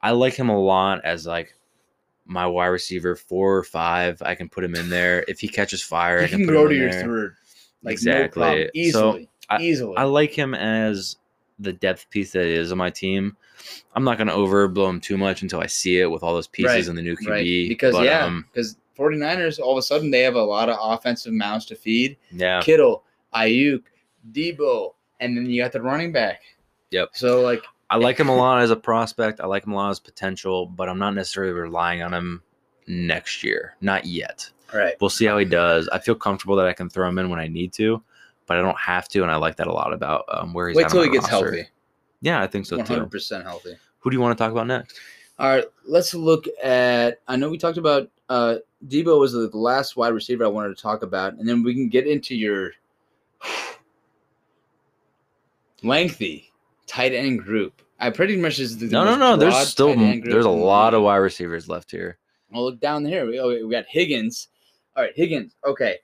I 0.02 0.10
like 0.12 0.34
him 0.34 0.48
a 0.50 0.58
lot 0.60 1.04
as 1.04 1.26
like 1.26 1.54
my 2.26 2.46
wide 2.46 2.66
receiver 2.66 3.16
four 3.16 3.56
or 3.56 3.62
five. 3.64 4.20
I 4.22 4.34
can 4.34 4.48
put 4.48 4.62
him 4.62 4.74
in 4.74 4.90
there. 4.90 5.24
If 5.26 5.40
he 5.40 5.48
catches 5.48 5.82
fire, 5.82 6.18
I 6.20 6.22
He 6.24 6.28
can, 6.28 6.38
can 6.40 6.46
put 6.48 6.52
grow 6.52 6.62
him 6.64 6.68
to 6.70 6.74
your 6.76 6.90
there. 6.90 7.02
third, 7.02 7.36
like 7.86 7.92
Exactly. 7.92 8.40
No 8.42 8.46
problem. 8.46 8.68
So, 8.68 8.70
Easily, 8.74 9.28
I- 9.48 9.60
easily. 9.62 9.96
I 9.96 10.02
like 10.02 10.32
him 10.32 10.54
as 10.54 11.16
the 11.58 11.72
depth 11.72 12.10
piece 12.10 12.32
that 12.32 12.44
he 12.44 12.52
is 12.52 12.70
on 12.72 12.76
my 12.78 12.90
team. 12.90 13.36
I'm 13.94 14.04
not 14.04 14.18
going 14.18 14.26
to 14.28 14.34
overblow 14.34 14.90
him 14.90 15.00
too 15.00 15.16
much 15.16 15.40
until 15.40 15.60
I 15.60 15.66
see 15.66 15.98
it 16.00 16.10
with 16.10 16.22
all 16.22 16.34
those 16.34 16.46
pieces 16.46 16.70
Right, 16.74 16.86
in 16.88 16.94
the 16.96 17.00
new 17.02 17.16
QB. 17.16 17.30
right? 17.30 17.68
Because 17.68 17.94
but, 17.94 18.04
yeah, 18.04 18.24
um, 18.26 18.44
because 18.52 18.76
49ers 18.98 19.58
all 19.58 19.72
of 19.72 19.78
a 19.78 19.82
sudden 19.82 20.10
they 20.10 20.20
have 20.20 20.34
a 20.34 20.42
lot 20.42 20.68
of 20.68 20.76
offensive 20.80 21.32
mouths 21.32 21.64
to 21.66 21.74
feed. 21.74 22.18
yeah, 22.30 22.60
Kittle, 22.62 23.04
Aiyuk, 23.34 23.82
Deebo, 24.32 24.92
and 25.20 25.36
then 25.36 25.46
you 25.48 25.62
got 25.62 25.72
the 25.72 25.80
running 25.80 26.12
back. 26.12 26.42
Yep. 26.90 27.10
So 27.14 27.40
like, 27.40 27.62
I 27.88 27.96
like 27.96 28.18
him 28.18 28.28
a 28.28 28.36
lot 28.36 28.60
as 28.62 28.70
a 28.70 28.76
prospect. 28.76 29.40
I 29.40 29.46
like 29.46 29.64
him 29.64 29.72
a 29.72 29.76
lot 29.76 29.90
as 29.90 30.00
potential, 30.00 30.66
but 30.66 30.88
I'm 30.88 30.98
not 30.98 31.14
necessarily 31.14 31.52
relying 31.52 32.02
on 32.02 32.12
him 32.12 32.42
next 32.86 33.42
year. 33.42 33.76
Not 33.80 34.04
yet. 34.04 34.50
All 34.72 34.80
right, 34.80 34.94
We'll 35.00 35.10
see 35.10 35.26
how 35.26 35.38
he 35.38 35.44
does. 35.44 35.88
I 35.88 35.98
feel 35.98 36.14
comfortable 36.14 36.56
that 36.56 36.66
I 36.66 36.72
can 36.72 36.90
throw 36.90 37.08
him 37.08 37.18
in 37.18 37.30
when 37.30 37.38
I 37.38 37.46
need 37.46 37.72
to, 37.74 38.02
but 38.46 38.56
I 38.56 38.62
don't 38.62 38.78
have 38.78 39.08
to, 39.10 39.22
and 39.22 39.30
I 39.30 39.36
like 39.36 39.56
that 39.56 39.68
a 39.68 39.72
lot 39.72 39.92
about 39.92 40.24
um, 40.28 40.52
where 40.52 40.68
he's. 40.68 40.76
wait 40.76 40.88
till 40.88 41.02
he 41.02 41.10
gets 41.10 41.30
roster. 41.30 41.52
healthy. 41.52 41.68
Yeah, 42.20 42.42
I 42.42 42.46
think 42.46 42.66
so 42.66 42.76
One 42.76 42.86
too. 42.86 42.94
hundred 42.94 43.10
percent 43.10 43.44
healthy. 43.44 43.76
Who 44.00 44.10
do 44.10 44.16
you 44.16 44.20
want 44.20 44.36
to 44.36 44.42
talk 44.42 44.50
about 44.52 44.66
next? 44.66 44.98
All 45.38 45.48
right, 45.48 45.64
let's 45.86 46.14
look 46.14 46.46
at. 46.62 47.20
I 47.28 47.36
know 47.36 47.48
we 47.48 47.58
talked 47.58 47.78
about 47.78 48.10
uh, 48.28 48.56
Deebo 48.86 49.20
was 49.20 49.32
the 49.32 49.50
last 49.52 49.96
wide 49.96 50.08
receiver 50.14 50.44
I 50.44 50.48
wanted 50.48 50.76
to 50.76 50.82
talk 50.82 51.02
about, 51.02 51.34
and 51.34 51.48
then 51.48 51.62
we 51.62 51.74
can 51.74 51.88
get 51.88 52.06
into 52.06 52.34
your 52.34 52.72
lengthy 55.82 56.52
tight 56.86 57.12
end 57.12 57.42
group. 57.42 57.82
I 57.98 58.10
pretty 58.10 58.36
much 58.36 58.58
is 58.58 58.76
the 58.78 58.86
No, 58.86 59.04
no, 59.04 59.16
no. 59.16 59.36
There's 59.36 59.68
still 59.68 59.94
tight 59.94 59.98
end 60.02 60.22
group 60.22 60.32
there's 60.32 60.44
a 60.44 60.50
lot 60.50 60.94
of 60.94 61.02
wide 61.02 61.16
receivers 61.16 61.68
left 61.68 61.90
here. 61.90 62.18
Well, 62.50 62.64
look 62.64 62.80
down 62.80 63.04
here. 63.04 63.26
We, 63.26 63.38
oh, 63.40 63.48
we 63.66 63.70
got 63.70 63.84
Higgins. 63.88 64.48
All 64.96 65.02
right, 65.02 65.12
Higgins. 65.14 65.54
Okay, 65.64 65.96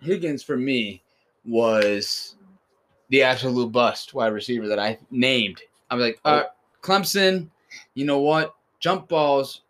Higgins 0.00 0.42
for 0.42 0.56
me 0.56 1.02
was 1.44 2.36
the 3.08 3.22
absolute 3.22 3.72
bust 3.72 4.14
wide 4.14 4.32
receiver 4.32 4.68
that 4.68 4.78
I 4.78 4.98
named. 5.10 5.60
I 5.90 5.96
was 5.96 6.04
like, 6.04 6.20
uh, 6.24 6.44
Clemson. 6.82 7.48
You 7.94 8.04
know 8.04 8.18
what? 8.20 8.54
Jump 8.78 9.08
balls. 9.08 9.62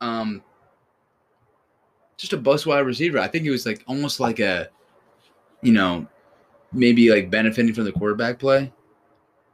Um, 0.00 0.42
just 2.16 2.32
a 2.32 2.36
bust 2.36 2.66
wide 2.66 2.80
receiver. 2.80 3.18
I 3.18 3.28
think 3.28 3.44
it 3.46 3.50
was 3.50 3.66
like 3.66 3.82
almost 3.86 4.20
like 4.20 4.38
a, 4.40 4.68
you 5.62 5.72
know, 5.72 6.06
maybe 6.72 7.10
like 7.10 7.30
benefiting 7.30 7.74
from 7.74 7.84
the 7.84 7.92
quarterback 7.92 8.38
play. 8.38 8.72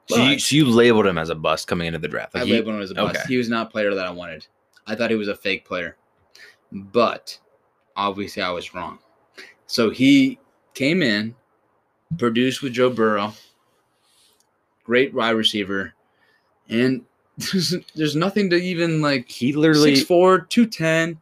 So 0.08 0.22
you, 0.22 0.38
so 0.38 0.54
you 0.56 0.66
labeled 0.66 1.06
him 1.06 1.18
as 1.18 1.30
a 1.30 1.34
bust 1.34 1.66
coming 1.66 1.86
into 1.86 1.98
the 1.98 2.08
draft. 2.08 2.36
I 2.36 2.44
he- 2.44 2.52
labeled 2.52 2.76
him 2.76 2.82
as 2.82 2.90
a 2.90 2.94
bust. 2.94 3.16
okay. 3.16 3.24
He 3.28 3.36
was 3.36 3.48
not 3.48 3.68
a 3.68 3.70
player 3.70 3.94
that 3.94 4.06
I 4.06 4.10
wanted. 4.10 4.46
I 4.86 4.94
thought 4.94 5.10
he 5.10 5.16
was 5.16 5.28
a 5.28 5.34
fake 5.36 5.64
player. 5.64 5.96
But 6.70 7.38
obviously 7.96 8.42
I 8.42 8.50
was 8.50 8.74
wrong. 8.74 8.98
So 9.66 9.90
he 9.90 10.38
came 10.74 11.02
in, 11.02 11.34
produced 12.18 12.62
with 12.62 12.72
Joe 12.72 12.90
Burrow, 12.90 13.34
great 14.84 15.12
wide 15.12 15.30
receiver, 15.30 15.92
and 16.68 17.04
there's, 17.38 17.74
there's 17.94 18.16
nothing 18.16 18.48
to 18.50 18.56
even 18.56 19.02
like 19.02 19.28
he 19.28 19.52
literally 19.52 19.94
6'4", 19.94 20.48
210. 20.48 21.18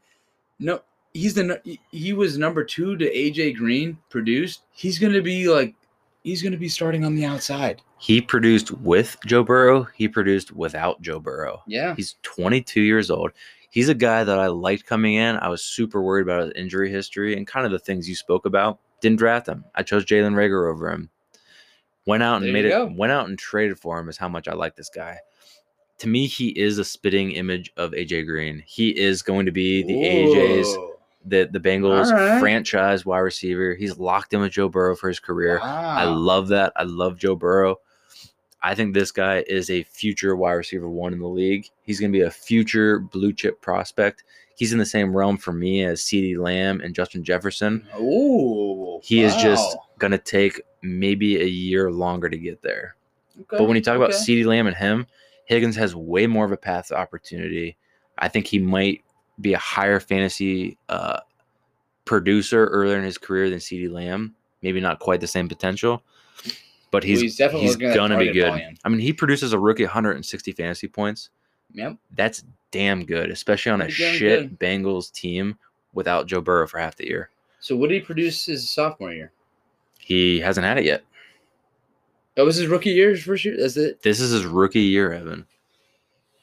No, 0.61 0.81
he's 1.15 1.35
the 1.35 1.61
he 1.91 2.13
was 2.13 2.39
number 2.39 2.65
two 2.65 2.97
to 2.97 3.11
AJ 3.11 3.57
Green 3.57 3.99
produced. 4.11 4.63
He's 4.73 4.99
gonna 4.99 5.23
be 5.23 5.49
like 5.49 5.75
he's 6.23 6.43
gonna 6.43 6.57
be 6.57 6.69
starting 6.69 7.05
on 7.05 7.15
the 7.15 7.25
outside. 7.25 7.81
he 7.99 8.21
produced 8.21 8.71
with 8.71 9.17
Joe 9.27 9.43
Burrow. 9.43 9.89
He 9.97 10.07
produced 10.09 10.53
without 10.53 11.01
Joe 11.03 11.19
Burrow. 11.19 11.63
Yeah. 11.67 11.95
He's 11.97 12.17
22 12.23 12.83
years 12.83 13.11
old. 13.11 13.33
He's 13.75 13.89
a 13.89 13.95
guy 13.95 14.23
that 14.23 14.39
I 14.39 14.47
liked 14.47 14.87
coming 14.87 15.15
in. 15.15 15.35
I 15.35 15.49
was 15.49 15.61
super 15.65 16.01
worried 16.01 16.23
about 16.23 16.43
his 16.43 16.53
injury 16.55 16.93
history 16.93 17.37
and 17.37 17.45
kind 17.45 17.67
of 17.67 17.73
the 17.73 17.79
things 17.81 18.09
you 18.09 18.15
spoke 18.15 18.47
about. 18.47 18.79
Didn't 19.01 19.19
draft 19.19 19.49
him. 19.49 19.65
I 19.75 19.83
chose 19.83 20.05
Jalen 20.05 20.35
Reagor 20.35 20.73
over 20.73 20.93
him. 20.93 21.11
Went 22.07 22.23
out 22.23 22.37
and 22.37 22.45
There 22.45 22.53
made 22.53 22.67
it. 22.67 22.69
go. 22.69 22.95
Went 22.97 23.11
out 23.11 23.29
and 23.29 23.37
traded 23.37 23.81
for 23.81 23.99
him. 23.99 24.09
Is 24.09 24.17
how 24.17 24.29
much 24.29 24.47
I 24.47 24.53
like 24.53 24.77
this 24.77 24.89
guy. 24.89 25.19
To 25.99 26.07
me, 26.07 26.29
he 26.29 26.51
is 26.51 26.79
a 26.79 26.85
spitting 26.85 27.33
image 27.33 27.73
of 27.77 27.91
AJ 27.91 28.27
Green. 28.27 28.63
He 28.65 28.91
is 28.91 29.23
going 29.23 29.45
to 29.47 29.51
be 29.53 29.83
the 29.83 29.95
AJ's 29.95 30.73
the 31.25 31.49
the 31.51 31.59
Bengals 31.59 32.13
right. 32.13 32.39
franchise 32.39 33.05
wide 33.05 33.19
receiver. 33.19 33.75
He's 33.75 33.99
locked 33.99 34.35
in 34.35 34.41
with 34.41 34.53
Joe 34.53 34.69
Burrow 34.69 34.95
for 34.95 35.09
his 35.09 35.19
career. 35.19 35.59
I 35.61 36.05
love 36.05 36.47
that. 36.49 36.73
I 36.77 36.85
love 36.85 37.19
Joe 37.19 37.35
Burrow. 37.35 37.79
I 38.65 38.75
think 38.75 38.95
this 38.95 39.13
guy 39.13 39.45
is 39.47 39.69
a 39.69 39.83
future 39.85 40.35
wide 40.35 40.53
receiver 40.53 40.89
one 40.89 41.13
in 41.13 41.19
the 41.21 41.29
league. 41.29 41.69
He's 41.83 42.01
going 42.01 42.11
to 42.11 42.19
be 42.19 42.25
a 42.25 42.31
future 42.31 42.99
blue 42.99 43.33
chip 43.35 43.61
prospect. 43.61 44.25
He's 44.57 44.73
in 44.73 44.79
the 44.79 44.87
same 44.87 45.15
realm 45.15 45.37
for 45.37 45.53
me 45.53 45.85
as 45.85 46.01
CeeDee 46.01 46.39
Lamb 46.39 46.81
and 46.81 46.95
Justin 46.95 47.23
Jefferson. 47.25 47.87
Ooh, 48.01 49.01
He 49.03 49.23
is 49.23 49.37
just 49.37 49.77
going 49.99 50.13
to 50.13 50.19
take 50.19 50.63
maybe 50.83 51.41
a 51.41 51.47
year 51.47 51.93
longer 51.93 52.31
to 52.31 52.39
get 52.39 52.63
there. 52.63 52.97
Okay, 53.37 53.59
But 53.59 53.65
when 53.65 53.77
you 53.77 53.83
talk 53.83 53.97
about 53.97 54.15
okay. 54.15 54.19
CeeDee 54.19 54.47
Lamb 54.47 54.67
and 54.67 54.77
him, 54.77 55.07
Higgins 55.45 55.77
has 55.77 55.95
way 55.95 56.27
more 56.27 56.47
of 56.47 56.53
a 56.53 56.57
path 56.57 56.89
to 56.89 56.97
opportunity. 56.97 57.77
I 58.17 58.29
think 58.29 58.47
he 58.47 58.59
might 58.59 59.03
be 59.41 59.53
a 59.53 59.59
higher 59.59 60.01
fantasy 60.01 60.79
uh, 60.89 61.21
producer 62.07 62.67
earlier 62.67 62.97
in 62.97 63.05
his 63.05 63.19
career 63.19 63.51
than 63.51 63.59
CeeDee 63.59 63.91
Lamb. 63.91 64.35
Maybe 64.63 64.81
not 64.81 65.01
quite 65.01 65.21
the 65.21 65.27
same 65.27 65.49
potential, 65.49 66.03
but 66.95 67.03
he's 67.03 67.21
he's 67.21 67.37
definitely 67.37 67.67
he's 67.67 67.75
gonna 67.75 68.17
be 68.17 68.31
good. 68.31 68.51
volume. 68.51 68.77
I 68.85 68.89
mean, 68.89 69.01
he 69.01 69.13
produces 69.13 69.53
a 69.53 69.59
rookie 69.59 69.83
160 69.83 70.53
fantasy 70.53 70.87
points. 70.87 71.31
Yep. 71.73 71.97
That's 72.15 72.45
damn 72.71 73.05
good, 73.05 73.31
especially 73.31 73.73
on 73.73 73.81
a 73.81 73.87
Pretty 73.87 74.17
shit 74.17 74.61
Bengals 74.61 75.11
team 75.11 75.59
without 75.93 76.29
Joe 76.29 76.41
Burrow 76.41 76.69
for 76.69 76.79
half 76.79 76.95
the 76.95 77.09
year. 77.09 77.31
So 77.59 77.75
what 77.75 77.89
did 77.89 77.97
he 77.97 78.01
produce 78.01 78.47
his 78.47 78.71
sophomore 78.71 79.13
year? 79.13 79.33
He 79.99 80.39
hasn't 80.39 80.65
had 80.65 80.79
it 80.79 80.85
yet. 80.85 81.03
That 82.37 82.45
was 82.45 82.55
his 82.55 82.69
rookie 82.69 82.91
year, 82.91 83.11
his 83.11 83.25
first 83.25 83.45
year. 83.45 83.57
That's 83.59 83.77
it. 83.77 84.01
This 84.03 84.21
is 84.21 84.31
his 84.31 84.47
rookie 84.47 84.79
year, 84.79 85.13
Evan. 85.13 85.47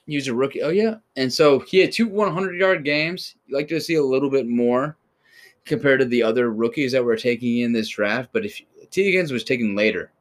He 0.06 0.18
was 0.18 0.28
a 0.28 0.34
rookie. 0.34 0.64
Oh 0.64 0.70
yeah, 0.70 0.96
and 1.16 1.32
so 1.32 1.60
he 1.60 1.80
had 1.80 1.94
two 1.94 2.10
100 2.10 2.60
yard 2.60 2.84
games. 2.84 3.36
You 3.48 3.56
like 3.56 3.70
to 3.70 3.80
see 3.80 3.96
a 3.96 4.04
little 4.04 4.30
bit 4.30 4.50
more 4.50 4.98
compared 5.64 6.02
to 6.02 6.06
the 6.06 6.24
other 6.24 6.52
rookies 6.52 6.92
that 6.92 7.06
were 7.06 7.16
taking 7.16 7.60
in 7.60 7.72
this 7.72 7.88
draft. 7.88 8.32
But 8.34 8.46
if 8.46 8.62
Tee 8.90 9.06
Higgins 9.06 9.32
was 9.32 9.46
taken 9.46 9.78
later, 9.78 10.12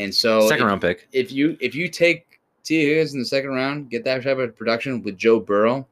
and 0.00 0.14
so 0.14 0.48
Second 0.48 0.64
if, 0.64 0.68
round 0.68 0.80
pick. 0.80 1.08
if 1.12 1.30
you 1.30 1.56
if 1.60 1.74
you 1.74 1.88
take 1.88 2.40
Tee 2.64 2.84
Higgins 2.86 3.14
in 3.14 3.20
the 3.20 3.26
second 3.26 3.50
round, 3.50 3.90
get 3.90 4.04
that 4.04 4.22
type 4.22 4.38
of 4.38 4.56
production 4.56 5.02
with 5.02 5.16
Joe 5.16 5.40
Burrow, 5.40 5.86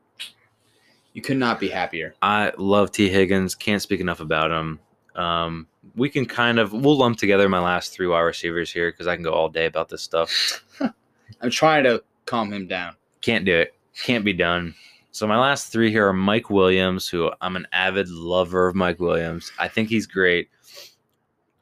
you 1.12 1.22
could 1.22 1.36
not 1.36 1.60
be 1.60 1.68
happier. 1.68 2.14
I 2.22 2.52
love 2.58 2.92
Tee 2.92 3.08
Higgins. 3.08 3.54
Can't 3.54 3.82
speak 3.82 4.00
enough 4.00 4.20
about 4.20 4.50
him. 4.50 4.80
Um, 5.14 5.66
we 5.96 6.08
can 6.08 6.26
kind 6.26 6.58
of 6.58 6.72
we'll 6.72 6.96
lump 6.96 7.18
together 7.18 7.48
my 7.48 7.58
last 7.58 7.92
three 7.92 8.06
wide 8.06 8.20
receivers 8.20 8.72
here 8.72 8.90
because 8.90 9.06
I 9.06 9.14
can 9.14 9.24
go 9.24 9.32
all 9.32 9.48
day 9.48 9.66
about 9.66 9.88
this 9.88 10.02
stuff. 10.02 10.64
I'm 11.40 11.50
trying 11.50 11.84
to 11.84 12.02
calm 12.24 12.52
him 12.52 12.66
down. 12.66 12.94
Can't 13.20 13.44
do 13.44 13.56
it. 13.56 13.74
Can't 14.02 14.24
be 14.24 14.32
done. 14.32 14.74
So 15.10 15.26
my 15.26 15.38
last 15.38 15.72
three 15.72 15.90
here 15.90 16.06
are 16.06 16.12
Mike 16.12 16.50
Williams, 16.50 17.08
who 17.08 17.32
I'm 17.40 17.56
an 17.56 17.66
avid 17.72 18.08
lover 18.08 18.68
of 18.68 18.76
Mike 18.76 19.00
Williams. 19.00 19.50
I 19.58 19.66
think 19.66 19.88
he's 19.88 20.06
great. 20.06 20.48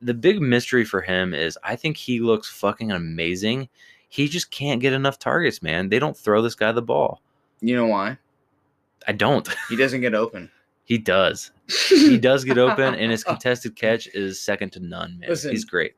The 0.02 0.14
big 0.14 0.40
mystery 0.40 0.84
for 0.84 1.00
him 1.00 1.34
is 1.34 1.58
I 1.62 1.76
think 1.76 1.96
he 1.96 2.20
looks 2.20 2.48
fucking 2.48 2.92
amazing. 2.92 3.68
He 4.08 4.28
just 4.28 4.50
can't 4.50 4.80
get 4.80 4.92
enough 4.92 5.18
targets, 5.18 5.62
man. 5.62 5.88
They 5.88 5.98
don't 5.98 6.16
throw 6.16 6.42
this 6.42 6.54
guy 6.54 6.72
the 6.72 6.82
ball. 6.82 7.22
You 7.60 7.76
know 7.76 7.86
why? 7.86 8.18
I 9.08 9.12
don't. 9.12 9.48
He 9.68 9.76
doesn't 9.76 10.00
get 10.00 10.14
open. 10.14 10.50
He 10.86 10.98
does. 10.98 11.50
He 11.88 12.16
does 12.16 12.44
get 12.44 12.58
open, 12.58 12.94
and 12.94 13.10
his 13.10 13.24
contested 13.24 13.74
catch 13.74 14.06
is 14.14 14.40
second 14.40 14.70
to 14.70 14.78
none, 14.78 15.18
man. 15.18 15.30
Listen. 15.30 15.50
He's 15.50 15.64
great. 15.64 15.94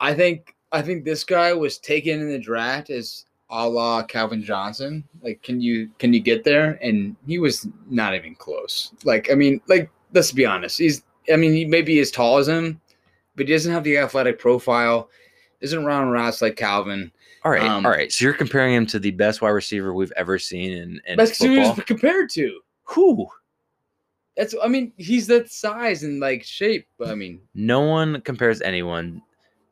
I 0.00 0.12
think 0.12 0.54
I 0.70 0.82
think 0.82 1.06
this 1.06 1.24
guy 1.24 1.54
was 1.54 1.78
taken 1.78 2.20
in 2.20 2.28
the 2.28 2.38
draft 2.38 2.90
as 2.90 3.24
a 3.48 3.66
la 3.66 4.02
Calvin 4.02 4.42
Johnson. 4.42 5.02
Like, 5.22 5.42
can 5.42 5.62
you 5.62 5.88
can 5.98 6.12
you 6.12 6.20
get 6.20 6.44
there? 6.44 6.78
And 6.82 7.16
he 7.26 7.38
was 7.38 7.66
not 7.88 8.14
even 8.14 8.34
close. 8.34 8.92
Like, 9.02 9.30
I 9.30 9.34
mean, 9.34 9.62
like 9.66 9.90
let's 10.12 10.30
be 10.30 10.44
honest. 10.44 10.78
He's 10.78 11.04
I 11.32 11.36
mean, 11.36 11.54
he 11.54 11.64
may 11.64 11.80
be 11.80 11.98
as 12.00 12.10
tall 12.10 12.36
as 12.36 12.48
him, 12.48 12.81
but 13.42 13.48
he 13.48 13.54
doesn't 13.54 13.72
have 13.72 13.84
the 13.84 13.98
athletic 13.98 14.38
profile. 14.38 15.10
Isn't 15.60 15.84
round 15.84 16.10
routes 16.12 16.42
like 16.42 16.56
Calvin. 16.56 17.12
All 17.44 17.50
right, 17.52 17.62
Um, 17.62 17.84
all 17.86 17.92
right. 17.92 18.10
So 18.12 18.24
you're 18.24 18.34
comparing 18.34 18.74
him 18.74 18.86
to 18.86 18.98
the 18.98 19.10
best 19.12 19.42
wide 19.42 19.50
receiver 19.50 19.92
we've 19.94 20.12
ever 20.16 20.38
seen 20.38 20.72
in, 20.72 21.00
in 21.06 21.18
he 21.18 21.26
football. 21.26 21.74
was 21.76 21.84
compared 21.86 22.30
to. 22.30 22.60
Who? 22.84 23.26
That's 24.36 24.54
I 24.62 24.68
mean, 24.68 24.92
he's 24.96 25.26
that 25.26 25.50
size 25.50 26.02
and 26.04 26.18
like 26.20 26.42
shape. 26.42 26.86
I 27.04 27.14
mean, 27.14 27.40
No 27.54 27.80
one 27.80 28.20
compares 28.22 28.60
anyone 28.62 29.22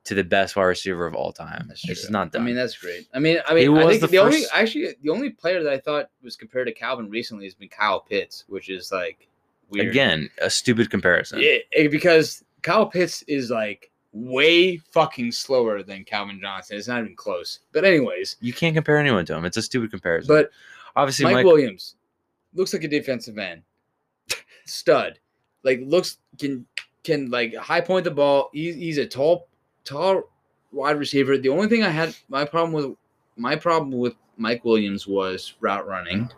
to 0.05 0.15
the 0.15 0.25
best 0.25 0.55
wide 0.57 0.65
receiver 0.65 1.07
of 1.07 1.15
all 1.15 1.33
time. 1.33 1.67
that's 1.69 1.89
It's 1.89 2.03
true. 2.03 2.11
not 2.13 2.33
done. 2.33 2.43
I 2.43 2.45
mean, 2.45 2.57
that's 2.57 2.77
great. 2.77 3.07
I 3.15 3.19
mean, 3.19 3.39
I 3.49 3.55
mean, 3.55 3.75
He 3.75 3.81
I 3.83 3.89
think 3.89 4.01
the 4.03 4.07
the, 4.09 4.19
only 4.19 4.41
first- 4.43 4.51
actually 4.55 4.89
the 5.03 5.11
only 5.11 5.31
player 5.31 5.63
that 5.63 5.73
I 5.73 5.79
thought 5.79 6.11
was 6.23 6.37
compared 6.37 6.67
to 6.67 6.73
Calvin 6.75 7.09
recently 7.09 7.45
has 7.47 7.55
been 7.55 7.69
Kyle 7.69 8.01
Pitts, 8.01 8.45
which 8.49 8.69
is 8.69 8.93
like 8.93 9.29
weird. 9.71 9.89
Again, 9.89 10.29
a 10.43 10.51
stupid 10.51 10.91
comparison. 10.91 11.41
yeah, 11.41 11.57
eh, 11.75 11.89
because 11.89 12.45
Kyle 12.63 12.87
Pitts 12.87 13.23
is 13.23 13.51
like 13.51 13.91
way 14.13 14.77
fucking 14.77 15.33
slower 15.33 15.83
than 15.83 16.05
Calvin 16.05 16.41
Johnson. 16.41 16.77
It's 16.77 16.89
not 16.89 17.01
even 17.01 17.15
close. 17.17 17.61
But 17.73 17.85
anyways, 17.85 18.37
You 18.41 18.53
can't 18.53 18.75
compare 18.75 18.99
anyone 18.99 19.25
to 19.27 19.37
him. 19.37 19.45
It's 19.45 19.57
a 19.57 19.63
stupid 19.63 19.91
comparison. 19.91 20.29
but 20.35 20.51
obviously, 20.97 21.25
Mike, 21.25 21.35
Mike, 21.37 21.45
Williams 21.47 21.97
looks 22.55 22.73
like 22.73 22.85
a 22.85 22.89
defensive 22.89 23.39
end, 23.39 23.63
stud. 24.65 25.19
Like 25.63 25.81
looks 25.85 26.19
can 26.39 26.67
can 27.05 27.31
like 27.31 27.55
high 27.55 27.81
point 27.81 28.05
the 28.05 28.11
ball. 28.11 28.51
He's 28.53 28.75
he's 28.75 28.99
a 28.99 29.07
tall 29.07 29.49
tall 29.85 30.23
wide 30.73 30.99
receiver. 30.99 31.39
The 31.39 31.49
only 31.49 31.69
thing 31.69 31.83
I 31.83 31.91
had 31.91 32.17
my 32.29 32.45
problem 32.45 32.73
with 32.73 32.97
my 33.37 33.57
problem 33.57 33.93
with 33.93 34.15
Mike 34.37 34.65
Williams 34.65 35.07
was 35.07 35.55
route 35.61 35.87
running. 35.87 36.31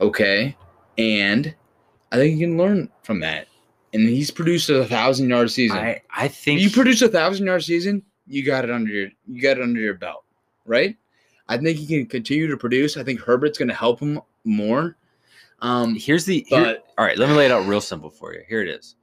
Okay, 0.00 0.56
and 0.98 1.54
I 2.12 2.16
think 2.16 2.38
you 2.38 2.46
can 2.46 2.58
learn 2.58 2.90
from 3.02 3.20
that. 3.20 3.48
And 4.00 4.08
he's 4.08 4.30
produced 4.30 4.68
a 4.70 4.84
thousand 4.84 5.28
yard 5.28 5.50
season. 5.50 5.78
I, 5.78 6.02
I 6.14 6.28
think 6.28 6.60
you 6.60 6.70
produce 6.70 7.02
a 7.02 7.08
thousand 7.08 7.46
yard 7.46 7.64
season, 7.64 8.02
you 8.26 8.44
got 8.44 8.64
it 8.64 8.70
under 8.70 8.90
your 8.90 9.08
you 9.26 9.40
got 9.42 9.58
it 9.58 9.62
under 9.62 9.80
your 9.80 9.94
belt, 9.94 10.24
right? 10.64 10.96
I 11.48 11.56
think 11.58 11.78
he 11.78 11.86
can 11.86 12.06
continue 12.06 12.48
to 12.48 12.56
produce. 12.56 12.96
I 12.96 13.04
think 13.04 13.20
Herbert's 13.20 13.58
going 13.58 13.68
to 13.68 13.74
help 13.74 14.00
him 14.00 14.20
more. 14.44 14.96
Um, 15.60 15.94
here's 15.94 16.24
the. 16.24 16.44
here- 16.48 16.58
all 16.98 17.04
right, 17.04 17.16
let 17.16 17.28
me 17.28 17.34
lay 17.36 17.46
it 17.46 17.52
out 17.52 17.66
real 17.66 17.80
simple 17.80 18.10
for 18.10 18.34
you. 18.34 18.40
Here 18.48 18.62
it 18.62 18.68
is. 18.68 18.96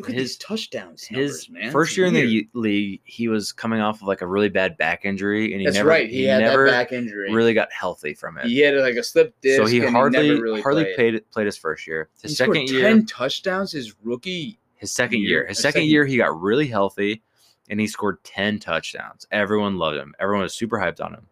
Look 0.00 0.10
at 0.10 0.14
his- 0.16 0.30
these 0.30 0.36
touchdowns. 0.38 1.04
His 1.04 1.48
man. 1.48 1.70
first 1.70 1.96
year 1.96 2.06
in 2.06 2.14
the 2.14 2.48
league, 2.54 3.00
he 3.04 3.28
was 3.28 3.52
coming 3.52 3.80
off 3.80 4.02
of 4.02 4.08
like 4.08 4.20
a 4.22 4.26
really 4.26 4.48
bad 4.48 4.76
back 4.76 5.04
injury, 5.04 5.52
and 5.52 5.60
he 5.60 5.66
That's 5.66 5.76
never, 5.76 5.88
right. 5.88 6.08
He, 6.08 6.24
had 6.24 6.40
never 6.40 6.66
back 6.66 6.92
injury. 6.92 7.32
really 7.32 7.54
got 7.54 7.72
healthy 7.72 8.14
from 8.14 8.38
it. 8.38 8.46
he 8.46 8.58
had 8.60 8.74
like 8.76 8.96
a 8.96 9.02
slip 9.02 9.34
disc. 9.40 9.56
so 9.60 9.66
he 9.66 9.80
and 9.80 9.90
hardly 9.94 10.28
never 10.30 10.42
really 10.42 10.62
hardly 10.62 10.84
played. 10.84 10.96
played 10.96 11.30
played 11.30 11.46
his 11.46 11.56
first 11.56 11.86
year. 11.86 12.08
His 12.22 12.32
He 12.32 12.34
second 12.36 12.68
year, 12.68 12.82
ten 12.82 13.06
touchdowns 13.06 13.72
his 13.72 13.94
rookie. 14.02 14.58
his 14.76 14.90
second 14.92 15.20
year- 15.20 15.28
year, 15.40 15.46
his 15.46 15.58
second 15.58 15.80
second- 15.82 15.88
year, 15.90 16.04
he 16.06 16.16
got 16.16 16.40
really 16.40 16.66
healthy, 16.66 17.22
and 17.68 17.78
he 17.80 17.86
scored 17.86 18.22
ten 18.24 18.58
touchdowns. 18.58 19.26
Everyone 19.30 19.76
loved 19.76 19.96
him. 19.98 20.14
Everyone 20.18 20.42
was 20.42 20.54
super 20.54 20.78
hyped 20.78 21.04
on 21.04 21.14
him. 21.14 21.26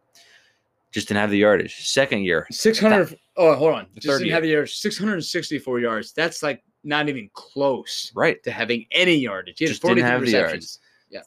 Just 0.91 1.09
didn't 1.09 1.21
have 1.21 1.31
the 1.31 1.39
yardage. 1.39 1.87
Second 1.87 2.23
year, 2.25 2.47
Six 2.51 2.79
hundred. 2.79 3.19
Oh, 3.37 3.55
hold 3.55 3.75
on. 3.75 3.87
Just 3.99 4.19
didn't 4.21 4.33
have 4.33 4.43
the 4.43 4.49
yards. 4.49 4.73
Six 4.75 4.99
hundred 4.99 5.15
and 5.15 5.25
sixty-four 5.25 5.81
yards. 5.81 6.13
That's 6.13 6.43
like 6.43 6.63
not 6.85 7.09
even 7.09 7.29
close 7.33 8.13
right? 8.15 8.43
to 8.45 8.51
having 8.51 8.87
any 8.91 9.15
yardage. 9.17 9.59
He 9.59 9.65
had 9.65 9.71
Just 9.71 9.83
didn't 9.83 9.99
43 10.05 10.11
have 10.11 10.21
the 10.21 10.27
receptions. 10.27 10.79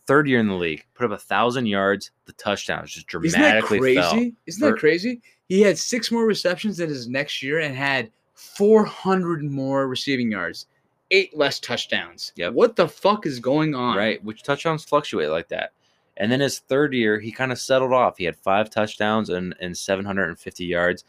Third 0.06 0.28
year 0.28 0.40
in 0.40 0.48
the 0.48 0.54
league, 0.56 0.86
put 0.94 1.06
up 1.06 1.12
a 1.12 1.18
thousand 1.18 1.66
yards. 1.66 2.12
The 2.26 2.34
touchdowns 2.34 2.92
just 2.92 3.08
dramatically 3.08 3.78
Isn't 3.80 3.96
that 3.96 4.02
crazy? 4.10 4.30
fell. 4.30 4.32
Isn't 4.46 4.70
that 4.70 4.80
crazy? 4.80 5.22
He 5.50 5.62
had 5.62 5.78
six 5.78 6.12
more 6.12 6.26
receptions 6.26 6.78
than 6.78 6.90
his 6.90 7.08
next 7.08 7.42
year 7.42 7.60
and 7.60 7.76
had 7.76 8.12
400 8.36 9.44
more 9.44 9.88
receiving 9.88 10.32
yards, 10.32 10.68
eight 11.10 11.36
less 11.36 11.60
touchdowns. 11.60 12.32
Yep. 12.36 12.54
What 12.54 12.76
the 12.76 12.88
fuck 12.88 13.26
is 13.26 13.40
going 13.40 13.76
on? 13.76 13.98
right? 13.98 14.24
Which 14.24 14.44
touchdowns 14.44 14.84
fluctuate 14.84 15.30
like 15.30 15.48
that. 15.50 15.72
And 16.18 16.32
then 16.32 16.40
his 16.40 16.60
third 16.60 16.94
year, 16.94 17.20
he 17.20 17.32
kind 17.32 17.52
of 17.52 17.60
settled 17.60 17.94
off. 17.94 18.18
He 18.18 18.26
had 18.26 18.36
five 18.36 18.70
touchdowns 18.70 19.30
and, 19.30 19.56
and 19.60 19.76
750 19.76 20.66
yards, 20.66 21.04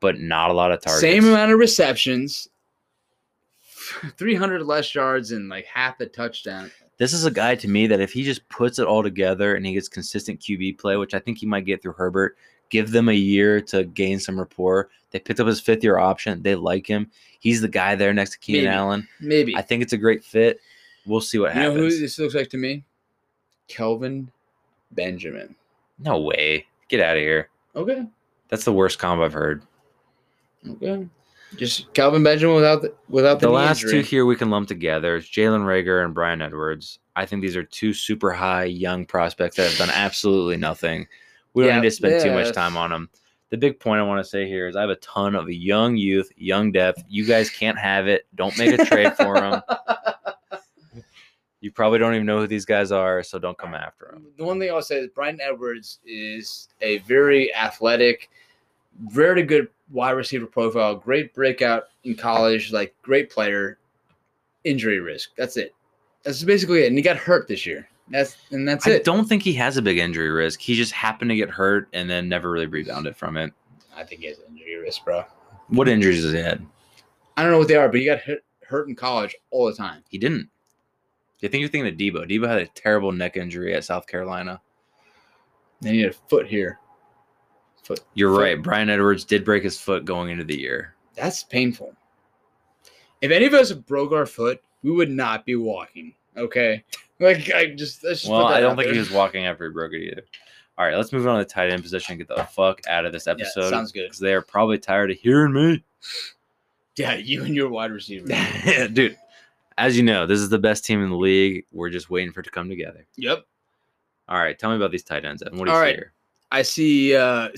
but 0.00 0.20
not 0.20 0.50
a 0.50 0.54
lot 0.54 0.70
of 0.72 0.80
targets. 0.80 1.00
Same 1.00 1.24
amount 1.24 1.50
of 1.52 1.58
receptions, 1.58 2.48
300 4.16 4.62
less 4.62 4.94
yards, 4.94 5.32
and 5.32 5.48
like 5.48 5.64
half 5.66 6.00
a 6.00 6.06
touchdown. 6.06 6.70
This 6.98 7.12
is 7.12 7.24
a 7.24 7.30
guy 7.30 7.54
to 7.56 7.68
me 7.68 7.86
that 7.88 8.00
if 8.00 8.12
he 8.12 8.22
just 8.22 8.48
puts 8.48 8.78
it 8.78 8.86
all 8.86 9.02
together 9.02 9.54
and 9.54 9.66
he 9.66 9.72
gets 9.74 9.88
consistent 9.88 10.40
QB 10.40 10.78
play, 10.78 10.96
which 10.96 11.14
I 11.14 11.18
think 11.18 11.38
he 11.38 11.46
might 11.46 11.64
get 11.64 11.82
through 11.82 11.94
Herbert, 11.94 12.36
give 12.70 12.92
them 12.92 13.08
a 13.08 13.14
year 13.14 13.60
to 13.62 13.84
gain 13.84 14.20
some 14.20 14.38
rapport. 14.38 14.88
They 15.10 15.18
picked 15.18 15.40
up 15.40 15.46
his 15.46 15.60
fifth 15.60 15.82
year 15.82 15.98
option. 15.98 16.42
They 16.42 16.54
like 16.54 16.86
him. 16.86 17.10
He's 17.40 17.60
the 17.60 17.68
guy 17.68 17.94
there 17.96 18.12
next 18.14 18.30
to 18.32 18.38
Keenan 18.38 18.64
Maybe. 18.64 18.74
Allen. 18.76 19.08
Maybe. 19.20 19.56
I 19.56 19.62
think 19.62 19.82
it's 19.82 19.92
a 19.92 19.98
great 19.98 20.22
fit. 20.24 20.60
We'll 21.04 21.20
see 21.20 21.38
what 21.38 21.54
you 21.54 21.60
know 21.60 21.70
happens. 21.72 21.94
who 21.94 22.00
this 22.00 22.18
looks 22.18 22.34
like 22.34 22.50
to 22.50 22.56
me? 22.58 22.84
Kelvin 23.68 24.30
Benjamin. 24.92 25.54
no 25.98 26.20
way. 26.20 26.66
Get 26.88 27.00
out 27.00 27.16
of 27.16 27.22
here. 27.22 27.48
Okay. 27.74 28.06
That's 28.48 28.64
the 28.64 28.72
worst 28.72 28.98
combo 28.98 29.24
I've 29.24 29.32
heard. 29.32 29.62
Okay. 30.68 31.08
Just 31.56 31.92
Kelvin 31.92 32.22
Benjamin 32.22 32.56
without 32.56 32.82
the, 32.82 32.94
without 33.08 33.40
the, 33.40 33.46
The 33.46 33.52
last 33.52 33.82
injury. 33.82 34.02
two 34.02 34.08
here 34.08 34.26
we 34.26 34.36
can 34.36 34.50
lump 34.50 34.68
together 34.68 35.16
is 35.16 35.26
Jalen 35.26 35.64
Reagor 35.64 36.04
and 36.04 36.14
Bryan 36.14 36.40
Edwards. 36.42 36.98
I 37.14 37.26
think 37.26 37.42
these 37.42 37.56
are 37.56 37.62
two 37.62 37.92
super 37.92 38.32
high 38.32 38.64
young 38.64 39.04
prospects 39.04 39.56
that 39.56 39.68
have 39.68 39.78
done 39.78 39.90
absolutely 39.90 40.56
nothing. 40.56 41.06
We 41.54 41.64
don't 41.64 41.70
Yeah, 41.74 41.80
need 41.80 41.88
to 41.88 41.90
spend 41.90 42.22
too 42.22 42.32
much 42.32 42.54
time 42.54 42.76
on 42.76 42.90
them. 42.90 43.10
The 43.50 43.58
big 43.58 43.78
point 43.78 44.00
I 44.00 44.02
want 44.04 44.24
to 44.24 44.28
say 44.28 44.46
here 44.46 44.66
is 44.66 44.76
I 44.76 44.80
have 44.80 44.88
a 44.88 44.96
ton 44.96 45.34
of 45.34 45.50
young 45.50 45.94
youth, 45.96 46.30
young 46.36 46.72
depth. 46.72 47.04
You 47.06 47.26
guys 47.26 47.50
can't 47.50 47.78
have 47.78 48.08
it. 48.08 48.26
Don't 48.34 48.56
make 48.56 48.72
a 48.78 48.84
trade 48.84 49.12
for 49.14 49.38
them. 49.38 49.62
You 51.60 51.70
probably 51.70 52.00
don't 52.00 52.12
even 52.14 52.26
know 52.26 52.40
who 52.40 52.48
these 52.48 52.64
guys 52.64 52.90
are, 52.90 53.22
so 53.22 53.38
don't 53.38 53.56
come 53.56 53.72
after 53.72 54.08
them. 54.12 54.26
The 54.36 54.42
one 54.42 54.58
thing 54.58 54.68
I'll 54.72 54.82
say 54.82 54.96
is 54.96 55.06
Bryan 55.14 55.40
Edwards 55.40 56.00
is 56.04 56.68
a 56.80 56.98
very 56.98 57.54
athletic, 57.54 58.30
very 59.08 59.44
good 59.44 59.68
wide 59.92 60.12
receiver 60.12 60.46
profile, 60.46 60.94
great 60.96 61.34
breakout 61.34 61.84
in 62.04 62.16
college, 62.16 62.72
like 62.72 62.94
great 63.02 63.30
player. 63.30 63.78
Injury 64.64 65.00
risk. 65.00 65.30
That's 65.36 65.56
it. 65.56 65.74
That's 66.22 66.42
basically 66.44 66.84
it. 66.84 66.86
And 66.86 66.96
he 66.96 67.02
got 67.02 67.16
hurt 67.16 67.48
this 67.48 67.66
year. 67.66 67.88
That's 68.08 68.36
and 68.50 68.66
that's 68.68 68.86
I 68.86 68.92
it. 68.92 69.04
don't 69.04 69.24
think 69.24 69.42
he 69.42 69.52
has 69.54 69.76
a 69.76 69.82
big 69.82 69.98
injury 69.98 70.30
risk. 70.30 70.60
He 70.60 70.74
just 70.74 70.92
happened 70.92 71.30
to 71.30 71.36
get 71.36 71.50
hurt 71.50 71.88
and 71.92 72.08
then 72.08 72.28
never 72.28 72.50
really 72.50 72.66
rebounded 72.66 73.16
from 73.16 73.36
it. 73.36 73.52
I 73.96 74.04
think 74.04 74.20
he 74.20 74.28
has 74.28 74.38
injury 74.48 74.76
risk, 74.76 75.04
bro. 75.04 75.24
What 75.68 75.88
injuries 75.88 76.22
has 76.22 76.32
he 76.32 76.38
had? 76.38 76.64
I 77.36 77.42
don't 77.42 77.50
know 77.52 77.58
what 77.58 77.68
they 77.68 77.76
are, 77.76 77.88
but 77.88 77.98
he 77.98 78.06
got 78.06 78.20
hurt, 78.20 78.44
hurt 78.66 78.88
in 78.88 78.94
college 78.94 79.34
all 79.50 79.66
the 79.66 79.74
time. 79.74 80.04
He 80.08 80.18
didn't. 80.18 80.48
I 81.42 81.48
think 81.48 81.60
you're 81.60 81.68
thinking 81.68 81.92
of 81.92 81.98
Deebo. 81.98 82.30
Deebo 82.30 82.46
had 82.46 82.58
a 82.58 82.66
terrible 82.68 83.10
neck 83.10 83.36
injury 83.36 83.74
at 83.74 83.84
South 83.84 84.06
Carolina. 84.06 84.60
Then 85.80 85.94
he 85.94 86.00
had 86.02 86.12
a 86.12 86.28
foot 86.28 86.46
here. 86.46 86.78
Foot. 87.82 88.00
You're 88.14 88.34
foot. 88.34 88.40
right. 88.42 88.62
Bryan 88.62 88.90
Edwards 88.90 89.24
did 89.24 89.44
break 89.44 89.64
his 89.64 89.78
foot 89.78 90.04
going 90.04 90.30
into 90.30 90.44
the 90.44 90.58
year. 90.58 90.94
That's 91.14 91.42
painful. 91.42 91.94
If 93.20 93.30
any 93.30 93.46
of 93.46 93.54
us 93.54 93.72
broke 93.72 94.12
our 94.12 94.26
foot, 94.26 94.62
we 94.82 94.90
would 94.90 95.10
not 95.10 95.44
be 95.44 95.56
walking. 95.56 96.14
Okay, 96.36 96.84
like 97.20 97.50
I 97.52 97.74
just. 97.74 98.02
Just 98.02 98.28
Well, 98.28 98.46
I 98.46 98.60
don't 98.60 98.76
think 98.76 98.90
he 98.92 98.98
was 98.98 99.10
walking 99.10 99.46
after 99.46 99.66
he 99.66 99.72
broke 99.72 99.92
it 99.92 100.02
either. 100.02 100.22
All 100.78 100.86
right, 100.86 100.96
let's 100.96 101.12
move 101.12 101.26
on 101.26 101.38
to 101.38 101.44
the 101.44 101.50
tight 101.50 101.70
end 101.70 101.82
position 101.82 102.12
and 102.12 102.26
get 102.26 102.34
the 102.34 102.44
fuck 102.44 102.80
out 102.88 103.04
of 103.04 103.12
this 103.12 103.26
episode. 103.26 103.68
sounds 103.68 103.92
good. 103.92 104.04
Because 104.04 104.18
they 104.18 104.32
are 104.32 104.40
probably 104.42 104.78
tired 104.78 105.10
of 105.10 105.18
hearing 105.18 105.52
me. 105.52 105.84
Yeah, 106.96 107.14
you 107.14 107.44
and 107.44 107.54
your 107.54 107.68
wide 107.68 107.90
receiver. 107.92 108.26
Dude, 108.92 109.18
as 109.76 109.96
you 109.96 110.02
know, 110.02 110.26
this 110.26 110.40
is 110.40 110.48
the 110.48 110.58
best 110.58 110.84
team 110.84 111.02
in 111.02 111.10
the 111.10 111.16
league. 111.16 111.66
We're 111.72 111.90
just 111.90 112.10
waiting 112.10 112.32
for 112.32 112.40
it 112.40 112.44
to 112.44 112.50
come 112.50 112.68
together. 112.68 113.06
yep. 113.16 113.44
All 114.28 114.38
right, 114.38 114.58
tell 114.58 114.70
me 114.70 114.76
about 114.76 114.90
these 114.92 115.02
tight 115.02 115.24
ends. 115.24 115.42
Evan. 115.42 115.58
What 115.58 115.66
do 115.66 115.70
you 115.70 115.76
All 115.76 115.82
see 115.82 115.86
right. 115.88 115.96
here? 115.96 116.12
I 116.52 116.62
see. 116.62 117.16
Uh, 117.16 117.48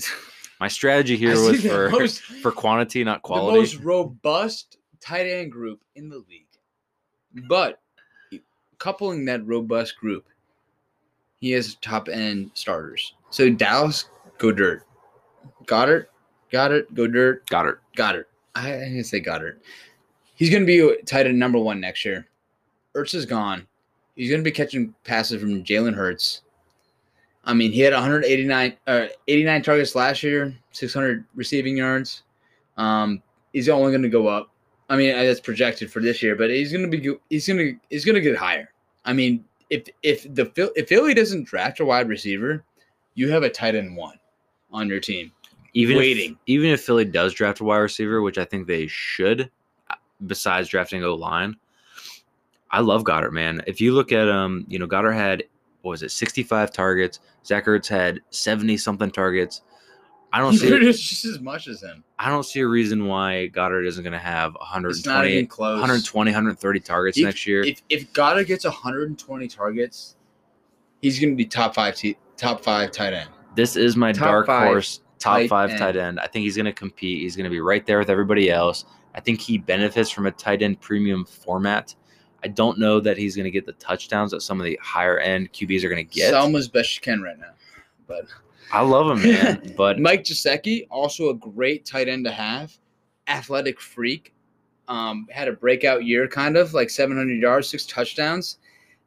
My 0.59 0.67
strategy 0.67 1.15
here 1.23 1.39
was 1.39 1.61
for 1.61 1.89
most- 1.91 2.21
for 2.21 2.51
quantity, 2.51 3.03
not 3.03 3.21
quality. 3.21 3.55
the 3.57 3.59
most 3.61 3.75
robust 3.83 4.77
tight 5.01 5.27
end 5.27 5.51
group 5.51 5.81
in 5.95 6.09
the 6.09 6.23
league. 6.29 6.47
But 7.47 7.81
coupling 8.79 9.25
that 9.25 9.45
robust 9.45 9.97
group, 9.97 10.25
he 11.35 11.51
has 11.51 11.75
top 11.75 12.07
end 12.07 12.51
starters. 12.53 13.13
So 13.29 13.49
Dallas, 13.49 14.05
go 14.37 14.51
dirt. 14.51 14.83
Goddard, 15.65 16.07
Goddard, 16.51 16.87
go 16.93 17.07
dirt. 17.07 17.47
Goddard. 17.49 17.79
Goddard. 17.95 18.25
I, 18.55 18.69
I 18.73 18.79
didn't 18.79 19.03
say 19.03 19.19
Goddard. 19.19 19.59
He's 20.35 20.49
going 20.49 20.65
to 20.65 20.67
be 20.67 21.01
tight 21.03 21.27
end 21.27 21.37
number 21.39 21.59
one 21.59 21.79
next 21.81 22.05
year. 22.05 22.27
Ertz 22.95 23.13
is 23.13 23.25
gone. 23.25 23.67
He's 24.15 24.29
going 24.29 24.41
to 24.41 24.49
be 24.49 24.51
catching 24.55 24.93
passes 25.03 25.41
from 25.41 25.63
Jalen 25.65 25.93
Hurts. 25.93 26.41
I 27.45 27.53
mean, 27.53 27.71
he 27.71 27.81
had 27.81 27.93
189 27.93 28.77
uh, 28.87 29.07
89 29.27 29.61
targets 29.61 29.95
last 29.95 30.23
year, 30.23 30.55
600 30.71 31.25
receiving 31.35 31.77
yards. 31.77 32.23
Um, 32.77 33.21
he's 33.53 33.69
only 33.69 33.91
going 33.91 34.01
to 34.01 34.09
go 34.09 34.27
up. 34.27 34.49
I 34.89 34.97
mean, 34.97 35.15
that's 35.15 35.39
projected 35.39 35.91
for 35.91 35.99
this 35.99 36.21
year, 36.21 36.35
but 36.35 36.49
he's 36.49 36.71
going 36.71 36.89
to 36.89 36.97
be 36.97 37.15
he's 37.29 37.47
going 37.47 37.59
to 37.59 37.75
he's 37.89 38.05
going 38.05 38.15
to 38.15 38.21
get 38.21 38.35
higher. 38.35 38.71
I 39.03 39.13
mean, 39.13 39.45
if 39.69 39.87
if 40.03 40.23
the 40.23 40.71
if 40.75 40.89
Philly 40.89 41.13
doesn't 41.13 41.45
draft 41.45 41.79
a 41.79 41.85
wide 41.85 42.07
receiver, 42.07 42.63
you 43.13 43.29
have 43.29 43.43
a 43.43 43.49
tight 43.49 43.75
end 43.75 43.95
one 43.95 44.19
on 44.71 44.87
your 44.89 44.99
team. 44.99 45.31
Even 45.73 45.97
Waiting. 45.97 46.31
If, 46.31 46.37
even 46.47 46.69
if 46.69 46.81
Philly 46.83 47.05
does 47.05 47.33
draft 47.33 47.59
a 47.59 47.63
wide 47.63 47.77
receiver, 47.77 48.21
which 48.21 48.37
I 48.37 48.45
think 48.45 48.65
they 48.65 48.87
should, 48.87 49.49
uh, 49.89 49.95
besides 50.25 50.69
drafting 50.69 51.03
O 51.03 51.15
line, 51.15 51.55
I 52.71 52.79
love 52.79 53.03
Goedert, 53.03 53.33
man. 53.33 53.61
If 53.67 53.81
you 53.81 53.93
look 53.93 54.11
at 54.11 54.29
um, 54.29 54.65
you 54.67 54.79
know, 54.79 54.87
Goddard 54.87 55.13
had 55.13 55.43
what 55.85 55.91
was 55.91 56.03
it, 56.03 56.09
sixty 56.11 56.41
five 56.43 56.71
targets. 56.73 57.19
Zach 57.45 57.65
Ertz 57.67 57.87
had 57.87 58.19
seventy 58.31 58.75
something 58.75 59.11
targets. 59.11 59.61
I 60.33 60.39
don't 60.39 60.53
see. 60.57 60.67
just 60.91 61.23
as 61.25 61.39
much 61.39 61.67
as 61.67 61.81
him. 61.83 62.03
I 62.19 62.29
don't 62.29 62.43
see 62.43 62.59
a 62.61 62.67
reason 62.67 63.05
why 63.05 63.49
Goedert 63.53 63.85
isn't 63.87 64.03
going 64.03 64.11
to 64.13 64.19
have 64.19 64.51
It's 64.55 65.05
not 65.05 65.19
120, 65.23 65.31
even 65.31 65.47
close. 65.47 65.75
120, 65.75 66.31
130 66.31 66.79
targets 66.81 67.17
He- 67.17 67.23
next 67.23 67.45
year. 67.47 67.63
If 67.63 67.81
if 67.89 68.11
Goedert 68.13 68.47
gets 68.47 68.65
120 68.65 69.47
targets, 69.47 70.15
he's 71.01 71.19
going 71.19 71.29
to 71.31 71.35
be 71.37 71.45
top 71.45 71.75
five 71.75 71.95
t- 71.95 72.17
top 72.35 72.61
five 72.63 72.91
tight 72.91 73.13
end. 73.13 73.29
This 73.55 73.75
is 73.77 73.95
my 73.95 74.11
Top 74.11 74.25
dark 74.27 74.47
five 74.47 74.67
horse, 74.67 74.97
top 75.19 75.35
tight 75.35 75.49
five 75.49 75.69
end. 75.69 75.79
tight 75.79 75.95
end. 75.95 76.19
I 76.19 76.27
think 76.27 76.43
he's 76.43 76.57
going 76.57 76.65
to 76.65 76.73
compete. 76.73 77.21
He's 77.21 77.35
going 77.37 77.45
to 77.45 77.49
be 77.49 77.61
right 77.61 77.85
there 77.85 77.99
with 77.99 78.09
everybody 78.09 78.49
else. 78.49 78.83
I 79.13 79.21
think 79.21 79.39
he 79.39 79.57
benefits 79.57 80.09
from 80.09 80.25
a 80.25 80.31
tight 80.31 80.61
end 80.61 80.81
premium 80.81 81.23
format. 81.23 81.95
I 82.45 82.47
don't 82.47 82.77
know 82.77 82.99
that 82.99 83.17
he's 83.17 83.35
going 83.35 83.45
to 83.45 83.51
get 83.51 83.65
the 83.65 83.73
touchdowns 83.73 84.29
that 84.29 84.41
some 84.41 84.59
of 84.59 84.65
the 84.65 84.79
higher 84.79 85.17
end 85.17 85.51
QBs 85.51 85.83
are 85.83 85.89
going 85.89 86.07
to 86.07 86.15
get. 86.15 86.29
Sell 86.29 86.45
him 86.45 86.55
as 86.55 86.67
best 86.67 86.95
you 86.95 87.01
can 87.01 87.19
right 87.19 87.39
now. 87.39 87.53
But 88.05 88.27
I 88.71 88.81
love 88.81 89.17
him, 89.17 89.23
man. 89.23 89.73
But 89.77 89.97
Mike 89.97 90.23
Gesicki, 90.23 90.85
also 90.91 91.29
a 91.29 91.33
great 91.33 91.85
tight 91.85 92.07
end 92.07 92.23
to 92.25 92.31
have, 92.31 92.77
athletic 93.27 93.81
freak. 93.81 94.31
Um, 94.87 95.27
had 95.31 95.47
a 95.47 95.53
breakout 95.53 96.05
year, 96.05 96.27
kind 96.27 96.55
of 96.55 96.75
like 96.75 96.91
700 96.91 97.41
yards, 97.41 97.67
six 97.67 97.87
touchdowns, 97.87 98.59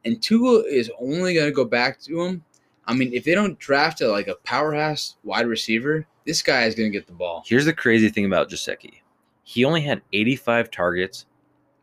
and 0.03 0.21
Tua 0.21 0.63
is 0.63 0.91
only 0.99 1.33
going 1.33 1.47
to 1.47 1.53
go 1.53 1.63
back 1.63 2.01
to 2.01 2.21
him. 2.21 2.43
I 2.87 2.93
mean, 2.93 3.13
if 3.13 3.23
they 3.23 3.35
don't 3.35 3.57
draft 3.57 4.01
a 4.01 4.09
like 4.09 4.27
a 4.27 4.35
powerhouse 4.43 5.15
wide 5.23 5.47
receiver, 5.47 6.05
this 6.25 6.41
guy 6.41 6.65
is 6.65 6.75
going 6.75 6.91
to 6.91 6.97
get 6.97 7.07
the 7.07 7.13
ball. 7.13 7.45
here's 7.47 7.63
the 7.63 7.71
crazy 7.71 8.09
thing 8.09 8.25
about 8.25 8.49
Gesicki. 8.49 8.95
He 9.43 9.63
only 9.63 9.79
had 9.79 10.01
85 10.11 10.69
targets, 10.69 11.25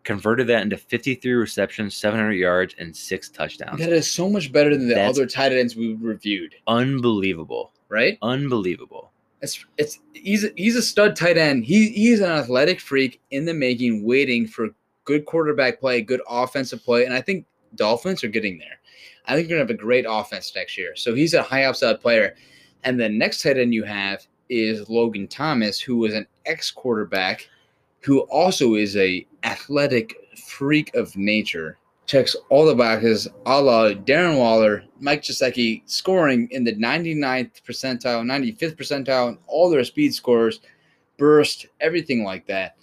converted 0.07 0.47
that 0.47 0.63
into 0.63 0.79
53 0.79 1.33
receptions, 1.35 1.95
700 1.95 2.33
yards, 2.33 2.75
and 2.79 2.97
six 2.97 3.29
touchdowns. 3.29 3.79
That 3.81 3.93
is 3.93 4.11
so 4.11 4.31
much 4.31 4.51
better 4.53 4.71
than 4.71 4.89
the 4.89 4.95
That's- 4.95 5.11
other 5.19 5.27
tight 5.27 5.53
ends 5.53 5.77
we 5.77 5.95
reviewed, 5.95 6.55
Unbelievable. 6.67 7.73
right? 7.91 8.17
Unbelievable. 8.23 9.13
It's 9.43 9.63
it's 9.77 9.99
he's 10.15 10.45
a, 10.45 10.51
he's 10.57 10.77
a 10.77 10.83
stud 10.83 11.15
tight 11.15 11.37
end. 11.37 11.65
He 11.67 11.91
he's 11.91 12.21
an 12.21 12.31
athletic 12.31 12.81
freak 12.81 13.21
in 13.31 13.45
the 13.45 13.53
making, 13.53 14.03
waiting 14.03 14.47
for 14.47 14.69
good 15.05 15.27
quarterback 15.27 15.79
play, 15.79 16.01
good 16.01 16.23
offensive 16.29 16.83
play, 16.83 17.05
and 17.05 17.13
I 17.13 17.21
think 17.21 17.45
Dolphins 17.75 18.25
are 18.25 18.29
getting 18.29 18.57
there. 18.57 18.81
I 19.27 19.35
think 19.35 19.49
you're 19.49 19.59
gonna 19.59 19.71
have 19.71 19.79
a 19.79 19.83
great 19.83 20.07
offense 20.09 20.53
next 20.57 20.79
year. 20.79 20.97
So 20.97 21.15
he's 21.15 21.35
a 21.35 21.43
high 21.43 21.65
upside 21.65 22.01
player. 22.01 22.35
And 22.85 22.99
the 22.99 23.09
next 23.09 23.43
tight 23.43 23.59
end 23.59 23.75
you 23.75 23.83
have 23.85 24.27
is 24.49 24.89
Logan 24.89 25.29
Thomas, 25.29 25.81
who 25.81 25.97
was 25.99 26.15
an 26.15 26.27
ex 26.47 26.71
quarterback, 26.71 27.49
who 28.07 28.21
also 28.31 28.77
is 28.77 28.97
a 28.97 29.27
athletic 29.43 30.15
freak 30.39 30.95
of 30.95 31.17
nature. 31.17 31.77
Checks 32.07 32.37
all 32.51 32.65
the 32.65 32.73
boxes, 32.73 33.27
a 33.47 33.61
la 33.61 33.89
Darren 33.95 34.39
Waller, 34.39 34.85
Mike 35.01 35.23
Gesicki, 35.23 35.83
scoring 35.87 36.47
in 36.53 36.63
the 36.63 36.77
99th 36.77 37.63
percentile, 37.69 38.23
95th 38.23 38.77
percentile, 38.77 39.37
all 39.49 39.69
their 39.69 39.83
speed 39.83 40.15
scores, 40.15 40.61
burst, 41.17 41.67
everything 41.81 42.23
like 42.23 42.47
that. 42.47 42.77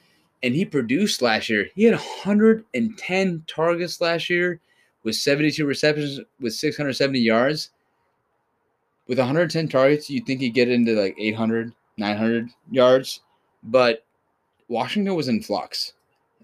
And 0.43 0.53
he 0.53 0.65
produced 0.65 1.21
last 1.21 1.47
year. 1.47 1.67
He 1.73 1.85
had 1.85 1.93
110 1.93 3.43
targets 3.47 4.01
last 4.01 4.29
year 4.29 4.59
with 5.03 5.15
72 5.15 5.65
receptions 5.65 6.19
with 6.41 6.53
670 6.53 7.17
yards. 7.17 7.69
With 9.07 9.19
110 9.19 9.69
targets, 9.69 10.09
you'd 10.09 10.25
think 10.25 10.41
he'd 10.41 10.49
get 10.49 10.67
into 10.67 10.99
like 11.01 11.15
800, 11.17 11.71
900 11.95 12.49
yards. 12.69 13.21
But 13.63 14.03
Washington 14.67 15.15
was 15.15 15.27
in 15.27 15.41
flux. 15.41 15.93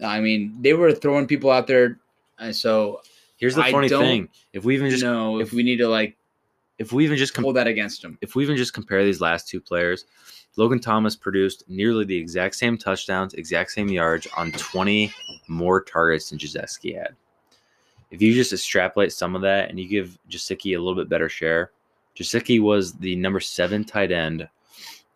I 0.03 0.19
mean, 0.19 0.57
they 0.61 0.73
were 0.73 0.93
throwing 0.93 1.27
people 1.27 1.51
out 1.51 1.67
there. 1.67 1.99
And 2.39 2.55
so, 2.55 3.01
Here's 3.37 3.55
the 3.55 3.61
funny 3.71 3.87
thing: 4.01 4.29
if 4.53 4.63
we 4.65 4.75
even 4.75 4.89
just 4.89 5.03
know, 5.03 5.39
if- 5.39 5.47
if 5.47 5.53
we 5.53 5.63
need 5.63 5.77
to 5.77 5.87
like 5.87 6.15
if 6.77 6.93
we 6.93 7.03
even 7.03 7.17
just 7.17 7.33
com- 7.33 7.43
hold 7.43 7.55
that 7.57 7.67
against 7.67 8.03
him. 8.03 8.17
if 8.21 8.35
we 8.35 8.43
even 8.43 8.55
just 8.55 8.73
compare 8.73 9.03
these 9.03 9.19
last 9.19 9.47
two 9.49 9.59
players, 9.59 10.05
Logan 10.55 10.79
Thomas 10.79 11.15
produced 11.15 11.63
nearly 11.67 12.05
the 12.05 12.15
exact 12.17 12.55
same 12.55 12.77
touchdowns, 12.77 13.33
exact 13.33 13.71
same 13.71 13.89
yards 13.89 14.27
on 14.37 14.51
20 14.53 15.13
more 15.49 15.81
targets 15.83 16.29
than 16.29 16.39
Gesicki 16.39 16.95
had. 16.97 17.15
If 18.11 18.21
you 18.21 18.33
just 18.33 18.53
extrapolate 18.53 19.11
some 19.11 19.35
of 19.35 19.41
that 19.41 19.69
and 19.69 19.79
you 19.79 19.87
give 19.89 20.17
Gesicki 20.29 20.75
a 20.75 20.79
little 20.79 20.95
bit 20.95 21.09
better 21.09 21.27
share, 21.29 21.71
Gesicki 22.15 22.61
was 22.61 22.93
the 22.93 23.15
number 23.17 23.39
seven 23.41 23.83
tight 23.83 24.11
end 24.11 24.47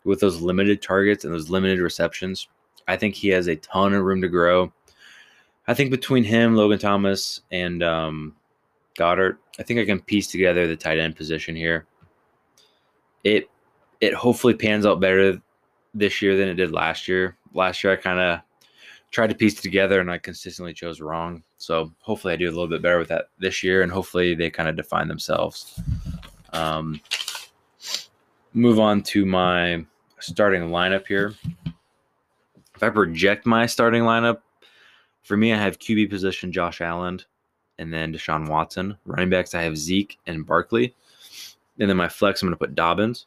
with 0.04 0.20
those 0.20 0.40
limited 0.42 0.80
targets 0.82 1.24
and 1.24 1.32
those 1.32 1.48
limited 1.50 1.80
receptions. 1.80 2.46
I 2.86 2.96
think 2.96 3.14
he 3.14 3.28
has 3.28 3.46
a 3.46 3.56
ton 3.56 3.94
of 3.94 4.02
room 4.02 4.20
to 4.22 4.28
grow. 4.28 4.72
I 5.66 5.74
think 5.74 5.90
between 5.90 6.24
him, 6.24 6.54
Logan 6.54 6.78
Thomas, 6.78 7.40
and 7.50 7.82
um, 7.82 8.34
Goedert, 8.98 9.38
I 9.58 9.62
think 9.62 9.80
I 9.80 9.84
can 9.84 10.00
piece 10.00 10.26
together 10.26 10.66
the 10.66 10.76
tight 10.76 10.98
end 10.98 11.16
position 11.16 11.56
here. 11.56 11.86
It 13.22 13.48
it 14.00 14.12
hopefully 14.12 14.54
pans 14.54 14.84
out 14.84 15.00
better 15.00 15.40
this 15.94 16.20
year 16.20 16.36
than 16.36 16.48
it 16.48 16.54
did 16.54 16.72
last 16.72 17.08
year. 17.08 17.36
Last 17.54 17.82
year, 17.82 17.92
I 17.92 17.96
kind 17.96 18.20
of 18.20 18.40
tried 19.10 19.28
to 19.28 19.34
piece 19.34 19.58
it 19.58 19.62
together 19.62 20.00
and 20.00 20.10
I 20.10 20.18
consistently 20.18 20.74
chose 20.74 21.00
wrong. 21.00 21.42
So 21.56 21.92
hopefully, 22.00 22.34
I 22.34 22.36
do 22.36 22.48
a 22.48 22.50
little 22.50 22.68
bit 22.68 22.82
better 22.82 22.98
with 22.98 23.08
that 23.08 23.26
this 23.38 23.62
year, 23.62 23.82
and 23.82 23.90
hopefully, 23.90 24.34
they 24.34 24.50
kind 24.50 24.68
of 24.68 24.76
define 24.76 25.08
themselves. 25.08 25.80
Um, 26.52 27.00
move 28.52 28.78
on 28.78 29.02
to 29.02 29.24
my 29.24 29.84
starting 30.20 30.62
lineup 30.68 31.06
here. 31.06 31.34
I 32.84 32.90
project 32.90 33.46
my 33.46 33.66
starting 33.66 34.02
lineup, 34.02 34.40
for 35.22 35.36
me, 35.36 35.52
I 35.52 35.56
have 35.56 35.78
QB 35.78 36.10
position 36.10 36.52
Josh 36.52 36.80
Allen 36.80 37.20
and 37.78 37.92
then 37.92 38.12
Deshaun 38.12 38.48
Watson. 38.48 38.96
Running 39.06 39.30
backs, 39.30 39.54
I 39.54 39.62
have 39.62 39.76
Zeke 39.76 40.18
and 40.26 40.46
Barkley. 40.46 40.94
And 41.78 41.88
then 41.88 41.96
my 41.96 42.08
flex, 42.08 42.42
I'm 42.42 42.48
going 42.48 42.56
to 42.56 42.58
put 42.58 42.74
Dobbins. 42.74 43.26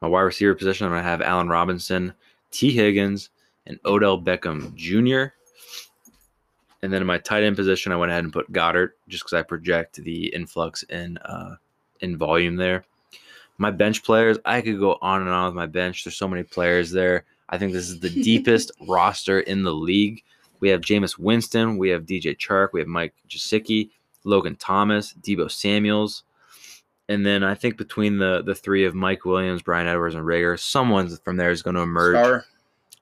My 0.00 0.08
wide 0.08 0.22
receiver 0.22 0.54
position, 0.54 0.86
I'm 0.86 0.92
going 0.92 1.02
to 1.02 1.08
have 1.08 1.22
Allen 1.22 1.48
Robinson, 1.48 2.12
Tee 2.50 2.72
Higgins, 2.72 3.30
and 3.66 3.78
Odell 3.84 4.20
Beckham 4.20 4.74
Jr. 4.74 5.32
And 6.82 6.92
then 6.92 7.00
in 7.00 7.06
my 7.06 7.18
tight 7.18 7.42
end 7.42 7.56
position, 7.56 7.92
I 7.92 7.96
went 7.96 8.10
ahead 8.10 8.24
and 8.24 8.32
put 8.32 8.52
Goedert 8.52 8.90
just 9.08 9.24
because 9.24 9.32
I 9.34 9.42
project 9.42 9.96
the 9.96 10.26
influx 10.26 10.82
in 10.84 11.18
uh, 11.18 11.56
in 12.00 12.16
volume 12.16 12.56
there. 12.56 12.84
My 13.58 13.70
bench 13.70 14.04
players, 14.04 14.38
I 14.44 14.60
could 14.60 14.78
go 14.78 14.98
on 15.00 15.22
and 15.22 15.30
on 15.30 15.46
with 15.46 15.54
my 15.54 15.66
bench. 15.66 16.04
There's 16.04 16.16
so 16.16 16.28
many 16.28 16.42
players 16.42 16.90
there. 16.90 17.24
I 17.48 17.58
think 17.58 17.72
this 17.72 17.88
is 17.88 18.00
the 18.00 18.10
deepest 18.22 18.70
roster 18.88 19.40
in 19.40 19.62
the 19.62 19.74
league. 19.74 20.22
We 20.60 20.68
have 20.70 20.80
Jameis 20.80 21.18
Winston, 21.18 21.76
we 21.76 21.90
have 21.90 22.06
DJ 22.06 22.36
Chark, 22.36 22.68
we 22.72 22.80
have 22.80 22.88
Mike 22.88 23.14
Gesicki, 23.28 23.90
Logan 24.24 24.56
Thomas, 24.56 25.14
Deebo 25.20 25.50
Samuels, 25.50 26.24
and 27.08 27.24
then 27.24 27.44
I 27.44 27.54
think 27.54 27.76
between 27.76 28.18
the 28.18 28.42
the 28.42 28.54
three 28.54 28.84
of 28.84 28.94
Mike 28.94 29.24
Williams, 29.24 29.62
Bryan 29.62 29.86
Edwards, 29.86 30.14
and 30.14 30.24
Reagor, 30.24 30.58
someone 30.58 31.14
from 31.24 31.36
there 31.36 31.50
is 31.50 31.62
going 31.62 31.76
to 31.76 31.82
emerge. 31.82 32.16
Star. 32.16 32.44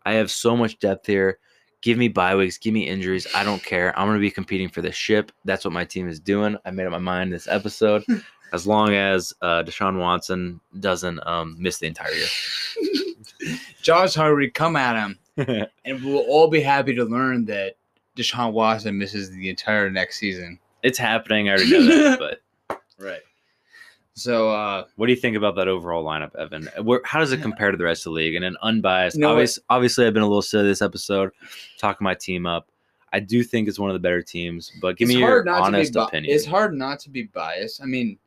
I 0.04 0.14
have 0.14 0.30
so 0.30 0.56
much 0.56 0.78
depth 0.78 1.06
here. 1.06 1.38
Give 1.80 1.96
me 1.96 2.08
bye 2.08 2.34
weeks, 2.34 2.58
give 2.58 2.74
me 2.74 2.88
injuries. 2.88 3.26
I 3.34 3.44
don't 3.44 3.62
care. 3.62 3.98
I'm 3.98 4.06
going 4.06 4.18
to 4.18 4.20
be 4.20 4.30
competing 4.30 4.68
for 4.68 4.82
the 4.82 4.92
ship. 4.92 5.32
That's 5.44 5.64
what 5.64 5.72
my 5.72 5.84
team 5.84 6.08
is 6.08 6.18
doing. 6.18 6.56
I 6.64 6.70
made 6.70 6.86
up 6.86 6.92
my 6.92 6.98
mind 6.98 7.32
this 7.32 7.46
episode. 7.46 8.04
as 8.54 8.68
long 8.68 8.94
as 8.94 9.34
uh, 9.42 9.64
Deshaun 9.64 9.98
Watson 9.98 10.60
doesn't 10.78 11.18
um, 11.26 11.56
miss 11.58 11.78
the 11.78 11.86
entire 11.86 12.12
year. 12.12 12.26
Josh 13.82 14.14
Harvey, 14.14 14.50
come 14.50 14.76
at 14.76 14.96
him, 14.96 15.18
and 15.84 16.04
we'll 16.04 16.24
all 16.28 16.48
be 16.48 16.60
happy 16.60 16.94
to 16.94 17.04
learn 17.04 17.44
that 17.46 17.76
Deshaun 18.16 18.52
Watson 18.52 18.96
misses 18.98 19.30
the 19.30 19.48
entire 19.48 19.90
next 19.90 20.18
season. 20.18 20.58
it's 20.82 20.98
happening. 20.98 21.48
I 21.48 21.52
already 21.52 21.70
know 21.70 21.86
that. 21.86 22.18
But 22.68 22.80
Right. 22.98 23.20
So, 24.14 24.50
uh, 24.50 24.84
what 24.94 25.06
do 25.06 25.12
you 25.12 25.18
think 25.18 25.36
about 25.36 25.56
that 25.56 25.66
overall 25.66 26.04
lineup, 26.04 26.36
Evan? 26.36 26.68
Where, 26.82 27.00
how 27.04 27.18
does 27.18 27.32
it 27.32 27.42
compare 27.42 27.72
to 27.72 27.76
the 27.76 27.82
rest 27.82 28.06
of 28.06 28.12
the 28.12 28.14
league? 28.14 28.36
And 28.36 28.44
an 28.44 28.56
unbiased, 28.62 29.20
what? 29.20 29.58
obviously, 29.68 30.06
I've 30.06 30.14
been 30.14 30.22
a 30.22 30.26
little 30.26 30.40
silly 30.40 30.68
this 30.68 30.82
episode, 30.82 31.32
talking 31.78 32.04
my 32.04 32.14
team 32.14 32.46
up. 32.46 32.68
I 33.12 33.18
do 33.18 33.42
think 33.42 33.68
it's 33.68 33.78
one 33.78 33.90
of 33.90 33.94
the 33.94 34.00
better 34.00 34.22
teams, 34.22 34.72
but 34.80 34.96
give 34.96 35.08
me 35.08 35.16
your 35.16 35.48
honest 35.48 35.94
bi- 35.94 36.04
opinion. 36.04 36.34
It's 36.34 36.46
hard 36.46 36.74
not 36.74 37.00
to 37.00 37.10
be 37.10 37.24
biased. 37.24 37.82
I 37.82 37.86
mean, 37.86 38.18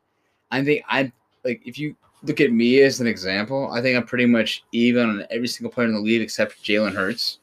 I 0.51 0.63
think 0.63 0.84
I 0.89 1.11
like 1.43 1.61
if 1.65 1.78
you 1.80 1.95
look 2.24 2.41
at 2.41 2.51
me 2.51 2.82
as 2.82 2.99
an 2.99 3.07
example, 3.07 3.70
I 3.72 3.82
think 3.82 3.97
I'm 3.97 4.05
pretty 4.05 4.26
much 4.26 4.63
even 4.72 5.09
on 5.09 5.26
every 5.30 5.47
single 5.47 5.72
player 5.72 5.88
in 5.88 5.93
the 5.93 5.99
league 5.99 6.22
except 6.22 6.63
Jalen 6.63 6.93
Hurts. 6.93 7.39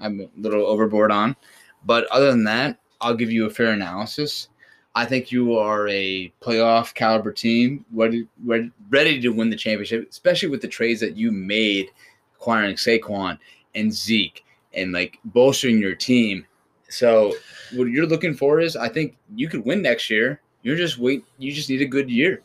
I'm 0.00 0.20
a 0.20 0.28
little 0.36 0.64
overboard 0.66 1.10
on, 1.10 1.36
but 1.84 2.06
other 2.06 2.30
than 2.30 2.44
that, 2.44 2.78
I'll 3.00 3.14
give 3.14 3.30
you 3.30 3.46
a 3.46 3.50
fair 3.50 3.72
analysis. 3.72 4.48
I 4.94 5.04
think 5.04 5.30
you 5.30 5.56
are 5.56 5.86
a 5.88 6.32
playoff 6.42 6.94
caliber 6.94 7.32
team, 7.32 7.84
ready, 7.92 8.26
ready, 8.44 9.20
to 9.20 9.28
win 9.28 9.50
the 9.50 9.56
championship, 9.56 10.08
especially 10.10 10.48
with 10.48 10.60
the 10.60 10.68
trades 10.68 11.00
that 11.00 11.16
you 11.16 11.30
made, 11.30 11.90
acquiring 12.34 12.76
Saquon 12.76 13.38
and 13.74 13.92
Zeke 13.92 14.44
and 14.74 14.92
like 14.92 15.18
bolstering 15.26 15.78
your 15.78 15.94
team. 15.94 16.44
So 16.88 17.34
what 17.74 17.84
you're 17.84 18.06
looking 18.06 18.34
for 18.34 18.60
is 18.60 18.76
I 18.76 18.88
think 18.88 19.16
you 19.34 19.48
could 19.48 19.64
win 19.64 19.82
next 19.82 20.10
year. 20.10 20.40
You're 20.62 20.76
just 20.76 20.98
wait 20.98 21.24
you 21.38 21.52
just 21.52 21.70
need 21.70 21.82
a 21.82 21.86
good 21.86 22.10
year. 22.10 22.42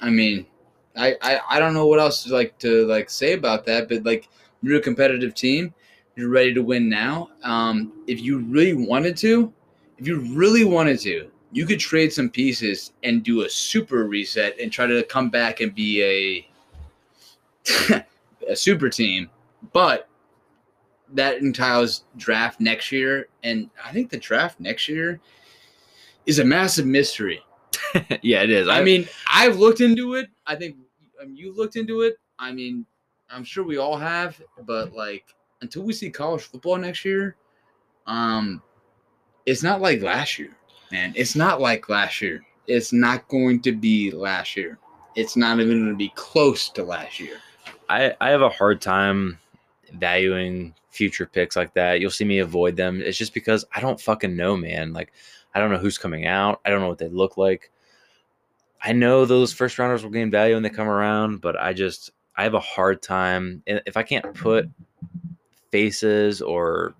I 0.00 0.10
mean, 0.10 0.46
I, 0.96 1.16
I 1.22 1.40
I 1.50 1.58
don't 1.58 1.74
know 1.74 1.86
what 1.86 1.98
else 1.98 2.24
to 2.24 2.32
like 2.32 2.58
to 2.58 2.86
like 2.86 3.10
say 3.10 3.32
about 3.32 3.64
that, 3.66 3.88
but 3.88 4.04
like 4.04 4.28
you're 4.62 4.78
a 4.78 4.82
competitive 4.82 5.34
team. 5.34 5.74
You're 6.16 6.28
ready 6.28 6.52
to 6.54 6.62
win 6.62 6.88
now. 6.88 7.30
Um, 7.42 7.92
if 8.06 8.20
you 8.20 8.38
really 8.40 8.74
wanted 8.74 9.16
to, 9.18 9.52
if 9.96 10.06
you 10.06 10.20
really 10.34 10.64
wanted 10.64 11.00
to, 11.00 11.30
you 11.52 11.64
could 11.64 11.80
trade 11.80 12.12
some 12.12 12.28
pieces 12.28 12.92
and 13.02 13.22
do 13.22 13.42
a 13.42 13.48
super 13.48 14.04
reset 14.04 14.58
and 14.60 14.70
try 14.70 14.86
to 14.86 15.02
come 15.04 15.30
back 15.30 15.60
and 15.60 15.74
be 15.74 16.46
a 17.72 18.04
a 18.48 18.56
super 18.56 18.88
team. 18.90 19.30
But 19.72 20.08
that 21.14 21.38
entails 21.38 22.04
draft 22.16 22.60
next 22.60 22.90
year, 22.92 23.28
and 23.42 23.70
I 23.84 23.92
think 23.92 24.10
the 24.10 24.18
draft 24.18 24.60
next 24.60 24.88
year 24.88 25.20
is 26.26 26.38
a 26.38 26.44
massive 26.44 26.86
mystery. 26.86 27.42
yeah, 28.22 28.42
it 28.42 28.50
is. 28.50 28.68
I 28.68 28.82
mean, 28.82 29.08
I've 29.30 29.58
looked 29.58 29.80
into 29.80 30.14
it. 30.14 30.28
I 30.46 30.56
think 30.56 30.76
um, 31.22 31.34
you 31.34 31.54
looked 31.54 31.76
into 31.76 32.02
it. 32.02 32.16
I 32.38 32.52
mean, 32.52 32.86
I'm 33.30 33.44
sure 33.44 33.64
we 33.64 33.78
all 33.78 33.96
have, 33.96 34.40
but 34.66 34.92
like 34.92 35.24
until 35.60 35.82
we 35.82 35.92
see 35.92 36.10
college 36.10 36.42
football 36.42 36.76
next 36.76 37.04
year, 37.04 37.36
um, 38.06 38.62
it's 39.46 39.62
not 39.62 39.80
like 39.80 40.02
last 40.02 40.38
year, 40.38 40.50
man. 40.90 41.12
It's 41.16 41.36
not 41.36 41.60
like 41.60 41.88
last 41.88 42.20
year. 42.20 42.42
It's 42.66 42.92
not 42.92 43.28
going 43.28 43.60
to 43.62 43.72
be 43.72 44.10
last 44.10 44.56
year. 44.56 44.78
It's 45.14 45.36
not 45.36 45.60
even 45.60 45.80
going 45.80 45.90
to 45.90 45.96
be 45.96 46.12
close 46.14 46.68
to 46.70 46.84
last 46.84 47.20
year. 47.20 47.36
I, 47.88 48.14
I 48.20 48.30
have 48.30 48.42
a 48.42 48.48
hard 48.48 48.80
time 48.80 49.38
valuing 49.94 50.74
future 50.90 51.26
picks 51.26 51.56
like 51.56 51.74
that. 51.74 52.00
You'll 52.00 52.10
see 52.10 52.24
me 52.24 52.38
avoid 52.38 52.76
them. 52.76 53.02
It's 53.02 53.18
just 53.18 53.34
because 53.34 53.64
I 53.74 53.80
don't 53.80 54.00
fucking 54.00 54.36
know, 54.36 54.56
man. 54.56 54.92
Like, 54.92 55.12
I 55.54 55.60
don't 55.60 55.70
know 55.70 55.78
who's 55.78 55.98
coming 55.98 56.26
out. 56.26 56.60
I 56.64 56.70
don't 56.70 56.80
know 56.80 56.88
what 56.88 56.98
they 56.98 57.08
look 57.08 57.36
like. 57.36 57.70
I 58.82 58.92
know 58.92 59.24
those 59.24 59.52
first 59.52 59.78
rounders 59.78 60.02
will 60.02 60.10
gain 60.10 60.30
value 60.30 60.54
when 60.54 60.62
they 60.62 60.70
come 60.70 60.88
around, 60.88 61.40
but 61.40 61.60
I 61.60 61.72
just 61.72 62.10
I 62.36 62.42
have 62.42 62.54
a 62.54 62.60
hard 62.60 63.02
time 63.02 63.62
if 63.66 63.96
I 63.96 64.02
can't 64.02 64.34
put 64.34 64.68
faces 65.70 66.42
or 66.42 66.94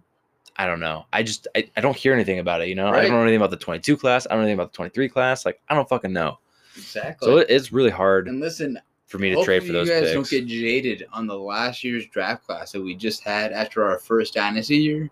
I 0.56 0.66
don't 0.66 0.80
know. 0.80 1.06
I 1.12 1.22
just 1.22 1.48
I, 1.56 1.68
I 1.76 1.80
don't 1.80 1.96
hear 1.96 2.12
anything 2.12 2.38
about 2.38 2.60
it, 2.60 2.68
you 2.68 2.74
know? 2.74 2.88
I 2.88 3.02
don't 3.02 3.10
know 3.10 3.22
anything 3.22 3.36
about 3.36 3.50
the 3.50 3.56
22 3.56 3.96
class. 3.96 4.26
I 4.26 4.30
don't 4.30 4.40
know 4.40 4.44
anything 4.44 4.60
about 4.60 4.72
the 4.72 4.76
23 4.76 5.08
class. 5.08 5.44
Like 5.44 5.60
I 5.68 5.74
don't 5.74 5.88
fucking 5.88 6.12
know. 6.12 6.38
Exactly. 6.76 7.26
So 7.26 7.38
it, 7.38 7.48
it's 7.50 7.72
really 7.72 7.90
hard 7.90 8.28
and 8.28 8.40
listen, 8.40 8.78
for 9.06 9.18
me 9.18 9.34
to 9.34 9.44
trade 9.44 9.64
for 9.64 9.72
those 9.72 9.88
you 9.88 9.94
guys 9.94 10.02
picks. 10.04 10.14
don't 10.14 10.30
get 10.30 10.46
jaded 10.46 11.06
on 11.12 11.26
the 11.26 11.38
last 11.38 11.84
year's 11.84 12.06
draft 12.06 12.46
class 12.46 12.72
that 12.72 12.80
we 12.80 12.94
just 12.94 13.22
had 13.22 13.52
after 13.52 13.84
our 13.84 13.98
first 13.98 14.34
dynasty 14.34 14.78
year, 14.78 15.10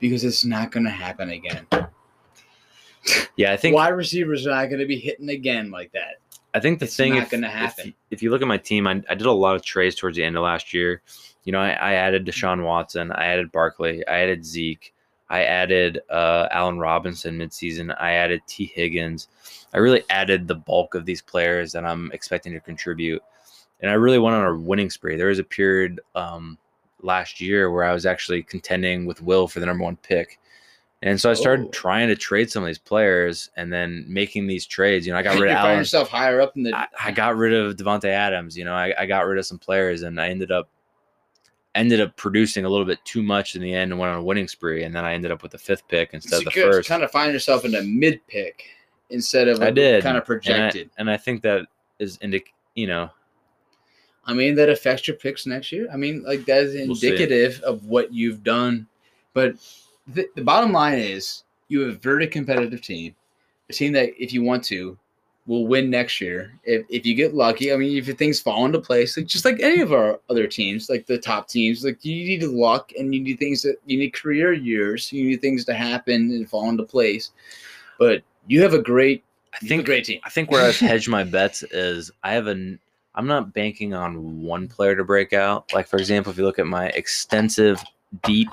because 0.00 0.24
it's 0.24 0.44
not 0.44 0.72
going 0.72 0.84
to 0.84 0.90
happen 0.90 1.30
again. 1.30 1.66
Yeah, 3.36 3.52
I 3.52 3.56
think 3.56 3.74
Wide 3.74 3.88
receivers 3.90 4.46
are 4.46 4.50
not 4.50 4.66
going 4.66 4.80
to 4.80 4.86
be 4.86 4.98
hitting 4.98 5.28
again 5.28 5.70
like 5.70 5.92
that. 5.92 6.16
I 6.54 6.60
think 6.60 6.78
the 6.78 6.86
It's 6.86 6.96
thing 6.96 7.14
not 7.14 7.24
if, 7.24 7.30
gonna 7.30 7.48
if- 7.48 7.52
happen. 7.52 7.94
If, 8.10 8.22
you 8.22 8.30
look 8.30 8.40
at 8.40 8.48
my 8.48 8.56
team, 8.56 8.86
I, 8.86 9.02
I 9.10 9.14
did 9.14 9.26
a 9.26 9.32
lot 9.32 9.56
of 9.56 9.62
trades 9.62 9.94
towards 9.94 10.16
the 10.16 10.24
end 10.24 10.36
of 10.36 10.42
last 10.42 10.72
year. 10.72 11.02
You 11.44 11.52
know, 11.52 11.60
I, 11.60 11.70
I 11.72 11.92
added 11.94 12.24
Deshaun 12.24 12.64
Watson, 12.64 13.12
I 13.12 13.26
added 13.26 13.52
Barkley, 13.52 14.06
I 14.08 14.20
added 14.20 14.44
Zeke, 14.44 14.94
I 15.28 15.44
added 15.44 16.00
uh, 16.08 16.48
Allen 16.50 16.78
Robinson 16.78 17.38
midseason, 17.38 17.94
I 18.00 18.12
added 18.12 18.40
Tee 18.46 18.72
Higgins. 18.74 19.28
I 19.74 19.78
really 19.78 20.02
added 20.08 20.48
the 20.48 20.54
bulk 20.54 20.94
of 20.94 21.04
these 21.04 21.20
players 21.20 21.72
that 21.72 21.84
I'm 21.84 22.10
expecting 22.12 22.54
to 22.54 22.60
contribute, 22.60 23.22
and 23.80 23.90
I 23.90 23.94
really 23.94 24.18
went 24.18 24.34
on 24.34 24.46
a 24.46 24.56
winning 24.56 24.88
spree. 24.88 25.16
There 25.16 25.28
was 25.28 25.38
a 25.38 25.44
period 25.44 26.00
um, 26.14 26.56
last 27.02 27.40
year 27.40 27.70
where 27.70 27.84
I 27.84 27.92
was 27.92 28.06
actually 28.06 28.42
contending 28.42 29.04
with 29.04 29.20
Will 29.20 29.46
for 29.46 29.60
the 29.60 29.66
number 29.66 29.84
one 29.84 29.96
pick. 29.96 30.40
And 31.06 31.20
so 31.20 31.30
I 31.30 31.34
started 31.34 31.66
Oh. 31.66 31.70
trying 31.70 32.08
to 32.08 32.16
trade 32.16 32.50
some 32.50 32.62
of 32.62 32.66
these 32.66 32.78
players 32.78 33.50
and 33.56 33.72
then 33.72 34.04
making 34.08 34.46
these 34.46 34.66
trades. 34.66 35.06
You 35.06 35.12
know, 35.12 35.18
I 35.18 35.22
got 35.22 35.38
rid 35.38 35.50
you 35.50 35.56
of 35.56 35.64
Allen. 35.64 35.78
yourself 35.78 36.08
higher 36.08 36.40
up 36.40 36.56
in 36.56 36.64
the. 36.64 36.74
I, 36.76 36.86
I 37.02 37.10
got 37.12 37.36
rid 37.36 37.52
of 37.54 37.76
Davante 37.76 38.06
Adams. 38.08 38.56
You 38.56 38.64
know, 38.64 38.74
I, 38.74 38.92
I 38.98 39.06
got 39.06 39.26
rid 39.26 39.38
of 39.38 39.46
some 39.46 39.58
players, 39.58 40.02
and 40.02 40.20
I 40.20 40.28
ended 40.28 40.50
up 40.50 40.68
ended 41.74 42.00
up 42.00 42.16
producing 42.16 42.64
a 42.64 42.68
little 42.68 42.86
bit 42.86 42.98
too 43.04 43.22
much 43.22 43.54
in 43.54 43.60
the 43.62 43.72
end 43.72 43.92
and 43.92 44.00
went 44.00 44.10
on 44.10 44.18
a 44.18 44.22
winning 44.22 44.48
spree. 44.48 44.82
And 44.84 44.96
then 44.96 45.04
I 45.04 45.12
ended 45.12 45.30
up 45.30 45.42
with 45.42 45.52
the 45.52 45.58
fifth 45.58 45.86
pick 45.88 46.10
instead 46.14 46.38
of 46.38 46.44
the 46.46 46.50
first. 46.50 46.88
kind 46.88 47.02
of 47.02 47.10
find 47.10 47.32
yourself 47.32 47.64
in 47.66 47.74
a 47.74 47.82
mid 47.82 48.26
pick 48.28 48.64
instead 49.10 49.46
of 49.46 49.60
I 49.62 49.70
did 49.70 50.02
kind 50.02 50.16
of 50.16 50.22
And 50.22 50.22
I- 50.22 50.26
projected. 50.26 50.90
and 50.96 51.10
I, 51.10 51.16
think 51.18 51.42
that 51.42 51.66
is 51.98 52.16
indic. 52.18 52.44
You 52.74 52.86
know, 52.88 53.10
I 54.24 54.32
mean, 54.34 54.54
that 54.56 54.68
affects 54.70 55.06
your 55.06 55.16
picks 55.18 55.46
next 55.46 55.70
year. 55.70 55.86
I 55.92 55.96
mean, 55.96 56.22
like 56.24 56.46
that 56.46 56.62
is 56.64 56.74
We'll 56.74 56.96
indicative 56.96 57.60
of 57.60 57.84
what 57.84 58.12
you've 58.12 58.42
done. 58.42 58.86
But 59.34 59.56
the, 60.06 60.28
the 60.34 60.42
bottom 60.42 60.72
line 60.72 60.98
is 60.98 61.44
you 61.68 61.80
have 61.80 61.94
a 61.94 61.98
very 61.98 62.26
competitive 62.26 62.82
team, 62.82 63.14
a 63.68 63.72
team 63.72 63.92
that, 63.92 64.10
if 64.22 64.32
you 64.32 64.42
want 64.42 64.64
to, 64.64 64.96
will 65.46 65.66
win 65.66 65.90
next 65.90 66.20
year. 66.20 66.52
If, 66.64 66.84
if 66.88 67.06
you 67.06 67.14
get 67.14 67.34
lucky, 67.34 67.72
I 67.72 67.76
mean, 67.76 67.96
if 67.96 68.06
things 68.16 68.40
fall 68.40 68.64
into 68.66 68.80
place, 68.80 69.16
like 69.16 69.26
just 69.26 69.44
like 69.44 69.60
any 69.60 69.80
of 69.80 69.92
our 69.92 70.20
other 70.28 70.46
teams, 70.46 70.90
like 70.90 71.06
the 71.06 71.18
top 71.18 71.48
teams, 71.48 71.84
like 71.84 72.04
you 72.04 72.14
need 72.26 72.42
luck 72.42 72.92
and 72.98 73.14
you 73.14 73.20
need 73.20 73.38
things 73.38 73.62
that 73.62 73.76
you 73.86 73.98
need 73.98 74.12
career 74.12 74.52
years. 74.52 75.12
You 75.12 75.24
need 75.24 75.40
things 75.40 75.64
to 75.66 75.74
happen 75.74 76.32
and 76.32 76.48
fall 76.48 76.68
into 76.68 76.82
place. 76.82 77.30
But 77.98 78.22
you 78.48 78.62
have 78.62 78.74
a 78.74 78.82
great, 78.82 79.24
I 79.54 79.58
think 79.58 79.86
great 79.86 80.04
team. 80.04 80.20
I 80.24 80.30
think 80.30 80.50
where 80.50 80.64
I've 80.64 80.78
hedged 80.78 81.08
my 81.08 81.24
bets 81.24 81.62
is 81.62 82.10
I 82.22 82.32
have 82.32 82.46
a 82.48 82.76
I'm 83.14 83.26
not 83.26 83.54
banking 83.54 83.94
on 83.94 84.42
one 84.42 84.68
player 84.68 84.94
to 84.94 85.04
break 85.04 85.32
out. 85.32 85.72
Like 85.72 85.86
for 85.86 85.96
example, 85.96 86.30
if 86.30 86.38
you 86.38 86.44
look 86.44 86.58
at 86.58 86.66
my 86.66 86.88
extensive, 86.88 87.82
deep, 88.24 88.48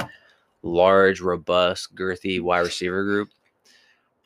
large, 0.64 1.22
robust, 1.22 1.94
girthy 1.96 2.42
wide 2.42 2.62
receiver 2.62 3.04
group, 3.04 3.30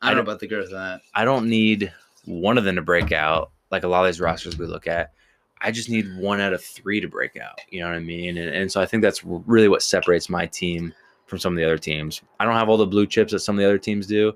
I 0.01 0.07
don't 0.07 0.17
know 0.17 0.21
about 0.21 0.39
the 0.39 0.47
girth 0.47 0.65
of 0.65 0.71
that. 0.71 1.01
I 1.13 1.25
don't 1.25 1.49
need 1.49 1.91
one 2.25 2.57
of 2.57 2.63
them 2.63 2.75
to 2.75 2.81
break 2.81 3.11
out 3.11 3.51
like 3.71 3.83
a 3.83 3.87
lot 3.87 4.01
of 4.01 4.07
these 4.07 4.21
rosters 4.21 4.57
we 4.57 4.65
look 4.67 4.87
at. 4.87 5.11
I 5.59 5.71
just 5.71 5.89
need 5.89 6.05
one 6.19 6.39
out 6.39 6.53
of 6.53 6.63
three 6.63 7.01
to 7.01 7.07
break 7.07 7.35
out. 7.35 7.59
You 7.71 7.79
know 7.79 7.87
what 7.87 7.95
I 7.95 7.99
mean? 7.99 8.37
And, 8.37 8.53
and 8.53 8.71
so 8.71 8.79
I 8.79 8.85
think 8.85 9.01
that's 9.01 9.23
really 9.23 9.67
what 9.67 9.81
separates 9.81 10.29
my 10.29 10.45
team 10.45 10.93
from 11.25 11.39
some 11.39 11.53
of 11.53 11.57
the 11.57 11.65
other 11.65 11.79
teams. 11.79 12.21
I 12.39 12.45
don't 12.45 12.53
have 12.53 12.69
all 12.69 12.77
the 12.77 12.85
blue 12.85 13.07
chips 13.07 13.31
that 13.31 13.39
some 13.39 13.55
of 13.55 13.59
the 13.59 13.65
other 13.65 13.79
teams 13.79 14.05
do. 14.05 14.33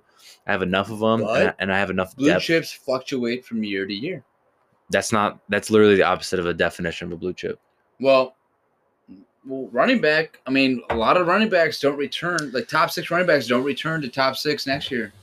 I 0.48 0.52
have 0.52 0.64
enough 0.64 0.90
of 0.90 1.00
them, 1.00 1.22
and 1.22 1.30
I, 1.50 1.54
and 1.60 1.72
I 1.72 1.78
have 1.78 1.92
enough 1.92 2.16
Blue 2.16 2.30
depth. 2.30 2.44
chips 2.44 2.72
fluctuate 2.72 3.46
from 3.46 3.64
year 3.64 3.86
to 3.86 3.94
year. 3.94 4.24
That's 4.90 5.12
not. 5.12 5.40
That's 5.48 5.70
literally 5.70 5.96
the 5.96 6.04
opposite 6.04 6.40
of 6.40 6.48
a 6.48 6.54
definition 6.54 7.08
of 7.08 7.14
a 7.14 7.18
blue 7.18 7.34
chip. 7.34 7.60
Well, 8.00 8.36
well, 9.46 9.70
running 9.72 10.02
back. 10.02 10.40
I 10.46 10.52
mean, 10.52 10.82
a 10.90 10.96
lot 10.96 11.18
of 11.18 11.28
running 11.28 11.50
backs 11.50 11.80
don't 11.80 11.98
return. 11.98 12.52
Like 12.54 12.68
top 12.68 12.92
six 12.92 13.10
running 13.10 13.28
backs 13.28 13.48
don't 13.48 13.64
return 13.64 14.02
to 14.02 14.10
top 14.10 14.36
six 14.36 14.68
next 14.68 14.92
year. 14.92 15.14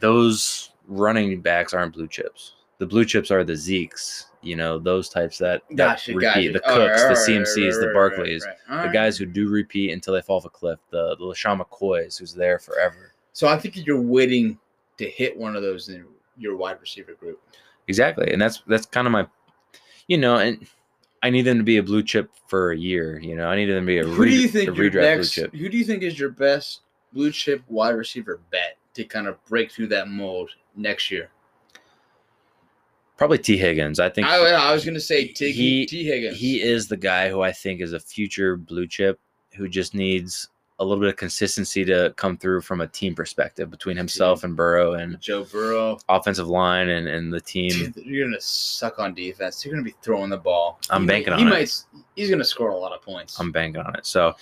Those 0.00 0.70
running 0.88 1.40
backs 1.40 1.74
aren't 1.74 1.94
blue 1.94 2.08
chips. 2.08 2.54
The 2.78 2.86
blue 2.86 3.04
chips 3.04 3.30
are 3.30 3.44
the 3.44 3.52
Zekes. 3.52 4.26
You 4.44 4.56
know 4.56 4.76
those 4.78 5.08
types 5.08 5.38
that, 5.38 5.62
that 5.70 5.76
Gotcha, 5.76 6.14
repeat. 6.14 6.24
gotcha. 6.24 6.52
The 6.52 6.60
Cooks, 6.60 6.72
all 6.72 6.78
the 6.78 7.14
right, 7.14 7.46
CMCs, 7.46 7.72
right, 7.72 7.80
the 7.80 7.92
right, 7.94 8.12
Barkleys, 8.12 8.44
right, 8.44 8.56
right. 8.68 8.86
the 8.88 8.92
guys 8.92 9.16
who 9.16 9.24
do 9.24 9.48
repeat 9.48 9.92
until 9.92 10.14
they 10.14 10.22
fall 10.22 10.38
off 10.38 10.44
a 10.46 10.50
cliff. 10.50 10.80
The 10.90 11.14
the 11.16 11.24
LeSean 11.24 11.60
McCoys, 11.64 12.18
who's 12.18 12.34
there 12.34 12.58
forever. 12.58 13.12
So 13.32 13.46
I 13.46 13.56
think 13.56 13.86
you're 13.86 14.00
waiting 14.00 14.58
to 14.98 15.08
hit 15.08 15.36
one 15.36 15.54
of 15.54 15.62
those 15.62 15.88
in 15.90 16.04
your 16.36 16.56
wide 16.56 16.80
receiver 16.80 17.14
group. 17.14 17.40
Exactly, 17.86 18.32
and 18.32 18.42
that's 18.42 18.62
that's 18.66 18.86
kind 18.86 19.06
of 19.06 19.12
my, 19.12 19.26
you 20.08 20.18
know, 20.18 20.38
and 20.38 20.66
I 21.22 21.30
need 21.30 21.42
them 21.42 21.58
to 21.58 21.64
be 21.64 21.76
a 21.76 21.82
blue 21.82 22.02
chip 22.02 22.30
for 22.48 22.72
a 22.72 22.76
year. 22.76 23.18
You 23.20 23.36
know, 23.36 23.46
I 23.46 23.54
need 23.56 23.66
them 23.66 23.84
to 23.84 23.86
be 23.86 23.98
a, 23.98 24.04
Who 24.04 24.22
re- 24.22 24.30
do 24.30 24.36
you 24.36 24.48
a 24.48 24.50
think 24.50 24.76
your 24.76 24.90
next? 24.90 25.34
blue 25.36 25.44
chip. 25.44 25.54
Who 25.54 25.68
do 25.68 25.76
you 25.78 25.84
think 25.84 26.02
is 26.02 26.18
your 26.18 26.30
best 26.30 26.80
blue 27.12 27.30
chip 27.30 27.62
wide 27.68 27.90
receiver 27.90 28.40
bet 28.50 28.76
to 28.94 29.04
kind 29.04 29.26
of 29.28 29.42
break 29.46 29.70
through 29.70 29.88
that 29.88 30.08
mold 30.08 30.50
next 30.76 31.10
year? 31.10 31.30
Probably 33.16 33.38
Tee 33.38 33.56
Higgins. 33.56 34.00
I 34.00 34.08
think 34.08 34.26
I, 34.26 34.38
I 34.38 34.72
was 34.72 34.84
gonna 34.84 34.98
say 34.98 35.28
T. 35.28 35.52
he- 35.52 35.86
Tee 35.86 36.04
Higgins. 36.04 36.38
he 36.38 36.60
is 36.60 36.88
the 36.88 36.96
guy 36.96 37.28
who 37.30 37.40
I 37.40 37.52
think 37.52 37.80
is 37.80 37.92
a 37.92 38.00
future 38.00 38.56
blue 38.56 38.86
chip 38.88 39.20
who 39.54 39.68
just 39.68 39.94
needs 39.94 40.48
a 40.82 40.84
little 40.84 41.00
bit 41.00 41.08
of 41.10 41.16
consistency 41.16 41.84
to 41.84 42.12
come 42.16 42.36
through 42.36 42.60
from 42.62 42.80
a 42.80 42.86
team 42.88 43.14
perspective 43.14 43.70
between 43.70 43.96
himself 43.96 44.44
and 44.44 44.56
Burrow 44.56 44.94
and 44.94 45.20
Joe 45.20 45.44
Burrow. 45.44 45.98
offensive 46.08 46.48
line 46.48 46.88
and, 46.88 47.06
and 47.08 47.32
the 47.32 47.40
team. 47.40 47.92
Dude, 47.92 47.96
You're 48.04 48.26
gonna 48.26 48.40
suck 48.40 48.98
on 48.98 49.14
defense. 49.14 49.64
You're 49.64 49.72
gonna 49.72 49.84
be 49.84 49.94
throwing 50.02 50.30
the 50.30 50.36
ball. 50.36 50.80
I'm 50.90 51.02
He 51.02 51.06
banking 51.08 51.32
might, 51.32 51.40
on 51.40 51.46
he 51.46 51.52
it. 51.52 51.58
Might, 51.58 51.84
he's 52.16 52.30
gonna 52.30 52.44
score 52.44 52.70
a 52.70 52.76
lot 52.76 52.92
of 52.92 53.00
points. 53.02 53.38
I'm 53.38 53.52
banking 53.52 53.80
on 53.82 53.94
it. 53.96 54.04
So 54.06 54.34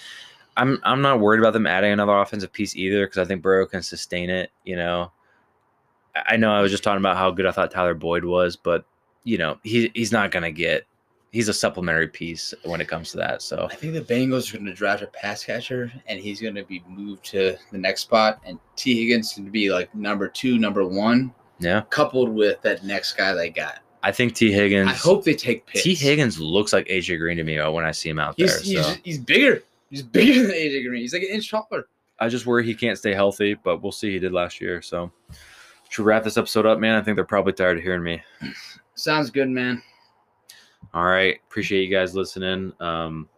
I'm 0.56 0.80
I'm 0.82 1.02
not 1.02 1.20
worried 1.20 1.38
about 1.40 1.52
them 1.52 1.66
adding 1.66 1.92
another 1.92 2.18
offensive 2.18 2.52
piece 2.52 2.74
either 2.74 3.06
because 3.06 3.18
I 3.18 3.24
think 3.24 3.42
Burrow 3.42 3.66
can 3.66 3.82
sustain 3.82 4.30
it. 4.30 4.50
You 4.64 4.76
know, 4.76 5.12
I 6.16 6.34
I 6.34 6.36
know 6.36 6.52
I 6.52 6.60
was 6.62 6.70
just 6.70 6.82
talking 6.82 7.00
about 7.00 7.16
how 7.16 7.30
good 7.30 7.46
I 7.46 7.52
thought 7.52 7.70
Tyler 7.70 7.94
Boyd 7.94 8.24
was, 8.24 8.56
but 8.56 8.84
you 9.24 9.38
know 9.38 9.58
he 9.62 9.90
he's 9.94 10.12
not 10.12 10.30
gonna 10.30 10.50
get. 10.50 10.86
He's 11.32 11.48
a 11.48 11.54
supplementary 11.54 12.08
piece 12.08 12.52
when 12.64 12.80
it 12.80 12.88
comes 12.88 13.12
to 13.12 13.16
that. 13.18 13.40
So 13.40 13.68
I 13.70 13.76
think 13.76 13.92
the 13.92 14.00
Bengals 14.00 14.52
are 14.52 14.56
going 14.56 14.66
to 14.66 14.74
draft 14.74 15.02
a 15.02 15.06
pass 15.06 15.44
catcher, 15.44 15.92
and 16.06 16.18
he's 16.18 16.40
going 16.40 16.56
to 16.56 16.64
be 16.64 16.82
moved 16.88 17.24
to 17.26 17.56
the 17.70 17.78
next 17.78 18.02
spot. 18.02 18.40
And 18.44 18.58
Tee 18.74 19.00
Higgins 19.00 19.34
going 19.34 19.46
to 19.46 19.52
be 19.52 19.70
like 19.70 19.94
number 19.94 20.26
two, 20.28 20.58
number 20.58 20.84
one, 20.84 21.32
yeah, 21.60 21.82
coupled 21.90 22.30
with 22.30 22.60
that 22.62 22.84
next 22.84 23.12
guy 23.12 23.32
they 23.32 23.50
got. 23.50 23.78
I 24.02 24.12
think 24.12 24.34
Tee 24.34 24.50
Higgins. 24.50 24.88
I 24.88 24.94
hope 24.94 25.24
they 25.24 25.34
take 25.34 25.66
Pitts. 25.66 25.84
Tee 25.84 25.94
Higgins 25.94 26.40
looks 26.40 26.72
like 26.72 26.86
AJ 26.88 27.18
Green 27.18 27.36
to 27.36 27.44
me 27.44 27.58
uh, 27.58 27.70
when 27.70 27.84
I 27.84 27.92
see 27.92 28.08
him 28.08 28.18
out 28.18 28.34
He's, 28.36 28.54
there. 28.54 28.62
he's, 28.62 28.86
so 28.86 28.94
he's 29.04 29.18
bigger. 29.18 29.62
He's 29.90 30.02
bigger 30.02 30.42
than 30.42 30.52
AJ 30.52 30.88
Green. 30.88 31.02
He's 31.02 31.12
like 31.12 31.22
an 31.22 31.28
inch 31.28 31.50
taller. 31.50 31.86
I 32.18 32.28
just 32.28 32.46
worry 32.46 32.64
he 32.64 32.74
can't 32.74 32.98
stay 32.98 33.14
healthy, 33.14 33.54
but 33.54 33.82
we'll 33.82 33.92
see. 33.92 34.12
He 34.12 34.18
did 34.18 34.32
last 34.32 34.60
year. 34.60 34.82
So 34.82 35.10
should 35.90 36.04
wrap 36.04 36.24
this 36.24 36.36
episode 36.36 36.66
up, 36.66 36.78
man. 36.78 36.96
I 36.96 37.02
think 37.02 37.16
they're 37.16 37.24
probably 37.24 37.52
tired 37.52 37.78
of 37.78 37.82
hearing 37.82 38.02
me. 38.02 38.22
Sounds 38.94 39.30
good, 39.30 39.48
man. 39.48 39.82
All 40.94 41.04
right, 41.04 41.38
appreciate 41.48 41.82
you 41.88 41.94
guys 41.94 42.14
listening. 42.14 42.72
Um, 42.80 43.28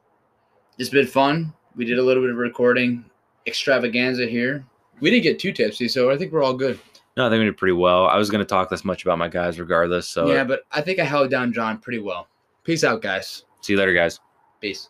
It's 0.79 0.89
been 0.91 1.07
fun. 1.07 1.53
We 1.77 1.85
did 1.85 1.99
a 1.99 2.03
little 2.03 2.23
bit 2.23 2.31
of 2.31 2.37
recording 2.37 3.05
extravaganza 3.47 4.27
here. 4.27 4.65
We 5.01 5.11
didn't 5.11 5.23
get 5.25 5.39
too 5.39 5.53
tipsy, 5.53 5.89
so 5.89 6.11
I 6.11 6.17
think 6.17 6.33
we're 6.33 6.43
all 6.43 6.55
good. 6.55 6.79
no, 7.17 7.27
I 7.27 7.31
think 7.31 7.41
we 7.41 7.45
did 7.47 7.57
pretty 7.57 7.73
well. 7.73 8.07
I 8.07 8.17
was 8.17 8.31
going 8.31 8.39
to 8.41 8.45
talk 8.49 8.71
this 8.71 8.85
much 8.85 9.03
about 9.05 9.19
my 9.19 9.29
guys, 9.29 9.59
regardless. 9.61 10.09
So 10.09 10.33
yeah, 10.33 10.45
but 10.45 10.63
I 10.71 10.81
think 10.81 10.99
I 10.99 11.05
held 11.05 11.31
down 11.31 11.53
John 11.53 11.79
pretty 11.79 11.99
well. 11.99 12.29
Peace 12.65 12.85
out, 12.85 13.03
guys. 13.03 13.45
see 13.61 13.73
you 13.75 13.79
later, 13.79 13.93
guys. 13.95 14.19
Peace. 14.61 14.89